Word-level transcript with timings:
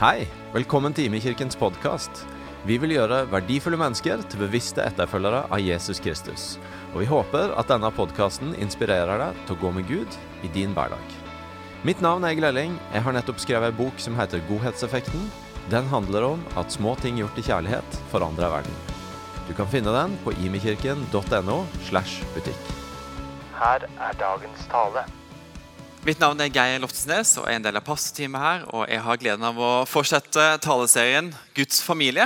Hei, 0.00 0.24
velkommen 0.54 0.94
til 0.96 1.10
Imekirkens 1.10 1.56
podkast. 1.60 2.22
Vi 2.64 2.78
vil 2.80 2.94
gjøre 2.94 3.26
verdifulle 3.28 3.76
mennesker 3.76 4.22
til 4.24 4.40
bevisste 4.40 4.80
etterfølgere 4.86 5.42
av 5.52 5.60
Jesus 5.60 6.00
Kristus. 6.00 6.46
Og 6.94 7.02
vi 7.02 7.10
håper 7.10 7.52
at 7.60 7.68
denne 7.68 7.90
podkasten 7.92 8.54
inspirerer 8.56 9.20
deg 9.20 9.44
til 9.44 9.58
å 9.58 9.60
gå 9.60 9.74
med 9.76 9.86
Gud 9.90 10.16
i 10.42 10.50
din 10.56 10.72
hverdag. 10.72 11.14
Mitt 11.84 12.00
navn 12.00 12.24
er 12.24 12.32
Egil 12.32 12.48
Elling. 12.48 12.80
Jeg 12.94 13.04
har 13.04 13.18
nettopp 13.18 13.44
skrevet 13.44 13.74
en 13.74 13.80
bok 13.84 14.00
som 14.00 14.16
heter 14.16 14.42
Godhetseffekten. 14.48 15.28
Den 15.70 15.92
handler 15.92 16.32
om 16.32 16.44
at 16.56 16.72
små 16.72 16.96
ting 17.02 17.20
gjort 17.20 17.38
i 17.38 17.46
kjærlighet 17.52 18.02
forandrer 18.14 18.50
verden. 18.56 18.84
Du 19.44 19.52
kan 19.58 19.68
finne 19.68 19.92
den 19.92 20.16
på 20.24 20.32
imekirken.no 20.40 21.64
slash 21.90 22.24
butikk. 22.32 22.70
Her 23.60 23.84
er 24.00 24.16
dagens 24.18 24.70
tale. 24.72 25.04
Mitt 26.02 26.18
navn 26.18 26.40
er 26.42 26.48
Geir 26.50 26.80
Loftesnes 26.82 27.36
og 27.38 27.44
er 27.46 27.60
en 27.60 27.62
del 27.62 27.76
av 27.78 27.84
pastorteamet 27.86 28.42
her. 28.42 28.62
Og 28.74 28.88
jeg 28.90 29.02
har 29.04 29.18
gleden 29.20 29.44
av 29.46 29.58
å 29.62 29.68
fortsette 29.86 30.46
taleserien 30.64 31.28
Guds 31.54 31.78
familie, 31.86 32.24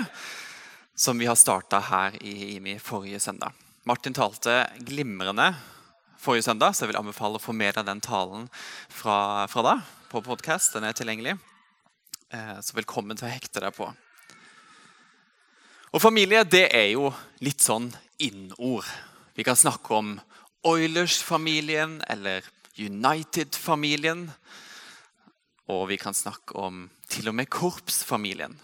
som 0.97 1.19
vi 1.21 1.27
har 1.29 1.37
starta 1.37 1.83
her 1.91 2.17
i 2.25 2.55
IMI 2.55 2.79
forrige 2.81 3.21
søndag. 3.21 3.53
Martin 3.85 4.17
talte 4.17 4.63
glimrende 4.81 5.51
forrige 6.17 6.47
søndag, 6.47 6.73
så 6.73 6.87
jeg 6.87 6.95
vil 6.95 7.01
anbefale 7.03 7.37
å 7.37 7.43
få 7.45 7.53
med 7.53 7.77
deg 7.77 7.85
den 7.85 8.01
talen 8.01 8.47
fra, 8.89 9.45
fra 9.53 9.67
da 9.67 9.75
på 10.09 10.25
podkast. 10.25 10.73
Den 10.73 10.89
er 10.89 10.97
tilgjengelig. 10.97 11.37
Eh, 12.33 12.57
så 12.65 12.79
velkommen 12.79 13.21
til 13.21 13.29
å 13.29 13.35
hekte 13.35 13.61
deg 13.61 13.77
på. 13.77 13.91
Og 15.93 16.01
familie, 16.01 16.47
det 16.49 16.71
er 16.73 16.95
jo 16.95 17.13
litt 17.45 17.61
sånn 17.61 17.91
innord. 18.25 18.89
Vi 19.37 19.45
kan 19.45 19.61
snakke 19.61 20.01
om 20.01 20.17
Oilers-familien 20.67 22.01
eller 22.09 22.49
United-familien. 22.79 24.27
Og 25.73 25.89
vi 25.91 25.99
kan 26.01 26.15
snakke 26.15 26.57
om 26.57 26.87
til 27.11 27.29
og 27.31 27.35
med 27.35 27.51
korpsfamilien. 27.51 28.55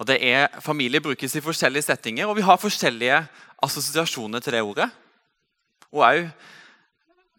Og 0.00 0.08
det 0.08 0.16
er, 0.24 0.48
Familie 0.64 1.00
brukes 1.00 1.34
i 1.36 1.44
forskjellige 1.44 1.90
settinger, 1.90 2.26
og 2.26 2.38
vi 2.38 2.44
har 2.44 2.60
forskjellige 2.60 3.20
assosiasjoner 3.62 4.40
til 4.40 4.56
det 4.56 4.62
ordet. 4.64 4.88
Og 5.92 6.04
òg 6.06 6.30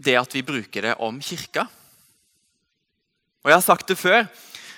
det 0.02 0.18
at 0.18 0.34
vi 0.34 0.46
bruker 0.46 0.86
det 0.86 0.96
om 1.02 1.20
kirka. 1.22 1.66
Og 3.42 3.50
Jeg 3.50 3.56
har 3.56 3.66
sagt 3.66 3.88
det 3.90 3.98
før, 3.98 4.26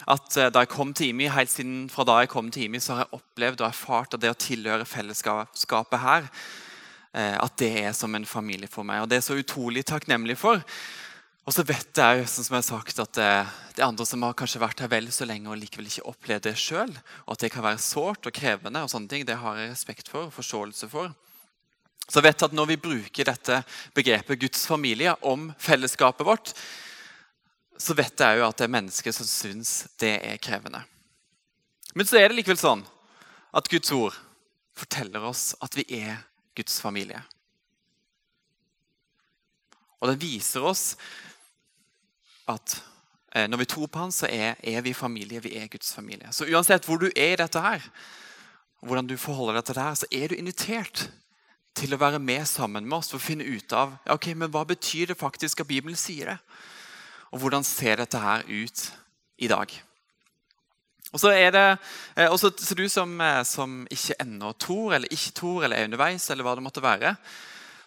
at 0.07 0.37
eh, 0.37 0.49
da 0.51 0.63
jeg 0.63 0.71
kom 0.71 0.93
til 0.93 1.11
IMI, 1.11 1.27
helt 1.31 1.51
siden 1.51 1.89
fra 1.91 2.05
da 2.07 2.21
jeg 2.21 2.31
kom 2.31 2.51
til 2.51 2.67
IMI, 2.67 2.79
så 2.79 2.93
har 2.93 3.05
jeg 3.05 3.19
opplevd 3.19 3.61
og 3.63 3.67
erfart 3.67 4.15
at 4.15 4.23
det 4.23 4.31
å 4.31 4.39
tilhøre 4.39 4.87
fellesskapet 4.87 5.99
her, 5.99 6.27
eh, 7.13 7.35
at 7.39 7.57
det 7.59 7.71
er 7.83 7.95
som 7.95 8.15
en 8.15 8.27
familie 8.27 8.71
for 8.71 8.87
meg. 8.87 9.03
Og 9.03 9.11
det 9.11 9.19
er 9.19 9.25
så 9.27 9.39
utrolig 9.39 9.85
takknemlig 9.87 10.37
for. 10.39 10.63
Og 11.43 11.51
så 11.51 11.65
vet 11.67 11.99
jeg 11.99 12.21
jo, 12.21 12.27
sånn 12.29 12.45
som 12.47 12.55
jeg 12.55 12.63
har 12.63 12.69
sagt, 12.69 12.99
at 13.03 13.17
det, 13.17 13.31
det 13.75 13.83
er 13.83 13.89
andre 13.89 14.05
som 14.07 14.21
har 14.23 14.35
kanskje 14.39 14.61
vært 14.63 14.79
her 14.79 14.91
vel 14.93 15.09
så 15.11 15.25
lenge 15.27 15.51
og 15.51 15.59
likevel 15.59 15.89
ikke 15.89 16.05
opplevd 16.07 16.45
det 16.47 16.53
sjøl. 16.59 16.93
Og 17.25 17.33
at 17.35 17.43
det 17.43 17.49
kan 17.51 17.65
være 17.65 17.81
sårt 17.83 18.29
og 18.29 18.35
krevende. 18.35 18.83
og 18.85 18.91
sånne 18.91 19.11
ting, 19.11 19.25
Det 19.27 19.35
har 19.41 19.59
jeg 19.59 19.73
respekt 19.73 20.11
for 20.11 20.29
og 20.29 20.35
forståelse 20.37 20.87
for. 20.91 21.11
Så 22.07 22.19
jeg 22.19 22.27
vet 22.29 22.45
at 22.47 22.55
Når 22.55 22.65
vi 22.71 22.77
bruker 22.85 23.27
dette 23.27 23.59
begrepet 23.95 24.39
Guds 24.39 24.65
familie 24.67 25.15
om 25.21 25.51
fellesskapet 25.59 26.25
vårt, 26.25 26.53
så 27.77 27.93
vet 27.93 28.19
jeg 28.19 28.39
jo 28.39 28.47
at 28.47 28.57
det 28.57 28.63
er 28.63 28.77
mennesker 28.77 29.11
som 29.11 29.27
syns 29.27 29.89
det 29.99 30.13
er 30.23 30.39
krevende. 30.39 30.83
Men 31.93 32.07
så 32.07 32.21
er 32.21 32.29
det 32.29 32.37
likevel 32.37 32.61
sånn 32.61 32.85
at 33.51 33.67
Guds 33.67 33.91
ord 33.91 34.15
forteller 34.77 35.27
oss 35.27 35.51
at 35.59 35.75
vi 35.75 35.83
er 35.99 36.23
Guds 36.55 36.79
familie. 36.79 37.19
Og 39.99 40.11
den 40.11 40.21
viser 40.21 40.63
oss 40.67 40.93
at 42.49 42.75
eh, 43.35 43.47
når 43.47 43.63
vi 43.63 43.69
tror 43.73 43.87
på 43.87 43.99
han, 43.99 44.11
så 44.11 44.27
er, 44.29 44.55
er, 44.63 44.81
vi 44.81 44.93
familie. 44.93 45.41
Vi 45.43 45.55
er 45.57 45.71
Guds 45.71 45.93
familie. 45.95 46.31
Så 46.31 46.47
uansett 46.49 46.85
hvor 46.87 47.01
du 47.01 47.09
er 47.15 47.33
i 47.33 47.41
dette 47.41 47.61
her, 47.61 47.85
hvordan 48.83 49.07
du 49.07 49.17
forholder 49.17 49.59
deg 49.59 49.67
til 49.67 49.77
det 49.79 49.87
her, 49.87 49.99
så 49.99 50.09
er 50.11 50.27
du 50.27 50.35
invitert 50.35 51.07
til 51.73 51.95
å 51.95 52.01
være 52.01 52.19
med 52.21 52.45
sammen 52.49 52.85
med 52.85 52.99
oss 52.99 53.09
for 53.13 53.21
å 53.21 53.25
finne 53.25 53.47
ut 53.47 53.73
av 53.73 53.95
ok, 54.13 54.33
men 54.37 54.51
hva 54.53 54.65
betyr 54.69 55.09
det 55.09 55.17
faktisk 55.17 55.63
at 55.63 55.69
Bibelen 55.69 55.97
sier 55.97 56.33
det. 56.33 56.37
Og 57.33 57.41
hvordan 57.41 57.65
ser 57.65 57.97
dette 57.97 58.19
her 58.21 58.45
ut 58.45 58.83
i 59.41 59.49
dag? 59.49 59.71
Og 61.13 61.21
så 61.21 61.29
er 61.33 61.51
det, 61.53 61.65
eh, 62.17 62.29
også, 62.29 62.51
så 62.57 62.75
du 62.75 62.87
som, 62.89 63.19
eh, 63.21 63.43
som 63.43 63.87
ikke 63.89 64.17
ennå 64.21 64.53
tror, 64.57 64.93
eller 64.93 65.07
ikke 65.13 65.33
tror, 65.37 65.63
eller 65.63 65.77
er 65.77 65.85
underveis, 65.85 66.29
eller 66.29 66.43
hva 66.43 66.55
det 66.55 66.65
måtte 66.65 66.81
være, 66.81 67.15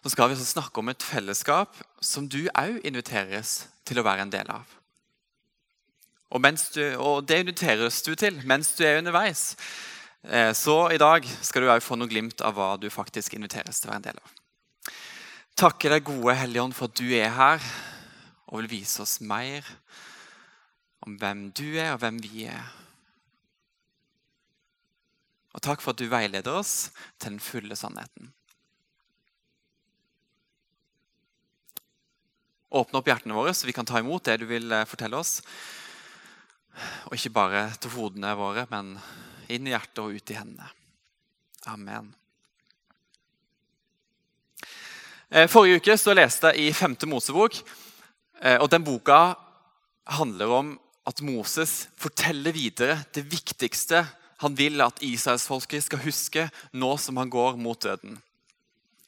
så 0.07 0.13
skal 0.13 0.29
vi 0.31 0.37
snakke 0.39 0.79
om 0.79 0.87
et 0.93 1.03
fellesskap 1.03 1.75
som 1.99 2.29
du 2.31 2.45
òg 2.55 2.77
inviteres 2.87 3.65
til 3.83 3.99
å 3.99 4.05
være 4.07 4.23
en 4.23 4.31
del 4.31 4.47
av. 4.55 4.63
Og, 6.31 6.47
du, 6.77 6.85
og, 6.95 7.25
det 7.27 7.41
inviteres 7.43 7.99
du 8.07 8.13
til 8.15 8.39
mens 8.47 8.71
du 8.79 8.85
er 8.87 9.01
underveis. 9.01 9.57
Eh, 10.23 10.53
så 10.55 10.77
i 10.95 11.01
dag 11.03 11.27
skal 11.43 11.67
du 11.67 11.73
òg 11.75 11.83
få 11.83 11.99
noe 11.99 12.07
glimt 12.07 12.39
av 12.39 12.55
hva 12.55 12.69
du 12.79 12.87
faktisk 12.87 13.35
inviteres 13.35 13.83
til 13.83 13.91
å 13.91 13.97
være 13.97 14.03
en 14.05 14.07
del 14.07 14.23
av. 14.23 14.39
Takke 15.59 15.91
deg, 15.91 16.07
gode 16.07 16.39
Helligånd, 16.39 16.79
for 16.79 16.87
at 16.87 17.03
du 17.03 17.11
er 17.11 17.35
her 17.35 17.69
og 18.47 18.61
vil 18.61 18.73
vise 18.77 19.03
oss 19.03 19.19
mer 19.19 19.67
om 21.03 21.19
hvem 21.19 21.49
du 21.51 21.67
er, 21.81 21.97
og 21.97 22.05
hvem 22.05 22.23
vi 22.23 22.47
er. 22.47 22.63
Og 25.51 25.67
takk 25.67 25.83
for 25.83 25.97
at 25.97 25.99
du 25.99 26.07
veileder 26.15 26.63
oss 26.63 26.93
til 27.19 27.33
den 27.33 27.43
fulle 27.43 27.75
sannheten. 27.75 28.37
Åpne 32.71 33.01
opp 33.01 33.09
hjertene 33.11 33.37
våre, 33.37 33.55
så 33.55 33.69
vi 33.69 33.75
kan 33.77 33.87
ta 33.87 34.01
imot 34.01 34.25
det 34.27 34.41
du 34.43 34.47
vil 34.51 34.73
eh, 34.73 34.87
fortelle 34.89 35.19
oss. 35.19 35.39
Og 37.09 37.17
ikke 37.17 37.35
bare 37.37 37.69
til 37.81 37.95
hodene 37.95 38.35
våre, 38.37 38.67
men 38.71 38.97
inn 39.53 39.69
i 39.69 39.73
hjertet 39.73 40.03
og 40.03 40.17
ut 40.17 40.33
i 40.33 40.39
hendene. 40.39 40.69
Amen. 41.71 42.13
Eh, 45.31 45.49
forrige 45.51 45.81
uke 45.81 45.97
så 45.99 46.15
leste 46.15 46.53
jeg 46.55 46.69
i 46.69 46.75
5. 46.75 46.99
Mosebok. 47.11 47.59
Eh, 48.43 48.59
og 48.61 48.71
Den 48.71 48.85
boka 48.87 49.35
handler 50.07 50.53
om 50.61 50.77
at 51.07 51.23
Moses 51.23 51.87
forteller 51.99 52.55
videre 52.55 53.01
det 53.15 53.25
viktigste 53.31 54.05
han 54.43 54.57
vil 54.59 54.83
at 54.85 55.01
israelsfolket 55.05 55.87
skal 55.87 56.03
huske 56.05 56.47
nå 56.77 56.91
som 57.01 57.17
han 57.17 57.31
går 57.33 57.57
mot 57.57 57.81
døden. 57.81 58.19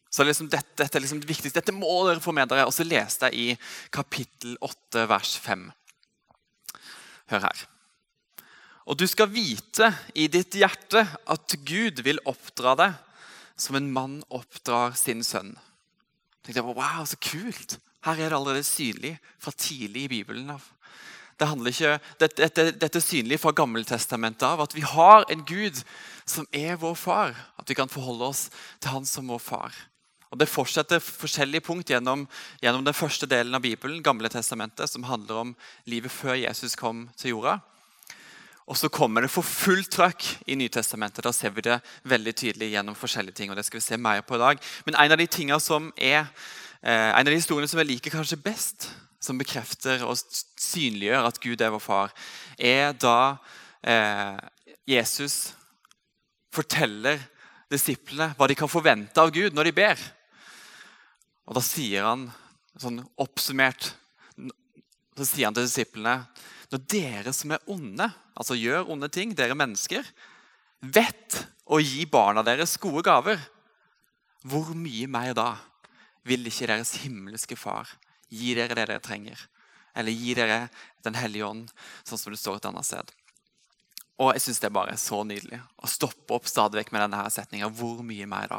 Så 0.08 0.24
liksom 0.24 0.48
dette, 0.48 0.72
dette, 0.78 0.96
er 0.96 1.04
liksom 1.04 1.20
det 1.20 1.28
viktigste. 1.28 1.60
Dette 1.60 1.74
må 1.76 1.90
dere 2.08 2.22
få 2.24 2.32
med 2.36 2.48
dere. 2.48 2.66
Og 2.68 2.74
så 2.74 2.86
leste 2.86 3.28
jeg 3.28 3.56
i 3.56 3.90
kapittel 3.94 4.56
8, 4.64 5.04
vers 5.10 5.34
5. 5.44 5.66
Hør 7.32 7.44
her. 7.44 7.66
Og 8.88 8.96
du 8.96 9.04
skal 9.08 9.28
vite 9.28 9.90
i 10.16 10.30
ditt 10.32 10.56
hjerte 10.56 11.04
at 11.04 11.56
Gud 11.68 12.00
vil 12.06 12.22
oppdra 12.28 12.72
deg 12.78 12.96
som 13.58 13.76
en 13.76 13.90
mann 13.92 14.20
oppdrar 14.32 14.96
sin 14.96 15.20
sønn. 15.26 15.52
Jeg 16.46 16.54
tenkte, 16.54 16.64
wow, 16.78 17.04
så 17.04 17.18
kult! 17.20 17.76
Her 18.06 18.16
er 18.16 18.30
det 18.30 18.38
allerede 18.38 18.64
synlig 18.64 19.16
fra 19.42 19.52
tidlig 19.52 20.06
i 20.06 20.12
Bibelen. 20.14 20.48
Det 21.38 21.48
handler 21.50 21.74
ikke, 21.74 21.98
dette, 22.22 22.40
dette, 22.40 22.64
dette 22.78 23.00
er 23.00 23.04
synlig 23.04 23.40
fra 23.42 23.52
Gammeltestamentet 23.52 24.46
av 24.46 24.62
at 24.64 24.74
vi 24.74 24.86
har 24.86 25.26
en 25.28 25.44
Gud 25.44 25.82
som 26.24 26.46
er 26.54 26.78
vår 26.80 26.96
far. 26.96 27.36
At 27.60 27.68
vi 27.68 27.76
kan 27.76 27.90
forholde 27.92 28.30
oss 28.30 28.46
til 28.80 28.94
han 28.94 29.06
som 29.06 29.28
vår 29.28 29.42
far. 29.42 29.76
Og 30.30 30.38
Det 30.38 30.48
fortsetter 30.48 31.00
forskjellige 31.00 31.64
punkt 31.64 31.88
gjennom, 31.88 32.26
gjennom, 32.60 32.84
den 32.84 32.96
første 32.96 33.26
delen 33.26 33.54
av 33.54 33.64
Bibelen, 33.64 34.02
Gamle 34.02 34.28
testamentet, 34.28 34.90
som 34.90 35.06
handler 35.08 35.42
om 35.42 35.56
livet 35.86 36.12
før 36.12 36.36
Jesus 36.36 36.76
kom 36.76 37.08
til 37.16 37.36
jorda. 37.36 37.58
Og 38.68 38.76
så 38.76 38.90
kommer 38.92 39.24
det 39.24 39.32
for 39.32 39.46
fullt 39.46 39.88
trøkk 39.94 40.26
i 40.46 40.56
Nytestamentet. 40.60 41.24
Da 41.24 41.32
ser 41.32 41.54
vi 41.56 41.64
det 41.64 41.78
veldig 42.04 42.34
tydelig 42.36 42.74
gjennom 42.74 42.96
forskjellige 42.98 43.34
ting. 43.34 43.50
og 43.50 43.56
det 43.56 43.64
skal 43.64 43.80
vi 43.80 43.86
se 43.86 43.96
mer 43.96 44.20
på 44.20 44.36
i 44.36 44.38
dag. 44.38 44.58
Men 44.84 44.94
en 44.94 45.12
av 45.12 45.18
de 45.18 45.26
tingene 45.26 45.60
som 45.60 45.92
er, 45.96 46.28
eh, 46.82 47.10
en 47.16 47.26
av 47.26 47.32
de 47.32 47.40
historiene 47.40 47.68
som 47.68 47.78
jeg 47.78 47.88
liker 47.88 48.10
kanskje 48.10 48.42
best, 48.42 48.90
som 49.20 49.38
bekrefter 49.38 50.04
og 50.04 50.16
synliggjør 50.60 51.26
at 51.26 51.40
Gud 51.40 51.60
er 51.60 51.70
vår 51.70 51.80
far, 51.80 52.12
er 52.58 52.92
da 52.92 53.38
eh, 53.82 54.36
Jesus 54.86 55.54
forteller 56.52 57.18
disiplene 57.70 58.34
hva 58.36 58.46
de 58.48 58.54
kan 58.54 58.68
forvente 58.68 59.20
av 59.20 59.32
Gud 59.32 59.56
når 59.56 59.64
de 59.64 59.72
ber. 59.72 59.98
Og 61.48 61.56
da 61.56 61.64
sier 61.64 62.04
han 62.04 62.28
sånn 62.78 63.00
oppsummert 63.18 63.92
så 65.18 65.26
sier 65.26 65.48
han 65.48 65.56
til 65.56 65.66
disiplene 65.66 66.20
når 66.68 66.82
dere 66.92 67.32
som 67.34 67.54
er 67.54 67.70
onde, 67.72 68.06
altså 68.36 68.56
gjør 68.58 68.90
onde 68.92 69.08
ting, 69.10 69.32
dere 69.34 69.56
mennesker, 69.56 70.04
vet 70.84 71.38
å 71.64 71.78
gi 71.80 72.04
barna 72.06 72.44
deres 72.44 72.76
gode 72.80 73.02
gaver, 73.06 73.40
hvor 74.44 74.68
mye 74.76 75.08
mer 75.10 75.32
da 75.36 75.54
vil 76.28 76.44
ikke 76.46 76.68
deres 76.68 76.92
himmelske 77.02 77.56
far 77.58 77.88
gi 78.28 78.52
dere 78.54 78.76
det 78.76 78.84
dere 78.84 79.02
trenger? 79.02 79.40
Eller 79.96 80.14
gi 80.14 80.36
dere 80.36 80.68
Den 81.02 81.14
hellige 81.16 81.46
ånd, 81.46 81.70
sånn 82.04 82.18
som 82.20 82.34
det 82.34 82.40
står 82.40 82.58
et 82.58 82.66
annet 82.68 82.84
sted. 82.84 83.10
Og 84.20 84.34
jeg 84.34 84.42
syns 84.44 84.58
det 84.60 84.66
er 84.68 84.74
bare 84.74 84.96
så 85.00 85.22
nydelig 85.24 85.60
å 85.78 85.88
stoppe 85.88 86.34
opp 86.36 86.50
stadig 86.50 86.82
vekk 86.82 86.90
med 86.92 87.04
denne 87.06 87.22
setninga. 87.32 87.70
Hvor 87.72 88.02
mye 88.04 88.26
mer 88.28 88.50
da? 88.50 88.58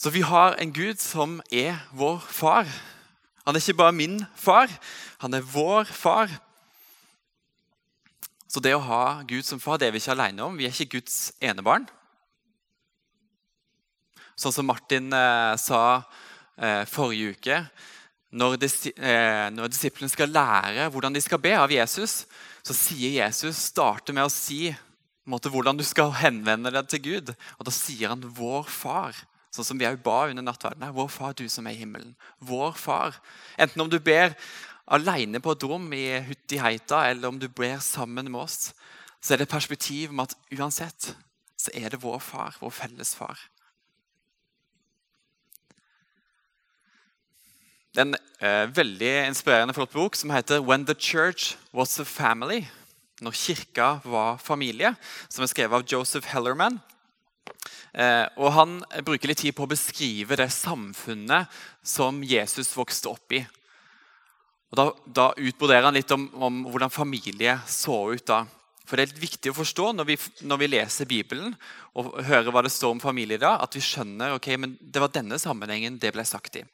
Så 0.00 0.08
vi 0.10 0.22
har 0.24 0.54
en 0.56 0.70
Gud 0.72 0.96
som 0.96 1.42
er 1.52 1.76
vår 1.92 2.22
far. 2.24 2.68
Han 3.44 3.52
er 3.52 3.60
ikke 3.60 3.82
bare 3.82 3.92
min 3.92 4.22
far, 4.32 4.70
han 5.20 5.34
er 5.36 5.44
vår 5.44 5.84
far. 5.92 6.30
Så 8.48 8.62
det 8.64 8.72
å 8.72 8.80
ha 8.80 9.20
Gud 9.28 9.44
som 9.44 9.60
far 9.60 9.76
det 9.76 9.90
er 9.90 9.92
vi 9.92 10.00
ikke 10.00 10.14
alene 10.14 10.46
om. 10.46 10.56
Vi 10.56 10.64
er 10.64 10.72
ikke 10.72 10.96
Guds 10.96 11.34
enebarn. 11.36 11.84
Sånn 14.40 14.54
som 14.56 14.70
Martin 14.70 15.12
eh, 15.12 15.52
sa 15.60 15.82
eh, 16.56 16.86
forrige 16.88 17.34
uke. 17.36 17.58
Når, 18.40 18.56
dis, 18.62 18.76
eh, 18.94 19.50
når, 19.52 19.68
disiplene 19.68 20.08
skal 20.08 20.32
lære 20.32 20.86
hvordan 20.94 21.12
de 21.12 21.20
skal 21.20 21.42
be 21.44 21.52
av 21.60 21.74
Jesus, 21.74 22.22
så 22.64 22.76
sier 22.78 23.18
Jesus, 23.18 23.66
starter 23.68 24.16
med 24.16 24.24
å 24.24 24.32
si 24.32 24.70
måte, 25.28 25.52
hvordan 25.52 25.76
du 25.76 25.84
skal 25.84 26.14
henvende 26.22 26.72
deg 26.72 26.88
til 26.88 27.04
Gud. 27.04 27.34
Og 27.60 27.68
da 27.68 27.74
sier 27.74 28.14
han 28.14 28.24
'vår 28.24 28.64
far'. 28.64 29.26
Sånn 29.50 29.66
som 29.66 29.78
vi 29.80 29.86
òg 29.88 29.98
ba 30.04 30.28
under 30.30 30.44
nattverden. 30.46 30.92
Vår 30.94 31.08
far, 31.10 31.34
du 31.34 31.48
som 31.50 31.66
er 31.66 31.74
i 31.74 31.82
himmelen. 31.82 32.14
Vår 32.38 32.76
far. 32.78 33.18
Enten 33.58 33.82
om 33.82 33.90
du 33.90 33.98
ber 33.98 34.36
alene 34.90 35.40
på 35.42 35.54
et 35.54 35.66
rom 35.66 35.88
i 35.94 36.04
Huttiheita, 36.26 37.04
eller 37.10 37.30
om 37.30 37.38
du 37.38 37.48
ber 37.48 37.78
sammen 37.82 38.30
med 38.30 38.40
oss, 38.44 38.72
så 39.20 39.34
er 39.34 39.42
det 39.42 39.50
perspektiv 39.50 40.14
om 40.14 40.22
at 40.24 40.36
uansett 40.54 41.12
så 41.60 41.72
er 41.76 41.92
det 41.92 42.00
vår 42.02 42.20
far, 42.24 42.56
vår 42.62 42.72
felles 42.72 43.14
far. 43.18 43.38
Det 47.90 48.00
er 48.00 48.06
en 48.06 48.18
eh, 48.38 48.70
veldig 48.70 49.10
inspirerende 49.26 49.74
flott 49.74 49.92
bok 49.92 50.14
som 50.16 50.30
heter 50.30 50.62
'When 50.62 50.86
the 50.86 50.94
Church 50.94 51.56
Was 51.72 51.98
a 51.98 52.04
Family'. 52.04 52.66
Når 53.20 53.32
kirka 53.32 54.00
var 54.04 54.36
familie, 54.36 54.94
som 55.28 55.42
er 55.42 55.46
skrevet 55.46 55.74
av 55.74 55.84
Joseph 55.92 56.26
Hellerman. 56.26 56.80
Eh, 57.92 58.26
og 58.38 58.52
Han 58.54 58.78
bruker 59.06 59.30
litt 59.30 59.42
tid 59.42 59.56
på 59.56 59.66
å 59.66 59.70
beskrive 59.70 60.38
det 60.38 60.50
samfunnet 60.54 61.50
som 61.82 62.22
Jesus 62.22 62.70
vokste 62.76 63.10
opp 63.10 63.34
i. 63.34 63.42
Og 64.70 64.78
Da, 64.78 64.86
da 65.06 65.26
utbroderer 65.34 65.88
han 65.88 65.98
litt 65.98 66.10
om, 66.14 66.28
om, 66.34 66.64
hvordan 66.70 66.92
familie 66.94 67.58
så 67.66 68.12
ut 68.14 68.26
da. 68.26 68.44
For 68.86 68.96
Det 68.96 69.02
er 69.02 69.12
litt 69.12 69.24
viktig 69.26 69.50
å 69.50 69.58
forstå 69.58 69.92
når 69.94 70.06
vi, 70.06 70.18
når 70.46 70.60
vi, 70.62 70.68
leser 70.70 71.10
Bibelen 71.10 71.54
og 71.98 72.14
hører 72.26 72.50
hva 72.50 72.62
det 72.62 72.72
står 72.74 72.94
om 72.94 73.02
familie 73.02 73.38
da, 73.38 73.56
at 73.62 73.74
vi 73.74 73.82
skjønner 73.82 74.36
ok, 74.36 74.48
men 74.58 74.76
det 74.80 75.02
var 75.02 75.12
denne 75.14 75.38
sammenhengen 75.38 75.98
det 75.98 76.14
ble 76.14 76.26
sagt 76.26 76.58
i. 76.62 76.64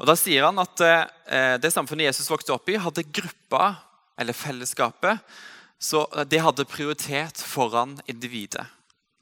Og 0.00 0.08
Da 0.08 0.16
sier 0.18 0.48
han 0.48 0.58
at 0.58 0.80
eh, 0.82 1.56
det 1.62 1.70
samfunnet 1.72 2.08
Jesus 2.08 2.30
vokste 2.32 2.54
opp 2.56 2.68
i, 2.72 2.80
hadde 2.80 3.08
gruppa, 3.08 3.76
eller 4.20 4.36
fellesskapet, 4.36 5.20
så 5.82 6.04
det 6.28 6.42
hadde 6.44 6.68
prioritet 6.68 7.40
foran 7.42 7.96
individet. 8.06 8.64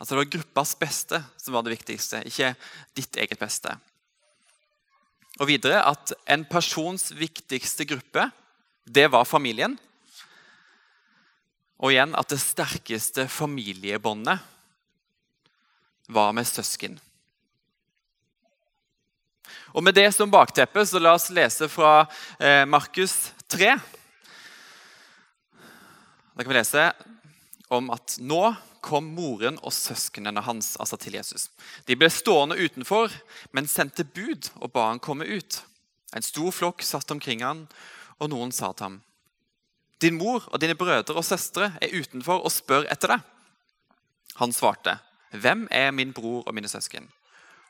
Altså 0.01 0.15
Det 0.15 0.21
var 0.23 0.33
gruppas 0.33 0.75
beste 0.81 1.21
som 1.37 1.55
var 1.55 1.65
det 1.67 1.75
viktigste, 1.75 2.23
ikke 2.25 2.55
ditt 2.97 3.17
eget 3.21 3.41
beste. 3.41 3.75
Og 5.41 5.49
videre 5.49 5.83
at 5.85 6.15
en 6.33 6.47
persons 6.49 7.11
viktigste 7.17 7.85
gruppe, 7.89 8.31
det 8.89 9.07
var 9.13 9.29
familien. 9.29 9.77
Og 11.81 11.93
igjen 11.93 12.17
at 12.17 12.33
det 12.33 12.41
sterkeste 12.41 13.29
familiebåndet 13.29 14.41
var 16.11 16.33
med 16.37 16.49
søsken. 16.49 16.99
Og 19.71 19.85
Med 19.85 19.95
det 19.95 20.09
som 20.17 20.31
bakteppe 20.33 20.83
så 20.87 20.99
la 20.99 21.13
oss 21.15 21.29
lese 21.31 21.69
fra 21.71 22.09
eh, 22.41 22.65
Markus 22.67 23.31
3. 23.53 23.77
Da 26.35 26.43
kan 26.43 26.51
vi 26.51 26.59
lese 26.59 26.89
om 27.71 27.93
at 27.95 28.17
nå 28.19 28.43
kom 28.83 29.13
moren 29.17 29.59
og 29.63 29.73
søsknene 29.75 30.43
hans 30.45 30.75
altså 30.81 30.99
til 31.01 31.17
Jesus. 31.19 31.49
De 31.87 31.97
ble 31.99 32.11
stående 32.13 32.59
utenfor, 32.59 33.13
men 33.53 33.69
sendte 33.71 34.05
bud 34.05 34.51
og 34.61 34.73
ba 34.75 34.89
han 34.91 35.03
komme 35.03 35.29
ut. 35.29 35.61
En 36.17 36.27
stor 36.27 36.51
flokk 36.55 36.83
satt 36.83 37.11
omkring 37.15 37.45
han, 37.45 37.67
og 38.21 38.33
noen 38.33 38.53
sa 38.53 38.73
til 38.73 38.89
ham, 38.89 38.99
Din 40.01 40.17
mor 40.17 40.47
og 40.49 40.61
dine 40.63 40.75
brødre 40.75 41.13
og 41.13 41.25
søstre 41.25 41.75
er 41.81 41.93
utenfor 41.93 42.41
og 42.41 42.53
spør 42.53 42.87
etter 42.89 43.15
deg. 43.15 43.25
Han 44.41 44.53
svarte, 44.57 44.97
Hvem 45.31 45.69
er 45.71 45.91
min 45.93 46.15
bror 46.17 46.47
og 46.47 46.55
mine 46.57 46.69
søsken? 46.69 47.05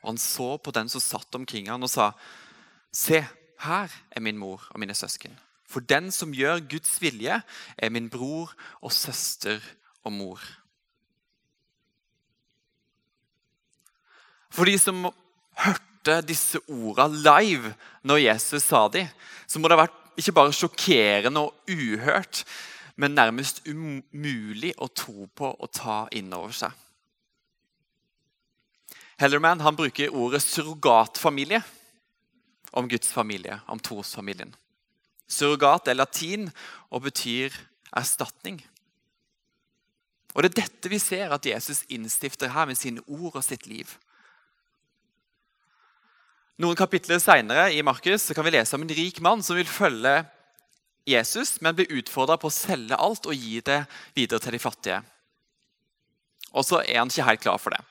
Og 0.01 0.13
han 0.13 0.21
så 0.21 0.55
på 0.57 0.71
den 0.71 0.89
som 0.89 1.03
satt 1.03 1.35
omkring 1.35 1.67
han 1.69 1.83
og 1.83 1.91
sa, 1.91 2.11
Se, 2.91 3.19
her 3.61 3.91
er 4.11 4.23
min 4.23 4.39
mor 4.39 4.63
og 4.71 4.79
mine 4.79 4.95
søsken. 4.95 5.35
For 5.67 5.83
den 5.83 6.09
som 6.11 6.33
gjør 6.35 6.63
Guds 6.71 6.97
vilje, 7.01 7.41
er 7.77 7.89
min 7.93 8.09
bror 8.11 8.51
og 8.81 8.91
søster 8.91 9.61
og 10.03 10.11
mor. 10.15 10.41
For 14.51 14.67
de 14.67 14.75
som 14.79 15.07
hørte 15.63 16.19
disse 16.27 16.59
ordene 16.67 17.21
live 17.23 17.73
når 18.07 18.25
Jesus 18.25 18.67
sa 18.67 18.87
dem, 18.91 19.07
så 19.47 19.59
må 19.59 19.69
det 19.69 19.77
ha 19.77 19.85
vært 19.85 19.97
ikke 20.19 20.35
bare 20.35 20.55
sjokkerende 20.55 21.45
og 21.47 21.71
uhørt, 21.71 22.43
men 22.99 23.15
nærmest 23.15 23.63
umulig 23.65 24.73
å 24.77 24.89
tro 24.91 25.27
på 25.33 25.53
og 25.53 25.71
ta 25.73 26.03
inn 26.13 26.33
over 26.35 26.53
seg. 26.53 26.73
Hellerman 29.21 29.61
han 29.61 29.77
bruker 29.77 30.13
ordet 30.17 30.41
surrogatfamilie 30.43 31.61
om 32.73 32.87
Guds 32.89 33.11
familie, 33.13 33.59
om 33.69 33.79
trosfamilien. 33.79 34.53
Surrogat 35.31 35.87
er 35.87 35.99
latin 35.99 36.49
og 36.89 37.05
betyr 37.07 37.55
erstatning. 37.95 38.59
Og 40.33 40.43
Det 40.43 40.51
er 40.51 40.61
dette 40.63 40.89
vi 40.89 40.99
ser 40.99 41.31
at 41.35 41.45
Jesus 41.45 41.83
innstifter 41.89 42.51
her 42.51 42.65
med 42.65 42.79
sine 42.79 43.03
ord 43.07 43.35
og 43.35 43.43
sitt 43.43 43.67
liv. 43.67 43.87
Noen 46.61 46.77
kapitler 46.77 47.17
senere 47.17 47.71
i 47.73 47.81
Markus 47.81 48.27
kan 48.35 48.45
vi 48.45 48.51
lese 48.53 48.75
om 48.77 48.83
en 48.85 48.93
rik 48.93 49.21
mann 49.23 49.41
som 49.41 49.57
vil 49.57 49.69
følge 49.69 50.19
Jesus, 51.09 51.55
men 51.63 51.73
blir 51.73 51.89
utfordra 51.97 52.35
på 52.37 52.51
å 52.51 52.53
selge 52.53 52.99
alt 53.01 53.25
og 53.25 53.33
gi 53.33 53.63
det 53.65 53.79
videre 54.13 54.43
til 54.43 54.53
de 54.53 54.59
fattige. 54.61 54.99
Og 56.51 56.67
så 56.67 56.83
er 56.83 56.99
han 56.99 57.09
ikke 57.09 57.25
helt 57.25 57.43
klar 57.47 57.57
for 57.63 57.73
det. 57.73 57.81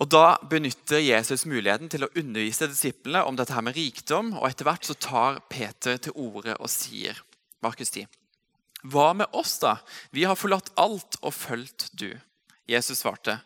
Og 0.00 0.08
Da 0.08 0.38
benytter 0.52 1.02
Jesus 1.02 1.48
muligheten 1.50 1.90
til 1.90 2.06
å 2.06 2.12
undervise 2.14 2.70
disiplene 2.70 3.24
om 3.26 3.36
dette 3.36 3.56
her 3.56 3.64
med 3.66 3.76
rikdom. 3.76 4.32
og 4.38 4.46
Etter 4.48 4.68
hvert 4.68 4.86
så 4.86 4.94
tar 4.94 5.42
Peter 5.50 5.98
til 5.98 6.14
orde 6.14 6.54
og 6.60 6.70
sier 6.70 7.18
Markus 7.60 7.90
10. 7.90 8.06
Hva 8.86 9.10
med 9.12 9.26
oss, 9.36 9.58
da? 9.58 9.80
Vi 10.14 10.24
har 10.24 10.38
forlatt 10.38 10.70
alt 10.76 11.18
og 11.20 11.34
fulgt 11.34 11.90
du. 11.92 12.14
Jesus 12.70 13.02
svarte. 13.02 13.40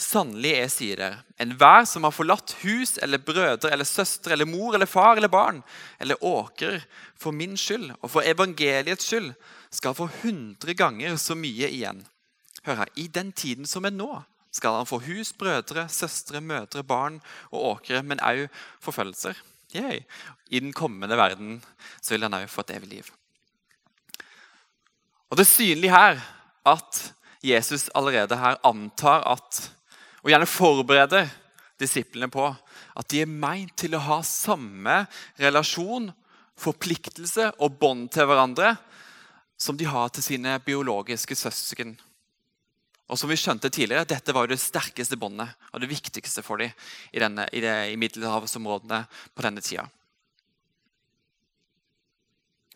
Sannelig, 0.00 0.54
jeg 0.56 0.72
sier 0.72 1.00
dere, 1.00 1.20
enhver 1.40 1.84
som 1.86 2.06
har 2.06 2.14
forlatt 2.16 2.54
hus 2.62 2.96
eller 3.04 3.20
brødre 3.22 3.70
eller 3.70 3.86
søstre 3.86 4.32
eller 4.32 4.48
mor 4.48 4.74
eller 4.74 4.88
far 4.88 5.18
eller 5.20 5.30
barn 5.30 5.60
eller 6.00 6.24
åker 6.24 6.80
for 7.14 7.36
min 7.36 7.58
skyld 7.60 7.92
og 8.00 8.08
for 8.10 8.26
evangeliets 8.26 9.10
skyld, 9.10 9.30
skal 9.72 9.96
få 9.96 10.08
hundre 10.22 10.74
ganger 10.76 11.16
så 11.20 11.36
mye 11.38 11.68
igjen. 11.68 12.02
Hør 12.64 12.82
her, 12.82 12.92
i 12.96 13.06
den 13.08 13.32
tiden 13.36 13.68
som 13.68 13.84
er 13.84 13.94
nå 13.94 14.10
skal 14.52 14.76
han 14.76 14.88
få 14.88 14.98
hus, 15.06 15.32
brødre, 15.32 15.86
søstre, 15.88 16.40
mødre, 16.44 16.84
barn 16.84 17.20
og 17.50 17.64
åkre, 17.70 18.02
men 18.04 18.20
òg 18.20 18.48
forfølgelser. 18.84 19.38
Yay. 19.72 20.02
I 20.52 20.60
den 20.60 20.74
kommende 20.76 21.16
verden 21.16 21.62
så 22.00 22.14
vil 22.14 22.26
han 22.26 22.36
òg 22.36 22.50
få 22.52 22.64
et 22.66 22.74
evig 22.76 22.90
liv. 22.90 23.12
Og 25.32 25.38
Det 25.38 25.46
er 25.46 25.54
synlig 25.54 25.90
her 25.90 26.20
at 26.68 27.14
Jesus 27.42 27.88
allerede 27.94 28.36
her 28.36 28.60
antar 28.64 29.24
at, 29.32 29.72
og 30.22 30.30
gjerne 30.30 30.48
forbereder 30.48 31.30
disiplene 31.82 32.30
på 32.30 32.46
at 32.48 33.08
de 33.10 33.22
er 33.24 33.30
meint 33.30 33.74
til 33.78 33.96
å 33.96 34.04
ha 34.04 34.20
samme 34.26 35.02
relasjon, 35.40 36.10
forpliktelse 36.62 37.48
og 37.64 37.78
bånd 37.80 38.10
til 38.14 38.28
hverandre 38.28 38.76
som 39.58 39.78
de 39.78 39.86
har 39.88 40.10
til 40.12 40.24
sine 40.24 40.56
biologiske 40.64 41.36
søsken. 41.38 41.94
Og 43.10 43.18
som 43.18 43.30
vi 43.30 43.36
skjønte 43.36 43.70
tidligere, 43.72 44.08
Dette 44.08 44.34
var 44.34 44.46
jo 44.46 44.54
det 44.54 44.62
sterkeste 44.62 45.18
båndet 45.20 45.50
og 45.72 45.82
det 45.82 45.90
viktigste 45.90 46.44
for 46.44 46.62
dem 46.62 46.70
i, 47.10 47.18
denne, 47.20 47.48
i, 47.52 47.60
i 47.92 47.98
middelhavsområdene 48.00 49.02
på 49.34 49.44
denne 49.44 49.64
tida. 49.64 49.88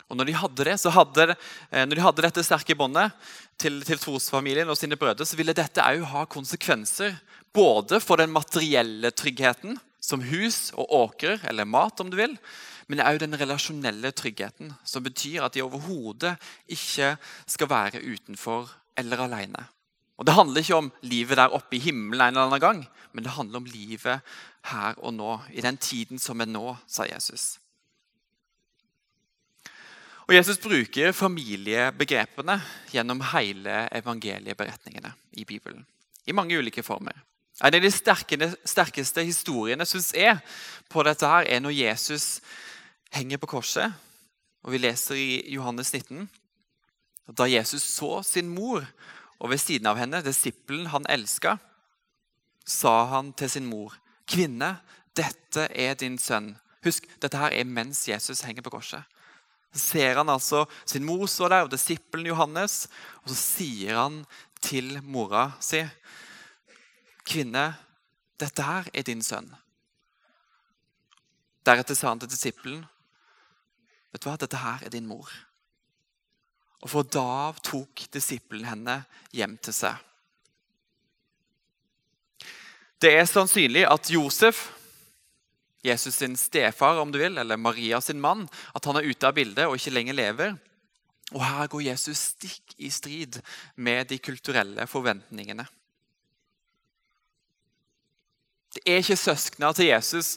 Og 0.07 0.15
når 0.15 0.29
de 0.29 0.37
hadde 0.39 0.67
det, 0.69 0.77
så 0.79 0.91
hadde, 0.95 1.33
eh, 1.71 1.83
når 1.83 1.99
de 1.99 2.05
hadde 2.05 2.23
dette 2.23 2.45
sterke 2.45 2.77
båndet 2.79 3.11
til, 3.59 3.81
til 3.83 3.99
trosfamilien 3.99 4.69
og 4.71 4.79
sine 4.79 4.99
brødre, 4.99 5.27
så 5.27 5.35
ville 5.39 5.55
dette 5.55 5.83
òg 5.83 6.05
ha 6.13 6.23
konsekvenser 6.31 7.17
både 7.55 7.99
for 8.03 8.21
den 8.21 8.31
materielle 8.31 9.11
tryggheten, 9.11 9.79
som 9.99 10.23
hus 10.23 10.71
og 10.77 10.93
åker, 10.93 11.41
eller 11.49 11.67
mat, 11.67 11.99
om 11.99 12.11
du 12.11 12.15
vil, 12.19 12.37
men 12.87 13.03
òg 13.03 13.19
den 13.19 13.35
relasjonelle 13.35 14.13
tryggheten, 14.15 14.71
som 14.87 15.03
betyr 15.03 15.43
at 15.43 15.57
de 15.57 15.65
overhodet 15.65 16.37
ikke 16.71 17.17
skal 17.49 17.71
være 17.71 18.03
utenfor 18.05 18.71
eller 18.97 19.25
alene. 19.27 19.67
Og 20.17 20.25
Det 20.25 20.33
handler 20.33 20.63
ikke 20.63 20.75
om 20.79 20.91
livet 21.05 21.37
der 21.37 21.53
oppe 21.53 21.77
i 21.77 21.83
himmelen 21.83 22.21
en 22.21 22.33
eller 22.33 22.47
annen 22.47 22.63
gang, 22.63 22.79
men 23.13 23.23
det 23.23 23.35
handler 23.35 23.59
om 23.59 23.69
livet 23.69 24.23
her 24.71 24.97
og 24.97 25.13
nå, 25.13 25.39
i 25.53 25.61
den 25.61 25.77
tiden 25.77 26.19
som 26.19 26.41
er 26.41 26.49
nå, 26.49 26.77
sa 26.87 27.05
Jesus. 27.05 27.59
Og 30.27 30.35
Jesus 30.35 30.59
bruker 30.59 31.13
familiebegrepene 31.15 32.57
gjennom 32.91 33.21
hele 33.31 33.85
evangelieberetningene 33.95 35.13
i 35.39 35.45
Bibelen. 35.47 35.85
I 36.27 36.35
mange 36.35 36.57
ulike 36.59 36.83
former. 36.83 37.15
En 37.63 37.73
av 37.73 37.81
de 37.81 37.91
sterkeste 37.91 39.23
historiene 39.23 39.85
synes 39.87 40.11
jeg, 40.13 40.35
på 40.91 41.03
dette 41.07 41.25
her, 41.31 41.47
er 41.47 41.63
når 41.63 41.77
Jesus 41.77 42.41
henger 43.15 43.39
på 43.39 43.53
korset. 43.55 43.95
Og 44.63 44.75
Vi 44.75 44.83
leser 44.83 45.15
i 45.15 45.53
Johannes 45.53 45.93
19 45.93 46.29
Da 47.37 47.47
Jesus 47.47 47.83
så 47.83 48.21
sin 48.23 48.49
mor, 48.49 48.83
og 49.39 49.49
ved 49.49 49.57
siden 49.57 49.87
av 49.87 49.97
henne 49.97 50.21
disippelen 50.23 50.87
han 50.87 51.05
elska, 51.09 51.57
sa 52.65 53.05
han 53.05 53.33
til 53.33 53.49
sin 53.49 53.65
mor, 53.65 53.95
'Kvinne, 54.27 54.77
dette 55.15 55.67
er 55.71 55.93
din 55.93 56.17
sønn.' 56.17 56.57
Husk, 56.83 57.03
dette 57.21 57.37
her 57.37 57.51
er 57.51 57.63
mens 57.63 58.07
Jesus 58.07 58.41
henger 58.41 58.61
på 58.61 58.69
korset. 58.69 59.03
Så 59.77 59.83
ser 59.93 60.17
han 60.17 60.29
altså 60.33 60.63
sin 60.85 61.05
mor 61.05 61.27
så 61.29 61.45
der, 61.51 61.67
og 61.67 61.71
disippelen 61.71 62.31
Johannes, 62.31 62.87
og 63.21 63.29
så 63.29 63.37
sier 63.37 63.99
han 64.01 64.23
til 64.61 64.97
mora 65.03 65.51
si, 65.61 65.83
'Kvinne, 67.27 67.75
dette 68.39 68.63
her 68.63 68.89
er 68.93 69.03
din 69.03 69.21
sønn.' 69.21 69.53
Deretter 71.65 71.95
sa 71.95 72.09
han 72.09 72.19
til 72.19 72.29
disippelen, 72.29 72.85
'Vet 74.11 74.23
du 74.23 74.29
hva, 74.29 74.37
dette 74.37 74.57
her 74.57 74.81
er 74.83 74.89
din 74.89 75.05
mor.' 75.05 75.33
Og 76.81 76.89
for 76.89 77.03
da 77.03 77.53
tok 77.61 78.07
disippelen 78.13 78.65
henne 78.65 79.05
hjem 79.33 79.57
til 79.57 79.73
seg. 79.73 79.95
Det 83.01 83.13
er 83.13 83.25
sannsynlig 83.25 83.85
at 83.85 84.09
Josef, 84.09 84.76
Jesus 85.87 86.19
sin 86.19 86.35
stefar, 86.37 86.99
om 87.01 87.11
du 87.11 87.19
vil, 87.21 87.37
eller 87.37 87.59
Maria 87.59 88.01
sin 88.01 88.21
mann, 88.21 88.45
at 88.75 88.85
han 88.85 88.99
er 88.99 89.07
ute 89.07 89.27
av 89.27 89.35
bildet 89.37 89.67
og 89.67 89.77
ikke 89.79 89.95
lenger 89.95 90.17
lever. 90.17 90.55
Og 91.35 91.43
her 91.43 91.67
går 91.71 91.89
Jesus 91.89 92.21
stikk 92.33 92.77
i 92.77 92.89
strid 92.93 93.41
med 93.75 94.07
de 94.11 94.19
kulturelle 94.19 94.87
forventningene. 94.87 95.65
Det 98.77 98.83
er 98.85 99.01
ikke 99.01 99.17
søsknene 99.19 99.73
til 99.73 99.89
Jesus 99.89 100.35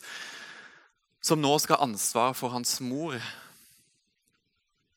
som 1.23 1.41
nå 1.41 1.53
skal 1.61 1.77
ha 1.77 1.85
ansvar 1.85 2.33
for 2.35 2.53
hans 2.55 2.79
mor. 2.81 3.19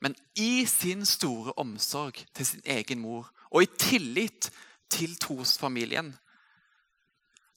Men 0.04 0.16
i 0.40 0.66
sin 0.68 1.06
store 1.08 1.54
omsorg 1.60 2.24
til 2.36 2.48
sin 2.48 2.64
egen 2.66 3.04
mor 3.04 3.30
og 3.52 3.66
i 3.66 3.72
tillit 3.78 4.50
til 4.92 5.16
trosfamilien 5.20 6.14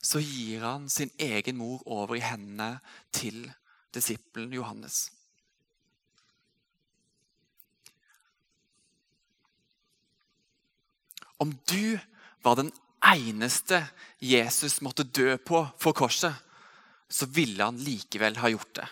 så 0.06 0.20
gir 0.22 0.62
han 0.62 0.86
sin 0.92 1.10
egen 1.18 1.58
mor 1.58 1.82
over 1.90 2.14
i 2.18 2.22
hendene 2.22 2.78
til 3.14 3.46
disippelen 3.94 4.52
Johannes. 4.54 5.08
Om 11.42 11.52
du 11.68 11.98
var 12.42 12.56
den 12.60 12.70
eneste 13.04 13.82
Jesus 14.22 14.78
måtte 14.80 15.04
dø 15.04 15.34
på 15.36 15.66
for 15.80 15.96
korset, 15.96 16.32
så 17.08 17.26
ville 17.26 17.66
han 17.66 17.82
likevel 17.82 18.38
ha 18.40 18.50
gjort 18.50 18.72
det. 18.78 18.86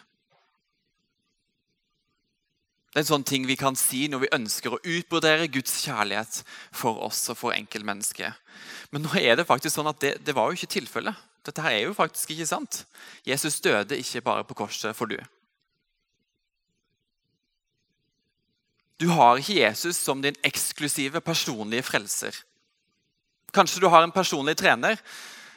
Det 2.95 3.01
er 3.01 3.03
en 3.09 3.09
sånn 3.09 3.25
ting 3.27 3.43
vi 3.43 3.57
kan 3.59 3.75
si 3.75 4.05
når 4.07 4.21
vi 4.23 4.35
ønsker 4.37 4.71
å 4.77 4.79
utbrodere 4.79 5.49
Guds 5.51 5.81
kjærlighet 5.83 6.37
for 6.71 7.01
oss 7.03 7.25
og 7.33 7.41
for 7.41 7.51
enkeltmennesket. 7.51 8.37
Men 8.95 9.03
nå 9.03 9.17
er 9.19 9.35
det 9.35 9.49
faktisk 9.49 9.75
sånn 9.75 9.91
at 9.91 9.99
det, 9.99 10.13
det 10.23 10.35
var 10.37 10.47
jo 10.47 10.55
ikke 10.55 10.71
tilfellet. 10.77 11.19
Dette 11.43 11.65
her 11.65 11.75
er 11.75 11.89
jo 11.89 11.97
faktisk 11.99 12.31
ikke 12.31 12.47
sant. 12.47 12.85
Jesus 13.27 13.59
døde 13.65 13.99
ikke 13.99 14.23
bare 14.23 14.47
på 14.47 14.55
korset 14.63 14.95
for 14.95 15.11
du. 15.11 15.19
Du 19.03 19.09
har 19.11 19.43
ikke 19.43 19.59
Jesus 19.59 19.99
som 19.99 20.23
din 20.23 20.39
eksklusive 20.47 21.19
personlige 21.19 21.89
frelser. 21.91 22.39
Kanskje 23.51 23.83
du 23.83 23.91
har 23.91 24.07
en 24.07 24.15
personlig 24.15 24.55
trener, 24.63 25.03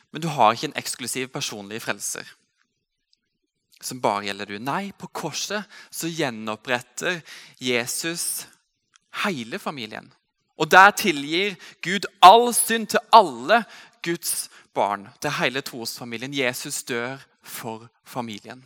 men 0.09 0.25
du 0.25 0.27
har 0.33 0.57
ikke 0.57 0.71
en 0.71 0.79
eksklusiv 0.81 1.29
personlig 1.29 1.85
frelser 1.85 2.25
som 3.81 4.01
bare 4.01 4.27
gjelder 4.27 4.49
du. 4.49 4.57
Nei, 4.59 4.91
på 4.97 5.09
korset 5.13 5.65
så 5.93 6.09
gjenoppretter 6.09 7.21
Jesus 7.61 8.47
hele 9.23 9.59
familien. 9.59 10.09
Og 10.57 10.71
der 10.71 10.93
tilgir 10.97 11.57
Gud 11.85 12.07
all 12.25 12.49
synd 12.57 12.89
til 12.93 13.03
alle 13.13 13.61
Guds 14.05 14.47
barn, 14.73 15.07
til 15.21 15.35
hele 15.37 15.61
trosfamilien. 15.61 16.33
Jesus 16.33 16.83
dør 16.83 17.21
for 17.41 17.87
familien. 18.05 18.63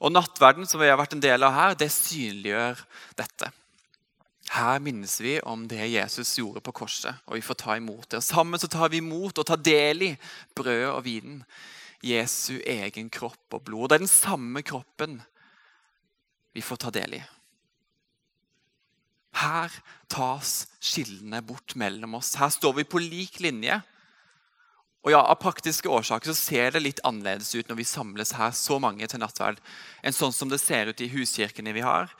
Og 0.00 0.12
Nattverden, 0.12 0.66
som 0.68 0.80
vi 0.80 0.90
har 0.90 0.98
vært 1.00 1.16
en 1.16 1.24
del 1.24 1.44
av 1.46 1.54
her, 1.56 1.76
det 1.78 1.88
synliggjør 1.92 2.82
dette. 3.16 3.48
Her 4.52 4.78
minnes 4.80 5.16
vi 5.20 5.38
om 5.42 5.64
det 5.68 5.88
Jesus 5.90 6.36
gjorde 6.38 6.62
på 6.62 6.74
korset, 6.84 7.16
og 7.26 7.38
vi 7.38 7.44
får 7.44 7.58
ta 7.62 7.76
imot 7.80 8.04
det. 8.10 8.20
Og 8.20 8.26
Sammen 8.26 8.60
så 8.60 8.68
tar 8.70 8.92
vi 8.92 9.00
imot 9.02 9.40
og 9.40 9.48
tar 9.48 9.58
del 9.58 10.04
i 10.06 10.12
brødet 10.54 10.92
og 10.92 11.02
vinen. 11.08 11.40
Jesu 12.06 12.60
egen 12.62 13.10
kropp 13.12 13.56
og 13.58 13.64
blod. 13.66 13.90
Det 13.90 13.98
er 13.98 14.04
den 14.04 14.12
samme 14.12 14.62
kroppen 14.66 15.18
vi 16.56 16.64
får 16.64 16.80
ta 16.84 16.92
del 16.94 17.18
i. 17.18 17.24
Her 19.36 19.72
tas 20.08 20.62
skillene 20.80 21.42
bort 21.44 21.74
mellom 21.76 22.16
oss. 22.16 22.36
Her 22.40 22.48
står 22.52 22.78
vi 22.78 22.86
på 22.88 23.02
lik 23.02 23.40
linje. 23.44 23.80
Og 25.06 25.12
ja, 25.12 25.20
Av 25.20 25.36
praktiske 25.38 25.90
årsaker 25.92 26.32
så 26.32 26.34
ser 26.34 26.72
det 26.74 26.82
litt 26.82 27.02
annerledes 27.06 27.52
ut 27.54 27.68
når 27.68 27.78
vi 27.78 27.86
samles 27.86 28.32
her 28.34 28.50
så 28.56 28.80
mange 28.82 29.06
til 29.06 29.22
nattverd, 29.22 29.60
enn 30.02 30.16
sånn 30.16 30.34
som 30.34 30.50
det 30.50 30.58
ser 30.58 30.90
ut 30.90 31.02
i 31.04 31.10
huskirkene 31.12 31.76
vi 31.76 31.84
har, 31.84 32.10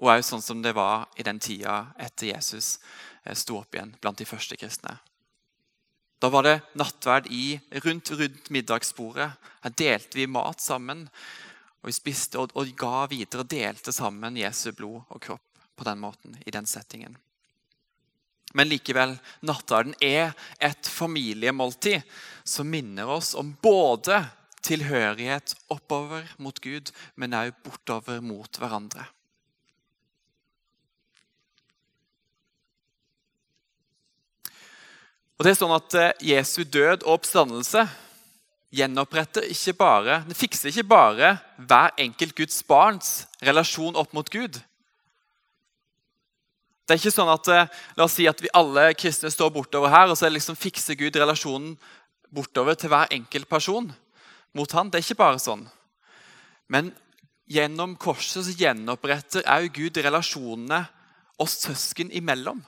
og 0.00 0.08
òg 0.14 0.24
sånn 0.24 0.40
som 0.40 0.62
det 0.64 0.72
var 0.78 1.10
i 1.20 1.26
den 1.26 1.42
tida 1.42 1.90
etter 2.00 2.30
Jesus 2.30 2.78
eh, 3.26 3.36
sto 3.36 3.58
opp 3.60 3.76
igjen 3.76 3.92
blant 4.00 4.16
de 4.16 4.24
første 4.24 4.56
kristne. 4.56 4.96
Da 6.20 6.28
var 6.28 6.44
det 6.44 6.58
nattverd 6.76 7.30
i, 7.32 7.60
rundt, 7.84 8.10
rundt 8.10 8.50
middagsbordet. 8.52 9.30
Her 9.64 9.72
delte 9.76 10.20
vi 10.20 10.26
mat 10.28 10.60
sammen. 10.60 11.06
Og 11.80 11.88
vi 11.88 11.96
spiste 11.96 12.42
og, 12.42 12.52
og 12.60 12.68
ga 12.76 13.06
videre 13.08 13.44
og 13.44 13.48
delte 13.48 13.92
sammen 13.96 14.36
Jesu 14.36 14.70
blod 14.76 15.00
og 15.08 15.22
kropp 15.24 15.64
på 15.80 15.86
den 15.88 16.00
måten, 16.02 16.36
i 16.44 16.52
den 16.52 16.68
settingen. 16.68 17.16
Men 18.52 18.68
likevel, 18.68 19.14
nattverden 19.46 19.94
er 20.02 20.34
et 20.60 20.88
familiemåltid 20.90 22.02
som 22.44 22.68
minner 22.68 23.08
oss 23.08 23.32
om 23.38 23.54
både 23.62 24.18
tilhørighet 24.66 25.54
oppover 25.72 26.28
mot 26.42 26.58
Gud, 26.60 26.90
men 27.14 27.32
også 27.38 27.56
bortover 27.64 28.20
mot 28.20 28.60
hverandre. 28.60 29.06
Og 35.40 35.46
det 35.46 35.54
er 35.54 35.56
sånn 35.56 35.72
at 35.72 35.94
eh, 35.96 36.10
Jesu 36.34 36.66
død 36.68 37.06
og 37.06 37.14
oppstandelse 37.14 37.86
gjenoppretter 38.76 39.46
ikke 39.48 39.72
bare, 39.78 40.18
det 40.28 40.36
fikser 40.36 40.68
ikke 40.68 40.90
bare 40.90 41.30
hver 41.56 41.94
enkelt 42.04 42.34
Guds 42.36 42.58
barns 42.68 43.22
relasjon 43.40 43.96
opp 43.96 44.12
mot 44.12 44.28
Gud. 44.28 44.58
Det 46.84 46.92
er 46.92 47.00
ikke 47.00 47.14
sånn 47.14 47.32
at 47.32 47.48
eh, 47.54 47.70
La 47.96 48.04
oss 48.04 48.18
si 48.18 48.26
at 48.28 48.42
vi 48.44 48.52
alle 48.52 48.90
kristne 48.92 49.32
står 49.32 49.48
bortover 49.54 49.88
her, 49.88 50.12
og 50.12 50.20
så 50.20 50.28
liksom 50.28 50.60
fikser 50.60 50.98
Gud 51.00 51.16
relasjonen 51.16 51.72
bortover 52.28 52.76
til 52.76 52.92
hver 52.92 53.08
enkelt 53.16 53.48
person 53.48 53.88
mot 54.52 54.76
han. 54.76 54.92
Det 54.92 55.00
er 55.00 55.06
ikke 55.06 55.22
bare 55.22 55.40
sånn. 55.40 55.64
Men 56.68 56.92
gjennom 57.48 57.96
korset 57.96 58.44
så 58.44 58.58
gjenoppretter 58.60 59.40
også 59.40 59.72
Gud 59.80 60.02
relasjonene 60.04 60.82
oss 61.40 61.56
søsken 61.64 62.12
imellom. 62.12 62.60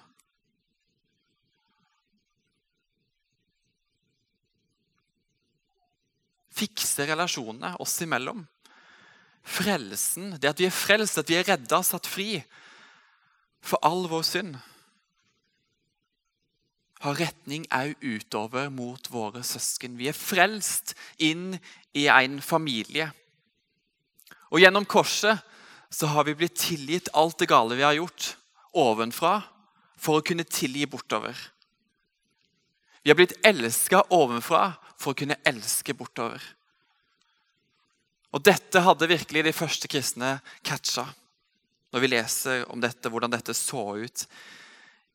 Fikse 6.92 7.08
relasjonene 7.08 7.76
oss 7.80 8.00
imellom. 8.04 8.44
Frelsen, 9.42 10.36
det 10.38 10.50
at 10.50 10.60
vi 10.60 10.68
er 10.68 10.74
frelst, 10.74 11.18
at 11.18 11.28
vi 11.28 11.38
er 11.38 11.48
redda, 11.48 11.82
satt 11.82 12.06
fri 12.06 12.42
for 13.62 13.78
all 13.82 14.06
vår 14.10 14.22
synd, 14.26 14.58
har 17.02 17.18
retning 17.18 17.64
òg 17.74 17.96
utover 17.98 18.68
mot 18.70 19.08
våre 19.10 19.42
søsken. 19.42 19.96
Vi 19.98 20.06
er 20.06 20.14
frelst 20.14 20.94
inn 21.18 21.56
i 21.98 22.06
en 22.06 22.38
familie. 22.40 23.08
Og 24.54 24.62
gjennom 24.62 24.86
korset 24.86 25.40
så 25.90 26.12
har 26.12 26.28
vi 26.28 26.36
blitt 26.38 26.60
tilgitt 26.60 27.10
alt 27.18 27.40
det 27.42 27.50
gale 27.50 27.74
vi 27.74 27.82
har 27.82 27.96
gjort, 27.98 28.36
ovenfra, 28.72 29.40
for 29.98 30.18
å 30.18 30.26
kunne 30.26 30.46
tilgi 30.46 30.86
bortover. 30.86 31.34
Vi 33.02 33.10
har 33.10 33.18
blitt 33.18 33.34
elska 33.42 34.04
ovenfra 34.14 34.68
for 34.94 35.10
å 35.10 35.18
kunne 35.18 35.40
elske 35.46 35.94
bortover. 35.98 36.42
Og 38.32 38.40
Dette 38.44 38.80
hadde 38.80 39.10
virkelig 39.10 39.44
de 39.44 39.54
første 39.56 39.88
kristne 39.90 40.38
catcha 40.64 41.04
når 41.92 42.00
vi 42.00 42.08
leser 42.08 42.62
om 42.72 42.80
dette, 42.80 43.10
hvordan 43.12 43.34
dette 43.34 43.52
så 43.52 43.82
ut 44.00 44.24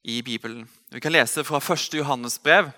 i 0.05 0.19
Bibelen. 0.21 0.67
Vi 0.93 1.01
kan 1.01 1.11
lese 1.11 1.41
fra 1.43 1.57
1. 1.57 1.97
Johannes 1.97 2.37
brev, 2.37 2.69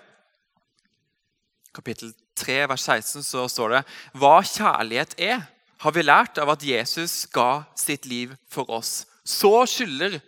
kapittel 1.76 2.14
3, 2.40 2.62
vers 2.72 2.86
16, 2.88 3.22
så 3.28 3.44
står 3.52 3.74
det 3.74 3.82
Hva 4.16 4.38
kjærlighet 4.40 5.12
er, 5.20 5.44
har 5.80 5.92
vi 5.96 6.04
lært 6.04 6.40
av 6.40 6.52
at 6.52 6.64
Jesus 6.64 7.26
ga 7.32 7.62
sitt 7.76 8.08
liv 8.08 8.32
for 8.48 8.68
oss. 8.72 9.04
Så 9.24 9.52
skylder 9.68 10.18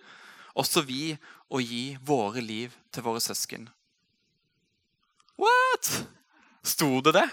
også 0.52 0.84
vi 0.84 1.14
å 1.52 1.60
gi 1.60 1.96
våre 2.04 2.44
liv 2.44 2.76
til 2.92 3.04
våre 3.04 3.20
søsken. 3.24 3.66
What? 5.40 5.88
Sto 6.62 7.00
det 7.04 7.16
det? 7.16 7.28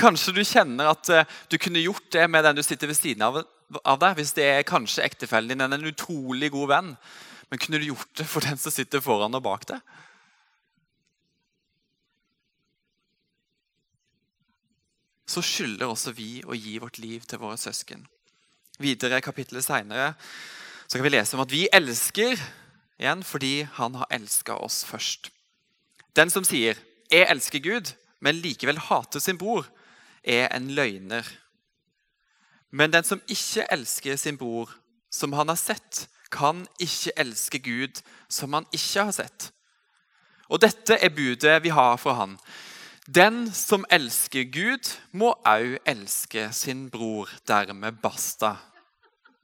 Kanskje 0.00 0.34
du 0.34 0.42
kjenner 0.42 0.90
at 0.90 1.10
eh, 1.12 1.28
du 1.50 1.58
kunne 1.62 1.82
gjort 1.82 2.08
det 2.14 2.26
med 2.30 2.44
den 2.44 2.58
du 2.58 2.62
sitter 2.66 2.90
ved 2.90 2.98
siden 2.98 3.22
av, 3.22 3.42
av 3.84 4.00
deg 4.02 4.18
hvis 4.18 4.34
det 4.34 4.46
er 4.50 4.66
kanskje 4.66 5.04
ektefellen 5.06 5.52
din 5.52 5.62
eller 5.62 5.78
en 5.78 5.92
utrolig 5.92 6.50
god 6.54 6.72
venn. 6.72 6.94
Men 7.50 7.62
kunne 7.62 7.78
du 7.78 7.86
gjort 7.92 8.10
det 8.18 8.26
for 8.26 8.42
den 8.42 8.58
som 8.58 8.74
sitter 8.74 9.04
foran 9.04 9.36
og 9.38 9.44
bak 9.44 9.68
deg? 9.70 9.94
Så 15.30 15.42
skylder 15.42 15.88
også 15.88 16.12
vi 16.14 16.42
å 16.44 16.56
gi 16.58 16.76
vårt 16.82 16.98
liv 17.02 17.24
til 17.26 17.40
våre 17.42 17.58
søsken. 17.58 18.02
Videre 18.82 19.20
i 19.20 19.24
kapittelet 19.24 19.64
seinere 19.66 20.14
kan 20.94 21.02
vi 21.02 21.10
lese 21.10 21.34
om 21.34 21.42
at 21.42 21.50
vi 21.50 21.64
elsker 21.74 22.38
igjen 23.00 23.22
fordi 23.26 23.64
han 23.78 23.96
har 23.98 24.10
elska 24.14 24.54
oss 24.62 24.84
først. 24.86 25.30
Den 26.14 26.30
som 26.30 26.44
sier 26.44 26.78
'jeg 27.10 27.26
elsker 27.30 27.58
Gud', 27.58 27.94
men 28.20 28.40
likevel 28.40 28.78
hater 28.78 29.18
sin 29.20 29.38
bror, 29.38 29.66
er 30.24 30.48
en 30.56 30.70
løgner. 30.74 31.26
Men 32.70 32.92
den 32.92 33.04
som 33.06 33.22
ikke 33.30 33.66
elsker 33.70 34.16
sin 34.16 34.38
bror, 34.38 34.72
som 35.10 35.32
han 35.32 35.48
har 35.48 35.58
sett, 35.60 36.06
kan 36.34 36.64
ikke 36.82 37.14
elske 37.16 37.60
Gud, 37.62 38.00
som 38.28 38.52
han 38.52 38.66
ikke 38.74 39.04
har 39.06 39.14
sett. 39.14 39.50
Og 40.50 40.60
dette 40.60 40.98
er 40.98 41.14
budet 41.14 41.60
vi 41.62 41.72
har 41.72 41.96
fra 42.00 42.16
han. 42.18 42.38
Den 43.06 43.46
som 43.52 43.84
elsker 43.92 44.48
Gud, 44.48 44.90
må 45.12 45.34
òg 45.44 45.76
elske 45.86 46.48
sin 46.56 46.88
bror. 46.90 47.30
Dermed 47.46 48.00
basta. 48.02 48.56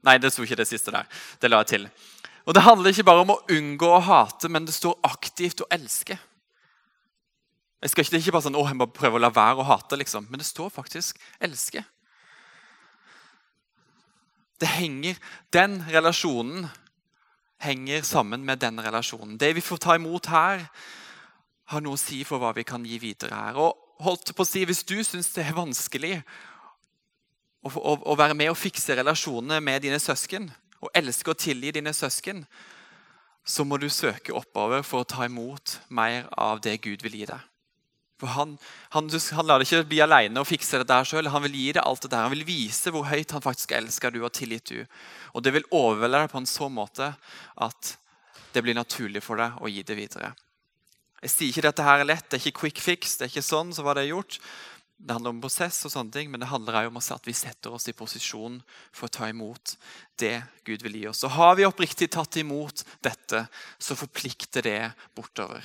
Nei, 0.02 0.16
det 0.18 0.32
sto 0.32 0.44
ikke 0.46 0.58
det 0.58 0.68
siste 0.68 0.92
der. 0.94 1.06
Det 1.40 1.50
la 1.50 1.60
jeg 1.60 1.72
til. 1.74 1.86
Og 2.48 2.54
Det 2.54 2.64
handler 2.64 2.90
ikke 2.90 3.04
bare 3.04 3.22
om 3.22 3.34
å 3.34 3.42
unngå 3.52 3.90
å 3.94 4.00
hate, 4.00 4.48
men 4.48 4.64
det 4.66 4.74
står 4.74 4.96
aktivt 5.06 5.60
å 5.60 5.68
elske. 5.70 6.16
Jeg 7.80 7.90
skal 7.90 8.04
ikke, 8.04 8.10
det 8.10 8.18
er 8.18 8.24
ikke 8.26 8.34
bare 8.36 8.44
sånn, 8.44 8.58
å, 8.60 8.66
jeg 8.68 8.76
må 8.76 8.86
prøve 8.92 9.16
å 9.16 9.22
la 9.22 9.30
være 9.32 9.62
å 9.62 9.68
hate, 9.70 9.96
liksom. 9.96 10.26
men 10.28 10.42
det 10.42 10.48
står 10.48 10.68
faktisk 10.74 11.18
'elske'. 11.40 11.84
Det 14.60 14.68
henger, 14.68 15.16
Den 15.52 15.80
relasjonen 15.88 16.68
henger 17.60 18.02
sammen 18.02 18.44
med 18.44 18.60
den 18.60 18.80
relasjonen. 18.80 19.38
Det 19.38 19.54
vi 19.54 19.60
får 19.60 19.78
ta 19.78 19.94
imot 19.94 20.26
her, 20.26 20.68
har 21.64 21.80
noe 21.80 21.96
å 21.96 22.00
si 22.00 22.24
for 22.24 22.38
hva 22.42 22.52
vi 22.56 22.64
kan 22.64 22.84
gi 22.84 22.98
videre 22.98 23.34
her. 23.34 23.56
Og 23.56 23.76
holdt 24.04 24.34
på 24.36 24.42
å 24.42 24.48
si, 24.48 24.64
Hvis 24.64 24.84
du 24.84 25.02
syns 25.04 25.32
det 25.32 25.46
er 25.46 25.56
vanskelig 25.56 26.22
å, 27.62 27.70
å, 27.70 27.96
å 28.12 28.16
være 28.16 28.34
med 28.34 28.50
og 28.50 28.58
fikse 28.58 28.96
relasjonene 28.96 29.60
med 29.60 29.82
dine 29.82 30.00
søsken, 30.00 30.50
og 30.80 30.90
elske 30.94 31.30
og 31.30 31.38
tilgi 31.38 31.72
dine 31.76 31.92
søsken, 31.92 32.44
så 33.44 33.64
må 33.64 33.76
du 33.76 33.88
søke 33.88 34.34
oppover 34.36 34.82
for 34.82 35.02
å 35.02 35.08
ta 35.08 35.24
imot 35.24 35.78
mer 35.88 36.28
av 36.36 36.60
det 36.60 36.78
Gud 36.84 37.04
vil 37.04 37.20
gi 37.20 37.28
deg. 37.28 37.49
For 38.20 38.28
han, 38.34 38.56
han, 38.92 39.08
han 39.08 39.48
lar 39.48 39.62
deg 39.62 39.70
ikke 39.70 39.88
bli 39.88 40.02
alene 40.04 40.42
og 40.42 40.48
fikse 40.48 40.82
det 40.82 40.90
der 40.90 41.08
sjøl. 41.08 41.30
Han 41.32 41.46
vil 41.46 41.56
gi 41.56 41.70
deg 41.78 41.84
alt 41.84 42.04
det 42.04 42.12
der. 42.12 42.26
Han 42.26 42.34
vil 42.34 42.44
vise 42.48 42.92
hvor 42.92 43.08
høyt 43.08 43.32
han 43.32 43.44
faktisk 43.44 43.72
elsker 43.78 44.12
du 44.12 44.20
og 44.20 44.34
tilgitt 44.36 44.74
du. 44.74 44.84
Og 45.32 45.44
det 45.44 45.54
vil 45.56 45.68
overvelde 45.72 46.20
deg 46.24 46.32
på 46.32 46.42
en 46.42 46.50
sånn 46.50 46.76
måte 46.76 47.14
at 47.56 47.94
det 48.52 48.64
blir 48.66 48.76
naturlig 48.76 49.22
for 49.24 49.40
deg 49.40 49.56
å 49.62 49.70
gi 49.70 49.84
det 49.86 49.96
videre. 49.96 50.34
Jeg 51.20 51.32
sier 51.32 51.52
ikke 51.52 51.66
dette 51.68 51.84
her 51.84 52.02
er 52.02 52.08
lett, 52.08 52.28
det 52.28 52.38
er 52.38 52.46
ikke 52.48 52.60
quick 52.62 52.80
fix. 52.80 53.16
det 53.16 53.26
er 53.26 53.32
ikke 53.32 53.44
sånn, 53.44 53.72
så 53.76 53.84
var 53.84 53.98
det 53.98 54.08
gjort. 54.08 54.38
Det 55.00 55.16
handler 55.16 55.32
om 55.32 55.40
prosess, 55.40 55.78
og 55.88 55.92
sånne 55.92 56.12
ting, 56.12 56.30
men 56.32 56.42
det 56.42 56.50
handler 56.50 56.90
også 56.90 57.14
om 57.14 57.20
at 57.20 57.28
vi 57.28 57.34
setter 57.36 57.76
oss 57.76 57.88
i 57.88 57.96
posisjon 57.96 58.58
for 58.92 59.08
å 59.08 59.12
ta 59.12 59.28
imot 59.32 59.76
det 60.20 60.42
Gud 60.64 60.84
vil 60.84 60.98
gi 61.00 61.06
oss. 61.08 61.22
Og 61.24 61.36
Har 61.36 61.56
vi 61.56 61.68
oppriktig 61.68 62.10
tatt 62.12 62.36
imot 62.40 62.84
dette, 63.04 63.46
så 63.80 63.96
forplikter 63.96 64.64
det 64.64 64.80
bortover. 65.16 65.64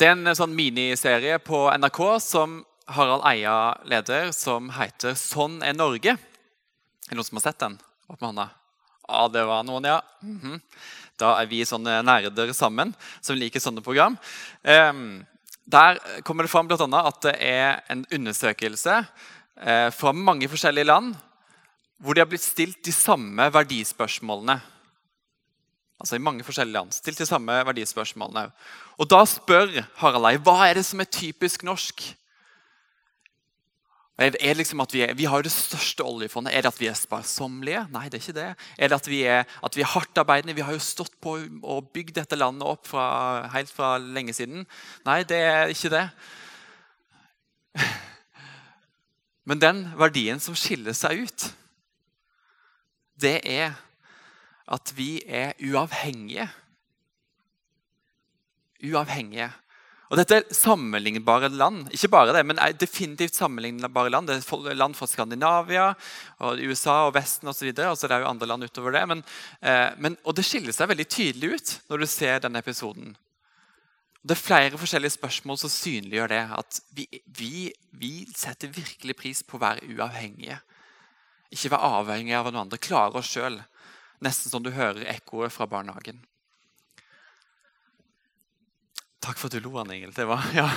Det 0.00 0.06
er 0.08 0.14
en 0.16 0.32
sånn 0.32 0.54
miniserie 0.56 1.34
på 1.44 1.58
NRK 1.76 1.98
som 2.24 2.54
Harald 2.88 3.20
Eia 3.28 3.74
leder, 3.84 4.30
som 4.32 4.70
heter 4.72 5.12
'Sånn 5.12 5.60
er 5.62 5.74
Norge'. 5.76 6.16
Er 6.16 7.10
det 7.10 7.16
noen 7.18 7.24
som 7.24 7.36
har 7.36 7.42
sett 7.42 7.58
den? 7.58 7.78
Opp 8.08 8.18
med 8.20 8.30
hånda. 8.32 8.48
Ja, 9.06 9.28
det 9.28 9.44
var 9.44 9.62
noen, 9.62 9.84
ja. 9.84 10.00
Mm 10.22 10.40
-hmm. 10.40 10.60
Da 11.18 11.42
er 11.42 11.46
vi 11.46 11.64
sånne 11.64 12.02
nerder 12.02 12.52
sammen 12.52 12.94
som 13.20 13.36
liker 13.36 13.60
sånne 13.60 13.82
program. 13.82 14.16
Um, 14.64 15.26
der 15.66 15.98
kommer 16.22 16.44
det 16.44 16.50
fram 16.50 16.66
blant 16.66 16.80
annet 16.80 17.06
at 17.06 17.20
det 17.20 17.36
er 17.38 17.82
en 17.90 18.06
undersøkelse 18.10 19.06
uh, 19.66 19.90
fra 19.90 20.12
mange 20.12 20.48
forskjellige 20.48 20.86
land 20.86 21.14
hvor 21.98 22.14
de 22.14 22.20
har 22.20 22.26
blitt 22.26 22.40
stilt 22.40 22.82
de 22.84 22.92
samme 22.92 23.52
verdispørsmålene 23.52 24.60
altså 26.00 26.16
i 26.16 26.22
mange 26.22 26.44
forskjellige 26.46 26.78
land, 26.78 26.94
stilt 26.96 27.20
de 27.20 27.26
samme 27.28 27.58
verdispørsmålene. 27.68 28.48
Og 28.98 29.10
Da 29.10 29.20
spør 29.28 29.82
Harald 30.00 30.30
Ei 30.30 30.40
hva 30.40 30.56
er 30.66 30.80
det 30.80 30.86
som 30.88 31.00
er 31.02 31.10
typisk 31.12 31.64
norsk. 31.68 32.02
Er 34.20 34.34
det 34.34 34.56
liksom 34.56 34.82
at 34.84 34.92
vi, 34.92 35.00
er, 35.00 35.14
vi 35.16 35.24
har 35.24 35.40
jo 35.40 35.46
det 35.46 35.52
største 35.52 36.04
oljefondet. 36.04 36.52
Er 36.52 36.60
det 36.64 36.72
at 36.74 36.80
vi 36.80 36.90
er 36.90 36.96
sparsommelige? 36.98 37.86
Nei, 37.92 38.08
det 38.12 38.18
er 38.18 38.24
ikke 38.24 38.36
det. 38.36 38.48
Er 38.76 38.90
det 38.90 38.98
at 38.98 39.08
vi 39.08 39.20
er, 39.24 39.46
at 39.64 39.76
vi 39.76 39.80
er 39.80 39.92
hardtarbeidende? 39.94 40.56
Vi 40.56 40.64
har 40.66 40.76
jo 40.76 40.82
stått 40.84 41.14
på 41.24 41.38
og 41.62 41.88
bygd 41.94 42.18
dette 42.18 42.36
landet 42.36 42.68
opp 42.68 42.84
fra, 42.90 43.06
helt 43.54 43.72
fra 43.72 43.94
lenge 43.96 44.36
siden. 44.36 44.66
Nei, 45.08 45.22
det 45.24 45.40
er 45.40 45.72
ikke 45.72 45.92
det. 45.94 46.04
Men 49.48 49.62
den 49.62 49.86
verdien 49.96 50.40
som 50.40 50.56
skiller 50.58 50.92
seg 50.96 51.24
ut, 51.24 51.46
det 53.20 53.38
er 53.48 53.72
at 54.70 54.92
vi 54.96 55.18
er 55.26 55.56
uavhengige. 55.58 56.46
Uavhengige. 58.86 59.50
Og 60.10 60.18
Dette 60.18 60.40
er 60.40 60.54
sammenlignbare 60.54 61.52
land. 61.54 61.84
Ikke 61.94 62.10
bare 62.10 62.32
det, 62.34 62.42
men 62.46 62.58
definitivt 62.80 63.36
sammenlignbare 63.38 64.10
land. 64.10 64.26
Det 64.26 64.40
er 64.42 64.78
land 64.78 64.96
fra 64.98 65.06
Skandinavia, 65.06 65.92
og 66.42 66.62
USA 66.66 67.04
og 67.06 67.14
Vesten 67.14 67.50
osv. 67.50 67.68
Og, 67.70 67.76
så 67.78 67.90
og 67.92 67.98
så 67.98 68.08
er 68.08 68.14
det 68.16 68.22
jo 68.24 68.30
andre 68.32 68.48
land 68.50 68.66
utover 68.66 68.96
det. 68.96 69.04
Men, 69.06 69.22
eh, 69.62 69.90
men, 69.98 70.18
og 70.24 70.34
det 70.34 70.46
skiller 70.48 70.74
seg 70.74 70.90
veldig 70.90 71.06
tydelig 71.06 71.52
ut 71.54 71.74
når 71.90 72.02
du 72.02 72.06
ser 72.10 72.42
denne 72.42 72.58
episoden. 72.58 73.14
Det 74.20 74.34
er 74.34 74.42
flere 74.42 74.80
forskjellige 74.80 75.14
spørsmål 75.14 75.62
som 75.62 75.72
synliggjør 75.72 76.34
det. 76.34 76.42
At 76.58 76.82
vi, 76.90 77.06
vi, 77.38 77.70
vi 77.94 78.14
setter 78.34 78.74
virkelig 78.74 79.16
pris 79.16 79.44
på 79.46 79.60
å 79.60 79.62
være 79.62 79.94
uavhengige. 79.94 80.58
Ikke 81.54 81.70
være 81.70 81.94
avhengige 82.00 82.42
av 82.42 82.50
noen 82.50 82.64
andre. 82.64 82.82
Klare 82.82 83.22
oss 83.22 83.30
sjøl. 83.30 83.62
Nesten 84.20 84.52
som 84.52 84.62
du 84.64 84.70
hører 84.74 85.06
ekkoet 85.08 85.52
fra 85.54 85.66
barnehagen. 85.68 86.20
Takk 89.20 89.36
for 89.40 89.48
at 89.48 89.56
du 89.56 89.64
lo, 89.64 89.76
Anne 89.80 89.96
Ingel. 89.96 90.12
Det 90.16 90.26
var 90.28 90.44
Ja. 90.56 90.68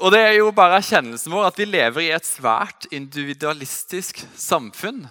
og 0.00 0.12
det 0.14 0.20
er 0.24 0.38
jo 0.38 0.48
bare 0.56 0.78
erkjennelsen 0.80 1.32
vår 1.32 1.50
at 1.50 1.58
vi 1.60 1.66
lever 1.68 2.06
i 2.06 2.12
et 2.16 2.24
svært 2.24 2.86
individualistisk 2.88 4.22
samfunn. 4.32 5.02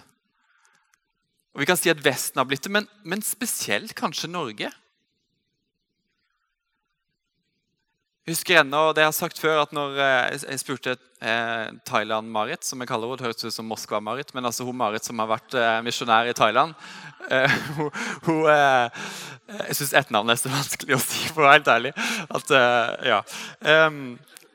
Og 1.54 1.62
Vi 1.62 1.68
kan 1.70 1.78
si 1.78 1.90
at 1.92 2.02
Vesten 2.02 2.40
har 2.42 2.48
blitt 2.50 2.66
det, 2.66 2.72
men, 2.74 2.88
men 3.06 3.22
spesielt 3.22 3.94
kanskje 3.94 4.26
Norge. 4.30 4.66
Jeg 4.66 4.74
husker 8.28 8.60
ennå, 8.62 8.86
det 8.94 9.04
jeg 9.04 9.10
har 9.10 9.16
sagt 9.16 9.40
før, 9.40 9.60
at 9.64 9.72
når 9.76 9.98
eh, 10.00 10.36
jeg 10.38 10.60
spurte 10.62 10.94
eh, 10.94 11.72
Thailand-Marit, 11.88 12.64
som 12.64 12.80
jeg 12.80 12.88
kaller 12.88 13.10
henne, 13.10 13.20
det 13.20 13.26
høres 13.28 13.44
ut 13.44 13.56
som 13.56 13.68
Moskva-Marit, 13.68 14.32
men 14.36 14.48
altså 14.48 14.66
hun 14.66 14.78
Marit 14.80 15.04
som 15.04 15.20
har 15.20 15.28
vært 15.34 15.56
eh, 15.60 15.80
misjonær 15.84 16.30
i 16.30 16.36
Thailand 16.36 16.72
hun, 17.78 17.90
hun, 18.26 18.40
Jeg 18.44 19.76
syns 19.78 19.94
etternavnet 19.96 20.36
er 20.36 20.42
så 20.42 20.52
vanskelig 20.52 20.96
å 20.96 21.00
si, 21.00 21.22
for 21.30 21.40
å 21.40 21.46
være 21.46 21.56
helt 21.56 21.70
ærlig. 21.72 21.92
At, 22.36 22.52
ja. 23.08 23.22
Um, 23.88 24.02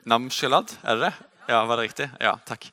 er 0.06 0.28
det 0.94 1.00
det? 1.02 1.12
Ja, 1.50 1.64
Var 1.66 1.74
det 1.74 1.86
riktig? 1.88 2.06
Ja, 2.22 2.36
takk. 2.46 2.70